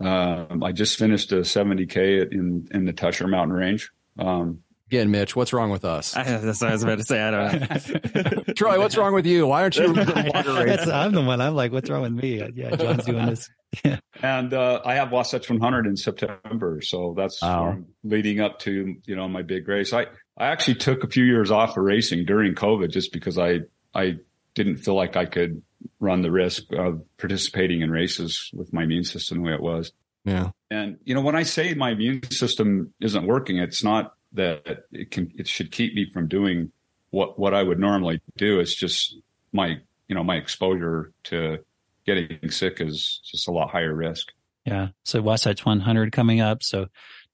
Um, 0.00 0.62
I 0.62 0.72
just 0.72 0.98
finished 0.98 1.30
a 1.32 1.40
70k 1.40 2.32
in 2.32 2.68
in 2.72 2.86
the 2.86 2.94
Tushar 2.94 3.28
Mountain 3.28 3.54
Range. 3.54 3.90
Um, 4.18 4.60
Again, 4.94 5.10
Mitch, 5.10 5.34
what's 5.34 5.52
wrong 5.52 5.70
with 5.70 5.84
us? 5.84 6.16
I, 6.16 6.22
that's 6.22 6.60
what 6.60 6.70
I 6.70 6.72
was 6.72 6.84
about 6.84 6.98
to 6.98 7.04
say. 7.04 7.20
I 7.20 7.30
don't 7.32 8.44
know. 8.46 8.52
Troy, 8.54 8.78
what's 8.78 8.96
wrong 8.96 9.12
with 9.12 9.26
you? 9.26 9.44
Why 9.44 9.62
aren't 9.62 9.74
you 9.74 9.86
I'm 9.92 11.10
the 11.10 11.20
one. 11.26 11.40
I'm 11.40 11.56
like, 11.56 11.72
what's 11.72 11.90
wrong 11.90 12.02
with 12.02 12.12
me? 12.12 12.40
Yeah, 12.54 12.76
John's 12.76 13.04
doing 13.04 13.26
this. 13.26 13.50
Yeah. 13.84 13.98
And 14.22 14.54
uh, 14.54 14.80
I 14.84 14.94
have 14.94 15.10
Wasatch 15.10 15.50
100 15.50 15.86
in 15.86 15.96
September, 15.96 16.80
so 16.80 17.12
that's 17.16 17.42
wow. 17.42 17.76
leading 18.04 18.40
up 18.40 18.60
to 18.60 18.94
you 19.04 19.16
know 19.16 19.28
my 19.28 19.42
big 19.42 19.66
race. 19.66 19.92
I 19.92 20.06
I 20.38 20.46
actually 20.46 20.76
took 20.76 21.02
a 21.02 21.08
few 21.08 21.24
years 21.24 21.50
off 21.50 21.76
of 21.76 21.82
racing 21.82 22.24
during 22.24 22.54
COVID 22.54 22.90
just 22.90 23.12
because 23.12 23.36
I 23.36 23.62
I 23.92 24.18
didn't 24.54 24.76
feel 24.76 24.94
like 24.94 25.16
I 25.16 25.26
could 25.26 25.60
run 25.98 26.22
the 26.22 26.30
risk 26.30 26.72
of 26.72 27.02
participating 27.18 27.82
in 27.82 27.90
races 27.90 28.48
with 28.54 28.72
my 28.72 28.84
immune 28.84 29.04
system 29.04 29.38
the 29.38 29.44
way 29.44 29.54
it 29.54 29.60
was. 29.60 29.92
Yeah. 30.24 30.50
And 30.70 30.98
you 31.04 31.16
know 31.16 31.20
when 31.20 31.34
I 31.34 31.42
say 31.42 31.74
my 31.74 31.90
immune 31.90 32.22
system 32.30 32.94
isn't 33.00 33.26
working, 33.26 33.58
it's 33.58 33.82
not 33.82 34.14
that 34.34 34.84
it 34.92 35.10
can 35.10 35.32
it 35.36 35.48
should 35.48 35.70
keep 35.72 35.94
me 35.94 36.10
from 36.12 36.28
doing 36.28 36.72
what 37.10 37.38
what 37.38 37.54
I 37.54 37.62
would 37.62 37.78
normally 37.78 38.20
do. 38.36 38.60
It's 38.60 38.74
just 38.74 39.16
my 39.52 39.78
you 40.08 40.14
know 40.14 40.24
my 40.24 40.36
exposure 40.36 41.12
to 41.24 41.58
getting 42.06 42.50
sick 42.50 42.80
is 42.80 43.20
just 43.24 43.48
a 43.48 43.50
lot 43.50 43.70
higher 43.70 43.94
risk. 43.94 44.32
Yeah. 44.64 44.88
So 45.04 45.20
Wasatch 45.20 45.64
100 45.64 46.12
coming 46.12 46.40
up. 46.40 46.62
So 46.62 46.86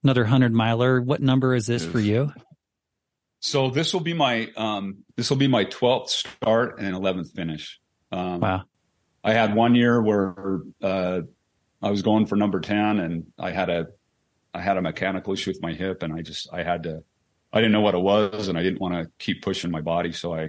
another 0.03 0.22
100 0.22 0.53
miler. 0.53 1.01
What 1.01 1.20
number 1.20 1.55
is 1.55 1.66
this 1.66 1.84
for 1.84 2.01
you? 2.01 2.32
So 3.40 3.70
this 3.70 3.92
will 3.94 4.01
be 4.01 4.14
my 4.14 4.51
um 4.57 5.05
this 5.16 5.30
will 5.30 5.36
be 5.36 5.48
my 5.48 5.64
12th 5.64 6.09
start 6.09 6.78
and 6.78 6.94
11th 6.94 7.32
finish. 7.34 7.80
Um, 8.12 8.40
wow. 8.40 8.62
I 9.22 9.32
had 9.32 9.55
one 9.55 9.74
year 9.74 10.01
where 10.01 10.61
uh, 10.82 11.20
I 11.82 11.90
was 11.90 12.03
going 12.03 12.26
for 12.26 12.36
number 12.36 12.61
10 12.61 12.98
and 12.98 13.26
I 13.38 13.51
had 13.51 13.70
a 13.70 13.86
I 14.53 14.61
had 14.61 14.76
a 14.76 14.82
mechanical 14.82 15.32
issue 15.32 15.51
with 15.51 15.62
my 15.62 15.72
hip 15.72 16.03
and 16.03 16.12
I 16.12 16.22
just, 16.22 16.48
I 16.53 16.62
had 16.62 16.82
to, 16.84 17.03
I 17.53 17.59
didn't 17.59 17.72
know 17.72 17.80
what 17.80 17.94
it 17.94 18.01
was 18.01 18.48
and 18.48 18.59
I 18.59 18.62
didn't 18.62 18.80
want 18.80 18.94
to 18.94 19.11
keep 19.18 19.42
pushing 19.42 19.70
my 19.70 19.80
body. 19.80 20.12
So 20.12 20.34
I, 20.34 20.48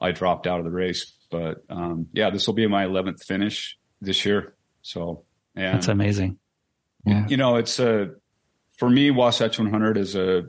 I 0.00 0.12
dropped 0.12 0.46
out 0.46 0.58
of 0.58 0.64
the 0.64 0.70
race. 0.70 1.12
But, 1.30 1.64
um, 1.68 2.06
yeah, 2.12 2.30
this 2.30 2.46
will 2.46 2.54
be 2.54 2.66
my 2.66 2.84
11th 2.84 3.24
finish 3.24 3.76
this 4.00 4.24
year. 4.24 4.54
So, 4.82 5.24
and 5.56 5.74
that's 5.74 5.88
amazing. 5.88 6.38
Yeah. 7.04 7.26
You 7.26 7.36
know, 7.36 7.56
it's 7.56 7.78
a, 7.78 8.10
for 8.76 8.88
me, 8.88 9.10
Wasatch 9.10 9.58
100 9.58 9.96
is 9.96 10.14
a, 10.14 10.44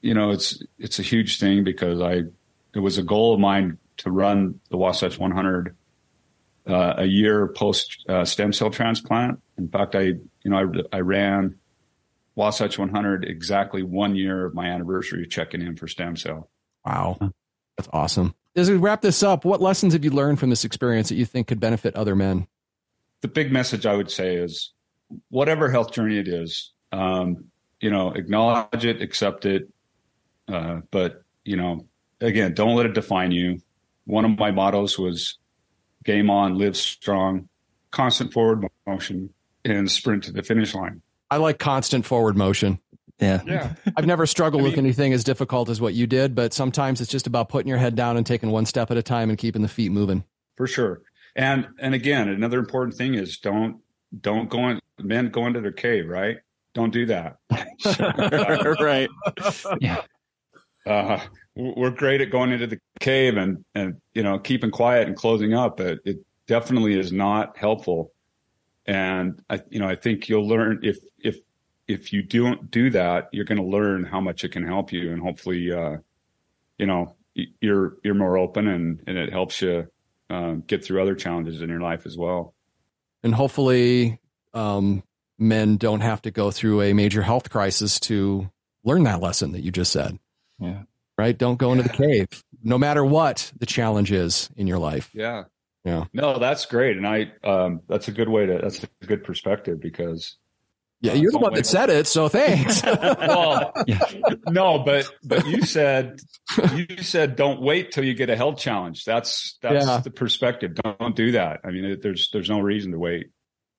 you 0.00 0.14
know, 0.14 0.30
it's, 0.30 0.62
it's 0.78 0.98
a 0.98 1.02
huge 1.02 1.38
thing 1.38 1.64
because 1.64 2.00
I, 2.00 2.22
it 2.74 2.80
was 2.80 2.98
a 2.98 3.02
goal 3.02 3.34
of 3.34 3.40
mine 3.40 3.78
to 3.98 4.10
run 4.10 4.60
the 4.70 4.76
Wasatch 4.76 5.18
100 5.18 5.76
uh, 6.68 6.94
a 6.98 7.04
year 7.04 7.48
post 7.48 8.04
uh, 8.08 8.24
stem 8.24 8.52
cell 8.52 8.70
transplant. 8.70 9.40
In 9.56 9.68
fact, 9.68 9.94
I, 9.94 10.00
you 10.02 10.50
know, 10.50 10.72
I, 10.92 10.96
I 10.96 11.00
ran 11.00 11.56
Wasatch 12.36 12.78
100 12.78 13.24
exactly 13.24 13.82
one 13.82 14.14
year 14.14 14.44
of 14.44 14.54
my 14.54 14.66
anniversary 14.66 15.22
of 15.22 15.30
checking 15.30 15.62
in 15.62 15.74
for 15.74 15.88
stem 15.88 16.16
cell. 16.16 16.50
Wow. 16.84 17.18
That's 17.76 17.88
awesome. 17.92 18.34
As 18.54 18.70
we 18.70 18.76
wrap 18.76 19.02
this 19.02 19.22
up, 19.22 19.44
what 19.44 19.60
lessons 19.60 19.94
have 19.94 20.04
you 20.04 20.10
learned 20.10 20.38
from 20.38 20.50
this 20.50 20.64
experience 20.64 21.08
that 21.08 21.16
you 21.16 21.26
think 21.26 21.48
could 21.48 21.60
benefit 21.60 21.94
other 21.96 22.14
men? 22.14 22.46
The 23.22 23.28
big 23.28 23.50
message 23.50 23.86
I 23.86 23.94
would 23.94 24.10
say 24.10 24.36
is 24.36 24.72
whatever 25.28 25.70
health 25.70 25.92
journey 25.92 26.18
it 26.18 26.28
is, 26.28 26.72
um, 26.92 27.46
you 27.80 27.90
know, 27.90 28.12
acknowledge 28.12 28.84
it, 28.84 29.02
accept 29.02 29.46
it. 29.46 29.68
Uh, 30.48 30.80
but, 30.90 31.22
you 31.44 31.56
know, 31.56 31.86
again, 32.20 32.54
don't 32.54 32.76
let 32.76 32.86
it 32.86 32.94
define 32.94 33.30
you. 33.30 33.60
One 34.04 34.24
of 34.24 34.38
my 34.38 34.52
mottos 34.52 34.98
was 34.98 35.38
game 36.04 36.30
on, 36.30 36.56
live 36.56 36.76
strong, 36.76 37.48
constant 37.90 38.32
forward 38.32 38.66
motion, 38.86 39.30
and 39.64 39.90
sprint 39.90 40.24
to 40.24 40.32
the 40.32 40.42
finish 40.42 40.74
line. 40.74 41.02
I 41.30 41.38
like 41.38 41.58
constant 41.58 42.04
forward 42.04 42.36
motion. 42.36 42.78
Yeah. 43.18 43.42
Yeah. 43.46 43.74
I've 43.96 44.06
never 44.06 44.26
struggled 44.26 44.62
I 44.62 44.64
mean, 44.64 44.72
with 44.72 44.78
anything 44.78 45.12
as 45.12 45.24
difficult 45.24 45.68
as 45.68 45.80
what 45.80 45.94
you 45.94 46.06
did, 46.06 46.34
but 46.34 46.52
sometimes 46.52 47.00
it's 47.00 47.10
just 47.10 47.26
about 47.26 47.48
putting 47.48 47.68
your 47.68 47.78
head 47.78 47.94
down 47.94 48.16
and 48.16 48.26
taking 48.26 48.50
one 48.50 48.66
step 48.66 48.90
at 48.90 48.96
a 48.96 49.02
time 49.02 49.30
and 49.30 49.38
keeping 49.38 49.62
the 49.62 49.68
feet 49.68 49.90
moving. 49.90 50.24
For 50.56 50.66
sure. 50.66 51.02
And 51.34 51.68
and 51.78 51.94
again, 51.94 52.28
another 52.28 52.58
important 52.58 52.96
thing 52.96 53.14
is 53.14 53.38
don't 53.38 53.80
don't 54.20 54.48
go 54.48 54.68
in 54.68 54.80
men 55.02 55.28
go 55.28 55.46
into 55.46 55.60
their 55.60 55.72
cave, 55.72 56.08
right? 56.08 56.38
Don't 56.74 56.92
do 56.92 57.06
that. 57.06 57.36
right. 58.80 59.08
Yeah. 59.80 60.02
Uh, 60.86 61.20
we're 61.56 61.90
great 61.90 62.20
at 62.20 62.30
going 62.30 62.52
into 62.52 62.68
the 62.68 62.78
cave 63.00 63.36
and 63.36 63.64
and 63.74 64.00
you 64.14 64.22
know 64.22 64.38
keeping 64.38 64.70
quiet 64.70 65.08
and 65.08 65.16
closing 65.16 65.52
up, 65.52 65.78
but 65.78 65.98
it 66.04 66.18
definitely 66.46 66.96
is 66.96 67.10
not 67.10 67.56
helpful 67.58 68.12
and 68.86 69.42
I, 69.50 69.60
you 69.70 69.78
know, 69.78 69.88
I 69.88 69.96
think 69.96 70.28
you'll 70.28 70.48
learn 70.48 70.80
if, 70.82 70.98
if, 71.18 71.38
if 71.88 72.12
you 72.12 72.22
don't 72.22 72.70
do 72.70 72.90
that, 72.90 73.28
you're 73.32 73.44
going 73.44 73.60
to 73.60 73.64
learn 73.64 74.04
how 74.04 74.20
much 74.20 74.44
it 74.44 74.52
can 74.52 74.66
help 74.66 74.92
you. 74.92 75.12
And 75.12 75.20
hopefully, 75.20 75.72
uh, 75.72 75.98
you 76.78 76.86
know, 76.86 77.14
you're, 77.34 77.96
you're 78.02 78.14
more 78.14 78.38
open 78.38 78.66
and, 78.66 79.02
and 79.06 79.18
it 79.18 79.32
helps 79.32 79.60
you, 79.62 79.88
uh, 80.30 80.52
get 80.66 80.84
through 80.84 81.02
other 81.02 81.14
challenges 81.14 81.62
in 81.62 81.68
your 81.68 81.80
life 81.80 82.06
as 82.06 82.16
well. 82.16 82.54
And 83.22 83.34
hopefully, 83.34 84.20
um, 84.54 85.02
men 85.38 85.76
don't 85.76 86.00
have 86.00 86.22
to 86.22 86.30
go 86.30 86.50
through 86.50 86.82
a 86.82 86.92
major 86.92 87.22
health 87.22 87.50
crisis 87.50 88.00
to 88.00 88.50
learn 88.84 89.02
that 89.04 89.20
lesson 89.20 89.52
that 89.52 89.60
you 89.60 89.70
just 89.70 89.92
said. 89.92 90.18
Yeah. 90.58 90.82
Right. 91.18 91.36
Don't 91.36 91.56
go 91.56 91.72
into 91.72 91.82
the 91.82 91.88
cave, 91.90 92.28
no 92.62 92.78
matter 92.78 93.04
what 93.04 93.52
the 93.58 93.66
challenge 93.66 94.12
is 94.12 94.50
in 94.56 94.66
your 94.66 94.78
life. 94.78 95.10
Yeah. 95.14 95.44
Yeah. 95.86 96.04
No, 96.12 96.40
that's 96.40 96.66
great. 96.66 96.96
And 96.96 97.06
I, 97.06 97.32
um, 97.44 97.80
that's 97.88 98.08
a 98.08 98.12
good 98.12 98.28
way 98.28 98.44
to, 98.44 98.58
that's 98.60 98.82
a 98.82 99.06
good 99.06 99.22
perspective 99.22 99.80
because 99.80 100.36
Yeah, 101.00 101.12
you're 101.12 101.30
the 101.30 101.38
one 101.38 101.54
that 101.54 101.64
said 101.64 101.90
it, 101.90 102.08
so 102.08 102.28
thanks. 102.28 102.82
well, 103.00 103.72
no, 104.48 104.80
but 104.80 105.08
but 105.22 105.46
you 105.46 105.62
said 105.62 106.18
you 106.74 107.02
said 107.02 107.36
don't 107.36 107.60
wait 107.60 107.92
till 107.92 108.02
you 108.02 108.14
get 108.14 108.30
a 108.30 108.36
health 108.36 108.58
challenge. 108.58 109.04
That's 109.04 109.58
that's 109.62 109.86
yeah. 109.86 109.98
the 109.98 110.10
perspective. 110.10 110.74
Don't 110.74 111.14
do 111.14 111.32
that. 111.32 111.60
I 111.64 111.70
mean, 111.70 111.98
there's 112.02 112.30
there's 112.32 112.50
no 112.50 112.60
reason 112.60 112.92
to 112.92 112.98
wait. 112.98 113.28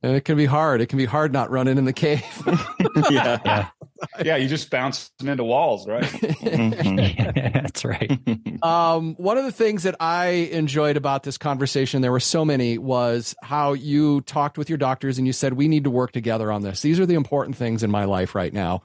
And 0.03 0.15
it 0.15 0.25
can 0.25 0.37
be 0.37 0.45
hard. 0.45 0.79
It 0.79 0.87
can 0.87 0.97
be 0.97 1.05
hard 1.05 1.33
not 1.33 1.49
running 1.49 1.77
in 1.77 1.85
the 1.85 1.93
cave. 1.93 2.23
yeah. 3.09 3.39
yeah. 3.43 3.67
Yeah. 4.23 4.35
You 4.35 4.47
just 4.47 4.69
bouncing 4.69 5.09
into 5.27 5.43
walls, 5.43 5.87
right? 5.87 6.03
That's 6.43 7.83
right. 7.83 8.11
Um, 8.61 9.15
one 9.15 9.39
of 9.39 9.43
the 9.43 9.51
things 9.51 9.83
that 9.83 9.95
I 9.99 10.27
enjoyed 10.51 10.97
about 10.97 11.23
this 11.23 11.39
conversation, 11.39 12.03
there 12.03 12.11
were 12.11 12.19
so 12.19 12.45
many, 12.45 12.77
was 12.77 13.33
how 13.41 13.73
you 13.73 14.21
talked 14.21 14.59
with 14.59 14.69
your 14.69 14.77
doctors 14.77 15.17
and 15.17 15.25
you 15.25 15.33
said, 15.33 15.53
we 15.53 15.67
need 15.67 15.85
to 15.85 15.89
work 15.89 16.11
together 16.11 16.51
on 16.51 16.61
this. 16.61 16.81
These 16.81 16.99
are 16.99 17.07
the 17.07 17.15
important 17.15 17.57
things 17.57 17.81
in 17.81 17.89
my 17.89 18.05
life 18.05 18.35
right 18.35 18.53
now. 18.53 18.83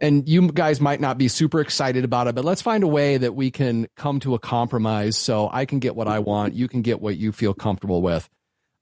And 0.00 0.26
you 0.26 0.50
guys 0.50 0.80
might 0.80 1.00
not 1.00 1.18
be 1.18 1.28
super 1.28 1.60
excited 1.60 2.04
about 2.04 2.26
it, 2.26 2.34
but 2.34 2.44
let's 2.44 2.62
find 2.62 2.84
a 2.84 2.88
way 2.88 3.18
that 3.18 3.34
we 3.34 3.50
can 3.50 3.86
come 3.96 4.18
to 4.20 4.34
a 4.34 4.38
compromise 4.38 5.18
so 5.18 5.50
I 5.52 5.66
can 5.66 5.78
get 5.78 5.94
what 5.94 6.08
I 6.08 6.20
want. 6.20 6.54
You 6.54 6.68
can 6.68 6.80
get 6.80 7.02
what 7.02 7.18
you 7.18 7.32
feel 7.32 7.52
comfortable 7.52 8.00
with. 8.00 8.30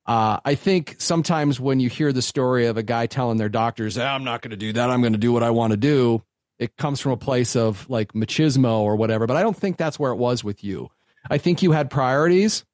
Uh, 0.04 0.40
I 0.44 0.56
think 0.56 0.96
sometimes 0.98 1.60
when 1.60 1.78
you 1.78 1.88
hear 1.88 2.12
the 2.12 2.22
story 2.22 2.66
of 2.66 2.76
a 2.76 2.82
guy 2.82 3.06
telling 3.06 3.38
their 3.38 3.48
doctors, 3.48 3.96
ah, 3.96 4.14
I'm 4.14 4.24
not 4.24 4.42
going 4.42 4.50
to 4.50 4.56
do 4.56 4.72
that, 4.72 4.90
I'm 4.90 5.00
going 5.00 5.12
to 5.12 5.18
do 5.18 5.32
what 5.32 5.42
I 5.42 5.50
want 5.50 5.70
to 5.72 5.76
do, 5.76 6.22
it 6.58 6.76
comes 6.76 7.00
from 7.00 7.12
a 7.12 7.16
place 7.16 7.56
of 7.56 7.88
like 7.90 8.12
machismo 8.12 8.78
or 8.80 8.94
whatever. 8.96 9.26
But 9.26 9.36
I 9.36 9.42
don't 9.42 9.56
think 9.56 9.76
that's 9.76 9.98
where 9.98 10.12
it 10.12 10.16
was 10.16 10.44
with 10.44 10.62
you. 10.62 10.90
I 11.28 11.38
think 11.38 11.62
you 11.62 11.72
had 11.72 11.90
priorities. 11.90 12.64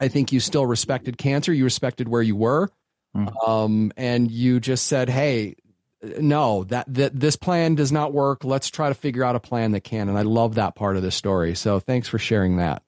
I 0.00 0.08
think 0.08 0.32
you 0.32 0.40
still 0.40 0.66
respected 0.66 1.18
cancer. 1.18 1.52
You 1.52 1.64
respected 1.64 2.08
where 2.08 2.22
you 2.22 2.36
were. 2.36 2.70
Mm. 3.16 3.48
Um, 3.48 3.92
and 3.96 4.30
you 4.30 4.60
just 4.60 4.86
said, 4.86 5.08
Hey, 5.08 5.56
no, 6.02 6.64
that, 6.64 6.92
that 6.94 7.18
this 7.18 7.36
plan 7.36 7.74
does 7.74 7.90
not 7.90 8.12
work. 8.12 8.44
Let's 8.44 8.70
try 8.70 8.88
to 8.88 8.94
figure 8.94 9.24
out 9.24 9.36
a 9.36 9.40
plan 9.40 9.72
that 9.72 9.80
can. 9.80 10.08
And 10.08 10.18
I 10.18 10.22
love 10.22 10.56
that 10.56 10.74
part 10.74 10.96
of 10.96 11.02
the 11.02 11.10
story. 11.10 11.54
So 11.54 11.80
thanks 11.80 12.08
for 12.08 12.18
sharing 12.18 12.58
that. 12.58 12.82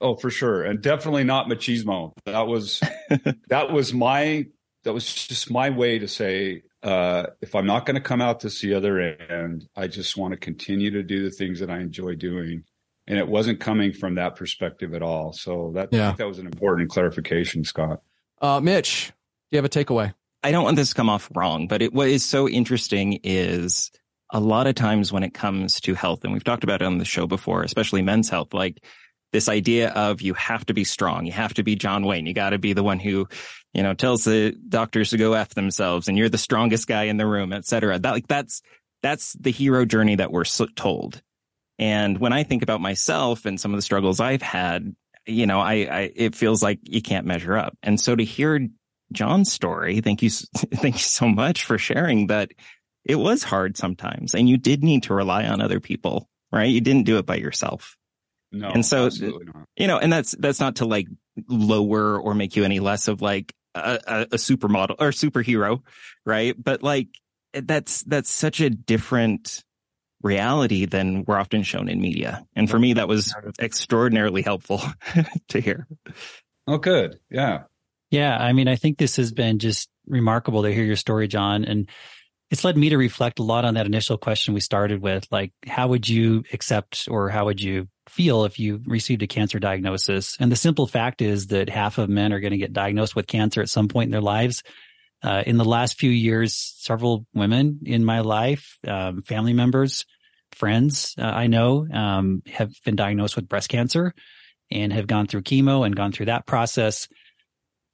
Oh, 0.00 0.14
for 0.14 0.30
sure, 0.30 0.62
and 0.62 0.80
definitely 0.80 1.24
not 1.24 1.48
machismo. 1.48 2.12
That 2.24 2.46
was 2.46 2.80
that 3.48 3.72
was 3.72 3.92
my 3.92 4.46
that 4.84 4.92
was 4.92 5.12
just 5.12 5.50
my 5.50 5.70
way 5.70 5.98
to 5.98 6.06
say 6.06 6.62
uh, 6.82 7.26
if 7.40 7.54
I'm 7.54 7.66
not 7.66 7.84
going 7.84 7.96
to 7.96 8.00
come 8.00 8.20
out 8.20 8.40
this 8.40 8.60
the 8.60 8.74
other 8.74 9.00
end, 9.00 9.68
I 9.74 9.88
just 9.88 10.16
want 10.16 10.32
to 10.32 10.38
continue 10.38 10.92
to 10.92 11.02
do 11.02 11.24
the 11.24 11.30
things 11.30 11.60
that 11.60 11.70
I 11.70 11.80
enjoy 11.80 12.14
doing, 12.14 12.64
and 13.06 13.18
it 13.18 13.26
wasn't 13.26 13.58
coming 13.58 13.92
from 13.92 14.14
that 14.14 14.36
perspective 14.36 14.94
at 14.94 15.02
all. 15.02 15.32
So 15.32 15.72
that 15.74 15.88
yeah. 15.92 16.12
that 16.12 16.28
was 16.28 16.38
an 16.38 16.46
important 16.46 16.90
clarification, 16.90 17.64
Scott. 17.64 18.00
Uh, 18.40 18.60
Mitch, 18.60 19.12
do 19.50 19.56
you 19.56 19.58
have 19.58 19.64
a 19.64 19.68
takeaway? 19.68 20.14
I 20.44 20.52
don't 20.52 20.62
want 20.62 20.76
this 20.76 20.90
to 20.90 20.94
come 20.94 21.08
off 21.08 21.28
wrong, 21.34 21.66
but 21.66 21.82
it, 21.82 21.92
what 21.92 22.08
is 22.08 22.24
so 22.24 22.48
interesting 22.48 23.18
is 23.24 23.90
a 24.30 24.38
lot 24.38 24.68
of 24.68 24.76
times 24.76 25.12
when 25.12 25.24
it 25.24 25.34
comes 25.34 25.80
to 25.80 25.94
health, 25.94 26.22
and 26.22 26.32
we've 26.32 26.44
talked 26.44 26.62
about 26.62 26.82
it 26.82 26.84
on 26.84 26.98
the 26.98 27.04
show 27.04 27.26
before, 27.26 27.64
especially 27.64 28.02
men's 28.02 28.28
health, 28.28 28.54
like 28.54 28.84
this 29.32 29.48
idea 29.48 29.90
of 29.90 30.20
you 30.22 30.34
have 30.34 30.64
to 30.66 30.74
be 30.74 30.84
strong. 30.84 31.26
You 31.26 31.32
have 31.32 31.54
to 31.54 31.62
be 31.62 31.76
John 31.76 32.04
Wayne. 32.04 32.26
You 32.26 32.34
got 32.34 32.50
to 32.50 32.58
be 32.58 32.72
the 32.72 32.82
one 32.82 32.98
who, 32.98 33.28
you 33.74 33.82
know, 33.82 33.94
tells 33.94 34.24
the 34.24 34.56
doctors 34.68 35.10
to 35.10 35.16
go 35.16 35.34
F 35.34 35.50
themselves 35.50 36.08
and 36.08 36.16
you're 36.16 36.28
the 36.28 36.38
strongest 36.38 36.86
guy 36.86 37.04
in 37.04 37.16
the 37.16 37.26
room, 37.26 37.52
et 37.52 37.64
cetera. 37.64 37.98
That, 37.98 38.12
like, 38.12 38.28
that's, 38.28 38.62
that's 39.02 39.34
the 39.34 39.50
hero 39.50 39.84
journey 39.84 40.16
that 40.16 40.32
we're 40.32 40.44
told. 40.44 41.22
And 41.78 42.18
when 42.18 42.32
I 42.32 42.42
think 42.42 42.62
about 42.62 42.80
myself 42.80 43.44
and 43.44 43.60
some 43.60 43.72
of 43.72 43.78
the 43.78 43.82
struggles 43.82 44.18
I've 44.18 44.42
had, 44.42 44.94
you 45.26 45.46
know, 45.46 45.60
I, 45.60 45.72
I, 45.72 46.12
it 46.14 46.34
feels 46.34 46.62
like 46.62 46.80
you 46.82 47.02
can't 47.02 47.26
measure 47.26 47.56
up. 47.56 47.76
And 47.82 48.00
so 48.00 48.16
to 48.16 48.24
hear 48.24 48.66
John's 49.12 49.52
story, 49.52 50.00
thank 50.00 50.22
you, 50.22 50.30
thank 50.56 50.96
you 50.96 51.00
so 51.00 51.28
much 51.28 51.64
for 51.64 51.78
sharing 51.78 52.28
that 52.28 52.52
it 53.04 53.16
was 53.16 53.42
hard 53.42 53.76
sometimes 53.76 54.34
and 54.34 54.48
you 54.48 54.56
did 54.56 54.82
need 54.82 55.04
to 55.04 55.14
rely 55.14 55.46
on 55.46 55.60
other 55.60 55.80
people, 55.80 56.28
right? 56.50 56.68
You 56.68 56.80
didn't 56.80 57.04
do 57.06 57.18
it 57.18 57.26
by 57.26 57.36
yourself. 57.36 57.96
No, 58.50 58.70
and 58.70 58.84
so 58.84 59.10
you 59.76 59.86
know, 59.86 59.98
and 59.98 60.12
that's 60.12 60.32
that's 60.38 60.60
not 60.60 60.76
to 60.76 60.86
like 60.86 61.06
lower 61.48 62.18
or 62.18 62.34
make 62.34 62.56
you 62.56 62.64
any 62.64 62.80
less 62.80 63.08
of 63.08 63.20
like 63.20 63.52
a, 63.74 63.98
a, 64.06 64.20
a 64.22 64.36
supermodel 64.36 64.96
or 64.98 65.10
superhero, 65.10 65.82
right? 66.24 66.54
But 66.56 66.82
like 66.82 67.08
that's 67.52 68.02
that's 68.04 68.30
such 68.30 68.60
a 68.60 68.70
different 68.70 69.62
reality 70.22 70.84
than 70.86 71.24
we're 71.24 71.38
often 71.38 71.62
shown 71.62 71.88
in 71.88 72.00
media. 72.00 72.44
And 72.56 72.68
for 72.68 72.78
me, 72.78 72.94
that 72.94 73.08
was 73.08 73.34
extraordinarily 73.58 74.42
helpful 74.42 74.80
to 75.48 75.60
hear. 75.60 75.86
Oh, 76.66 76.78
good. 76.78 77.18
Yeah. 77.30 77.64
Yeah. 78.10 78.36
I 78.36 78.52
mean, 78.52 78.68
I 78.68 78.76
think 78.76 78.98
this 78.98 79.16
has 79.16 79.32
been 79.32 79.58
just 79.58 79.88
remarkable 80.06 80.62
to 80.62 80.72
hear 80.72 80.84
your 80.84 80.96
story, 80.96 81.28
John. 81.28 81.64
And 81.64 81.88
it's 82.50 82.64
led 82.64 82.76
me 82.76 82.88
to 82.88 82.96
reflect 82.96 83.38
a 83.38 83.42
lot 83.42 83.64
on 83.64 83.74
that 83.74 83.86
initial 83.86 84.16
question 84.16 84.54
we 84.54 84.60
started 84.60 85.02
with. 85.02 85.26
Like, 85.30 85.52
how 85.66 85.88
would 85.88 86.08
you 86.08 86.44
accept 86.52 87.06
or 87.10 87.28
how 87.28 87.44
would 87.46 87.60
you 87.60 87.88
feel 88.08 88.44
if 88.44 88.58
you 88.58 88.80
received 88.86 89.22
a 89.22 89.26
cancer 89.26 89.58
diagnosis? 89.58 90.36
And 90.40 90.50
the 90.50 90.56
simple 90.56 90.86
fact 90.86 91.20
is 91.20 91.48
that 91.48 91.68
half 91.68 91.98
of 91.98 92.08
men 92.08 92.32
are 92.32 92.40
going 92.40 92.52
to 92.52 92.58
get 92.58 92.72
diagnosed 92.72 93.14
with 93.14 93.26
cancer 93.26 93.60
at 93.60 93.68
some 93.68 93.88
point 93.88 94.08
in 94.08 94.12
their 94.12 94.20
lives. 94.20 94.62
Uh, 95.22 95.42
in 95.46 95.56
the 95.56 95.64
last 95.64 95.98
few 95.98 96.10
years, 96.10 96.54
several 96.78 97.26
women 97.34 97.80
in 97.84 98.04
my 98.04 98.20
life, 98.20 98.78
um, 98.86 99.22
family 99.22 99.52
members, 99.52 100.06
friends 100.52 101.14
uh, 101.18 101.24
I 101.24 101.48
know, 101.48 101.86
um, 101.92 102.42
have 102.46 102.72
been 102.84 102.96
diagnosed 102.96 103.36
with 103.36 103.48
breast 103.48 103.68
cancer 103.68 104.14
and 104.70 104.92
have 104.92 105.06
gone 105.06 105.26
through 105.26 105.42
chemo 105.42 105.84
and 105.84 105.94
gone 105.96 106.12
through 106.12 106.26
that 106.26 106.46
process. 106.46 107.08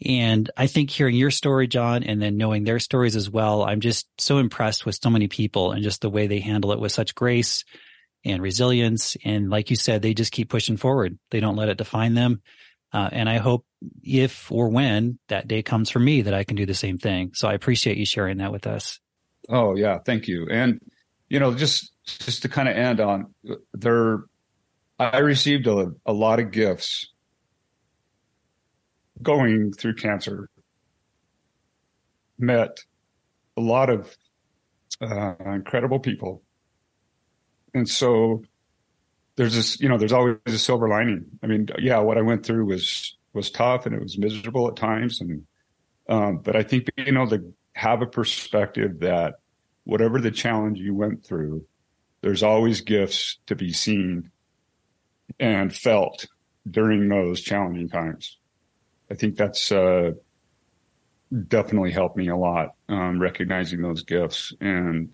And 0.04 0.50
I 0.56 0.66
think 0.66 0.90
hearing 0.90 1.14
your 1.14 1.30
story, 1.30 1.66
John, 1.66 2.02
and 2.02 2.20
then 2.20 2.36
knowing 2.36 2.64
their 2.64 2.78
stories 2.78 3.16
as 3.16 3.30
well, 3.30 3.62
I'm 3.62 3.80
just 3.80 4.08
so 4.18 4.38
impressed 4.38 4.84
with 4.84 4.98
so 5.00 5.08
many 5.08 5.28
people 5.28 5.72
and 5.72 5.82
just 5.82 6.00
the 6.00 6.10
way 6.10 6.26
they 6.26 6.40
handle 6.40 6.72
it 6.72 6.80
with 6.80 6.92
such 6.92 7.14
grace 7.14 7.64
and 8.24 8.42
resilience. 8.42 9.16
And 9.24 9.50
like 9.50 9.70
you 9.70 9.76
said, 9.76 10.02
they 10.02 10.14
just 10.14 10.32
keep 10.32 10.48
pushing 10.48 10.76
forward. 10.76 11.18
They 11.30 11.40
don't 11.40 11.56
let 11.56 11.68
it 11.68 11.78
define 11.78 12.14
them. 12.14 12.42
Uh, 12.92 13.08
and 13.12 13.28
I 13.28 13.38
hope 13.38 13.66
if 14.02 14.50
or 14.52 14.68
when 14.68 15.18
that 15.28 15.48
day 15.48 15.62
comes 15.62 15.90
for 15.90 15.98
me 15.98 16.22
that 16.22 16.34
I 16.34 16.44
can 16.44 16.56
do 16.56 16.66
the 16.66 16.74
same 16.74 16.98
thing. 16.98 17.32
So 17.34 17.48
I 17.48 17.54
appreciate 17.54 17.96
you 17.96 18.06
sharing 18.06 18.38
that 18.38 18.52
with 18.52 18.66
us. 18.66 19.00
Oh 19.48 19.74
yeah, 19.74 19.98
thank 19.98 20.28
you. 20.28 20.48
And 20.50 20.80
you 21.28 21.40
know, 21.40 21.54
just 21.54 21.92
just 22.04 22.42
to 22.42 22.48
kind 22.48 22.68
of 22.68 22.76
end 22.76 23.00
on 23.00 23.34
there, 23.72 24.24
I 24.98 25.18
received 25.18 25.66
a, 25.66 25.92
a 26.06 26.12
lot 26.12 26.38
of 26.38 26.52
gifts 26.52 27.10
going 29.22 29.72
through 29.72 29.94
cancer, 29.94 30.48
met 32.38 32.78
a 33.56 33.60
lot 33.60 33.90
of 33.90 34.16
uh, 35.00 35.34
incredible 35.46 35.98
people. 35.98 36.42
And 37.72 37.88
so 37.88 38.42
there's 39.36 39.54
this, 39.54 39.80
you 39.80 39.88
know, 39.88 39.98
there's 39.98 40.12
always 40.12 40.38
a 40.46 40.58
silver 40.58 40.88
lining. 40.88 41.26
I 41.42 41.46
mean, 41.46 41.68
yeah, 41.78 41.98
what 41.98 42.18
I 42.18 42.22
went 42.22 42.44
through 42.46 42.66
was, 42.66 43.16
was 43.32 43.50
tough 43.50 43.86
and 43.86 43.94
it 43.94 44.02
was 44.02 44.18
miserable 44.18 44.68
at 44.68 44.76
times. 44.76 45.20
And, 45.20 45.46
um, 46.08 46.38
but 46.38 46.56
I 46.56 46.62
think 46.62 46.88
being 46.94 47.08
able 47.08 47.28
to 47.28 47.52
have 47.74 48.02
a 48.02 48.06
perspective 48.06 49.00
that 49.00 49.34
whatever 49.84 50.20
the 50.20 50.30
challenge 50.30 50.78
you 50.78 50.94
went 50.94 51.24
through, 51.24 51.64
there's 52.20 52.42
always 52.42 52.80
gifts 52.80 53.38
to 53.46 53.56
be 53.56 53.72
seen 53.72 54.30
and 55.38 55.74
felt 55.74 56.26
during 56.68 57.08
those 57.08 57.40
challenging 57.40 57.88
times. 57.88 58.38
I 59.10 59.14
think 59.14 59.36
that's 59.36 59.70
uh, 59.70 60.12
definitely 61.48 61.90
helped 61.90 62.16
me 62.16 62.28
a 62.28 62.36
lot, 62.36 62.74
um, 62.88 63.20
recognizing 63.20 63.82
those 63.82 64.02
gifts 64.02 64.52
and 64.60 65.10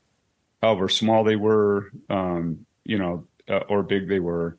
however 0.63 0.89
small 0.89 1.25
they 1.25 1.37
were, 1.37 1.91
um, 2.09 2.67
you 2.85 2.99
know, 2.99 3.27
uh, 3.49 3.61
or 3.69 3.83
big 3.83 4.09
they 4.09 4.21
were. 4.21 4.59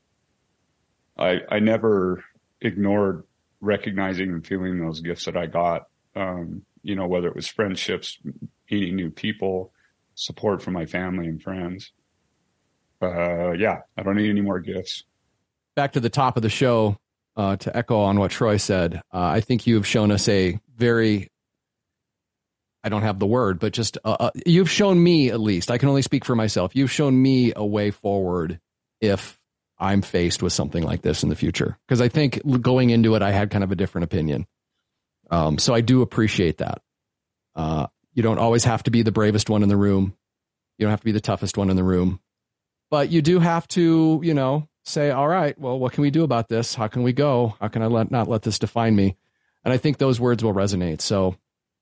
I 1.17 1.41
I 1.49 1.59
never 1.59 2.23
ignored 2.59 3.23
recognizing 3.59 4.29
and 4.29 4.45
feeling 4.45 4.79
those 4.79 5.01
gifts 5.01 5.25
that 5.25 5.38
I 5.38 5.45
got. 5.45 5.88
Um, 6.15 6.63
you 6.84 6.95
know, 6.95 7.07
whether 7.07 7.27
it 7.27 7.36
was 7.36 7.47
friendships, 7.47 8.17
meeting 8.69 8.95
new 8.95 9.11
people, 9.11 9.71
support 10.15 10.61
from 10.61 10.73
my 10.73 10.86
family 10.86 11.27
and 11.27 11.41
friends. 11.41 11.91
Uh, 13.01 13.51
yeah, 13.51 13.79
I 13.97 14.03
don't 14.03 14.15
need 14.15 14.29
any 14.29 14.41
more 14.41 14.59
gifts. 14.59 15.03
Back 15.75 15.93
to 15.93 15.99
the 15.99 16.09
top 16.09 16.38
of 16.38 16.43
the 16.43 16.49
show, 16.49 16.97
uh, 17.36 17.55
to 17.57 17.75
echo 17.75 17.99
on 18.01 18.19
what 18.19 18.32
Troy 18.32 18.57
said, 18.57 19.01
uh, 19.13 19.19
I 19.19 19.41
think 19.41 19.67
you 19.67 19.75
have 19.75 19.88
shown 19.88 20.11
us 20.11 20.27
a 20.27 20.59
very 20.75 21.29
I 22.84 22.89
don't 22.89 23.03
have 23.03 23.19
the 23.19 23.27
word, 23.27 23.59
but 23.59 23.73
just 23.73 23.97
uh, 24.03 24.17
uh, 24.19 24.32
you've 24.45 24.69
shown 24.69 25.01
me 25.01 25.29
at 25.29 25.39
least. 25.39 25.69
I 25.69 25.77
can 25.77 25.89
only 25.89 26.01
speak 26.01 26.25
for 26.25 26.36
myself. 26.36 26.75
You've 26.75 26.91
shown 26.91 27.21
me 27.21 27.53
a 27.55 27.65
way 27.65 27.91
forward 27.91 28.59
if 28.99 29.39
I'm 29.77 30.01
faced 30.01 30.41
with 30.41 30.53
something 30.53 30.84
like 30.84 31.01
this 31.01 31.23
in 31.23 31.29
the 31.29 31.36
future. 31.36 31.77
Because 31.88 32.01
I 32.01 32.07
think 32.07 32.41
going 32.61 32.89
into 32.89 33.15
it, 33.15 33.21
I 33.21 33.32
had 33.32 33.51
kind 33.51 33.63
of 33.63 33.71
a 33.71 33.75
different 33.75 34.05
opinion. 34.05 34.47
Um, 35.29 35.57
so 35.57 35.73
I 35.73 35.82
do 35.82 36.01
appreciate 36.01 36.57
that. 36.57 36.82
Uh, 37.55 37.88
you 38.13 38.23
don't 38.23 38.39
always 38.39 38.63
have 38.65 38.84
to 38.84 38.91
be 38.91 39.03
the 39.03 39.11
bravest 39.11 39.49
one 39.49 39.63
in 39.63 39.69
the 39.69 39.77
room. 39.77 40.15
You 40.77 40.86
don't 40.86 40.91
have 40.91 41.01
to 41.01 41.05
be 41.05 41.11
the 41.11 41.21
toughest 41.21 41.57
one 41.57 41.69
in 41.69 41.75
the 41.75 41.84
room, 41.84 42.19
but 42.89 43.09
you 43.09 43.21
do 43.21 43.39
have 43.39 43.67
to, 43.69 44.19
you 44.23 44.34
know, 44.34 44.67
say, 44.84 45.11
all 45.11 45.27
right, 45.27 45.57
well, 45.59 45.77
what 45.77 45.93
can 45.93 46.01
we 46.01 46.11
do 46.11 46.23
about 46.23 46.49
this? 46.49 46.75
How 46.75 46.88
can 46.88 47.03
we 47.03 47.13
go? 47.13 47.55
How 47.59 47.67
can 47.67 47.82
I 47.82 47.88
let, 47.88 48.11
not 48.11 48.27
let 48.27 48.41
this 48.41 48.59
define 48.59 48.95
me? 48.95 49.15
And 49.63 49.73
I 49.73 49.77
think 49.77 49.97
those 49.97 50.19
words 50.19 50.43
will 50.43 50.53
resonate. 50.53 51.01
So 51.01 51.36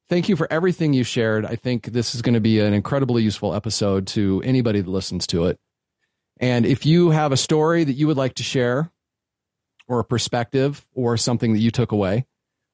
thank 0.09 0.27
you 0.27 0.35
for 0.35 0.51
everything 0.51 0.93
you 0.93 1.03
shared. 1.03 1.45
I 1.45 1.55
think 1.55 1.85
this 1.85 2.13
is 2.13 2.21
going 2.21 2.33
to 2.33 2.41
be 2.41 2.59
an 2.59 2.73
incredibly 2.73 3.23
useful 3.23 3.55
episode 3.55 4.07
to 4.07 4.41
anybody 4.43 4.81
that 4.81 4.89
listens 4.89 5.25
to 5.27 5.45
it. 5.45 5.59
And 6.39 6.65
if 6.65 6.85
you 6.85 7.11
have 7.11 7.31
a 7.31 7.37
story 7.37 7.83
that 7.83 7.93
you 7.93 8.07
would 8.07 8.17
like 8.17 8.35
to 8.35 8.43
share, 8.43 8.91
or 9.87 9.99
a 9.99 10.05
perspective, 10.05 10.85
or 10.93 11.17
something 11.17 11.53
that 11.53 11.59
you 11.59 11.71
took 11.71 11.91
away, 11.91 12.25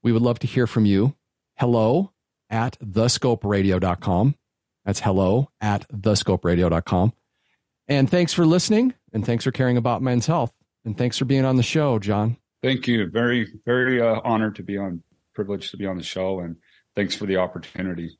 we 0.03 0.11
would 0.11 0.21
love 0.21 0.37
to 0.39 0.47
hear 0.47 0.67
from 0.67 0.85
you. 0.85 1.15
Hello 1.55 2.11
at 2.49 2.77
thescoperadio.com. 2.79 4.35
That's 4.83 4.99
hello 4.99 5.49
at 5.61 5.87
thescoperadio.com. 5.89 7.13
And 7.87 8.09
thanks 8.09 8.33
for 8.33 8.45
listening, 8.45 8.93
and 9.15 9.25
thanks 9.25 9.45
for 9.45 9.51
caring 9.51 9.77
about 9.77 10.03
men's 10.03 10.27
health. 10.27 10.51
And 10.83 10.95
thanks 10.95 11.17
for 11.17 11.25
being 11.25 11.45
on 11.45 11.55
the 11.55 11.63
show, 11.63 11.97
John. 11.97 12.37
Thank 12.61 12.87
you. 12.87 13.09
Very, 13.09 13.47
very 13.65 14.01
uh, 14.01 14.19
honored 14.23 14.57
to 14.57 14.63
be 14.63 14.77
on, 14.77 15.01
privileged 15.33 15.71
to 15.71 15.77
be 15.77 15.87
on 15.87 15.97
the 15.97 16.03
show, 16.03 16.41
and 16.41 16.57
thanks 16.95 17.15
for 17.15 17.25
the 17.25 17.37
opportunity. 17.37 18.19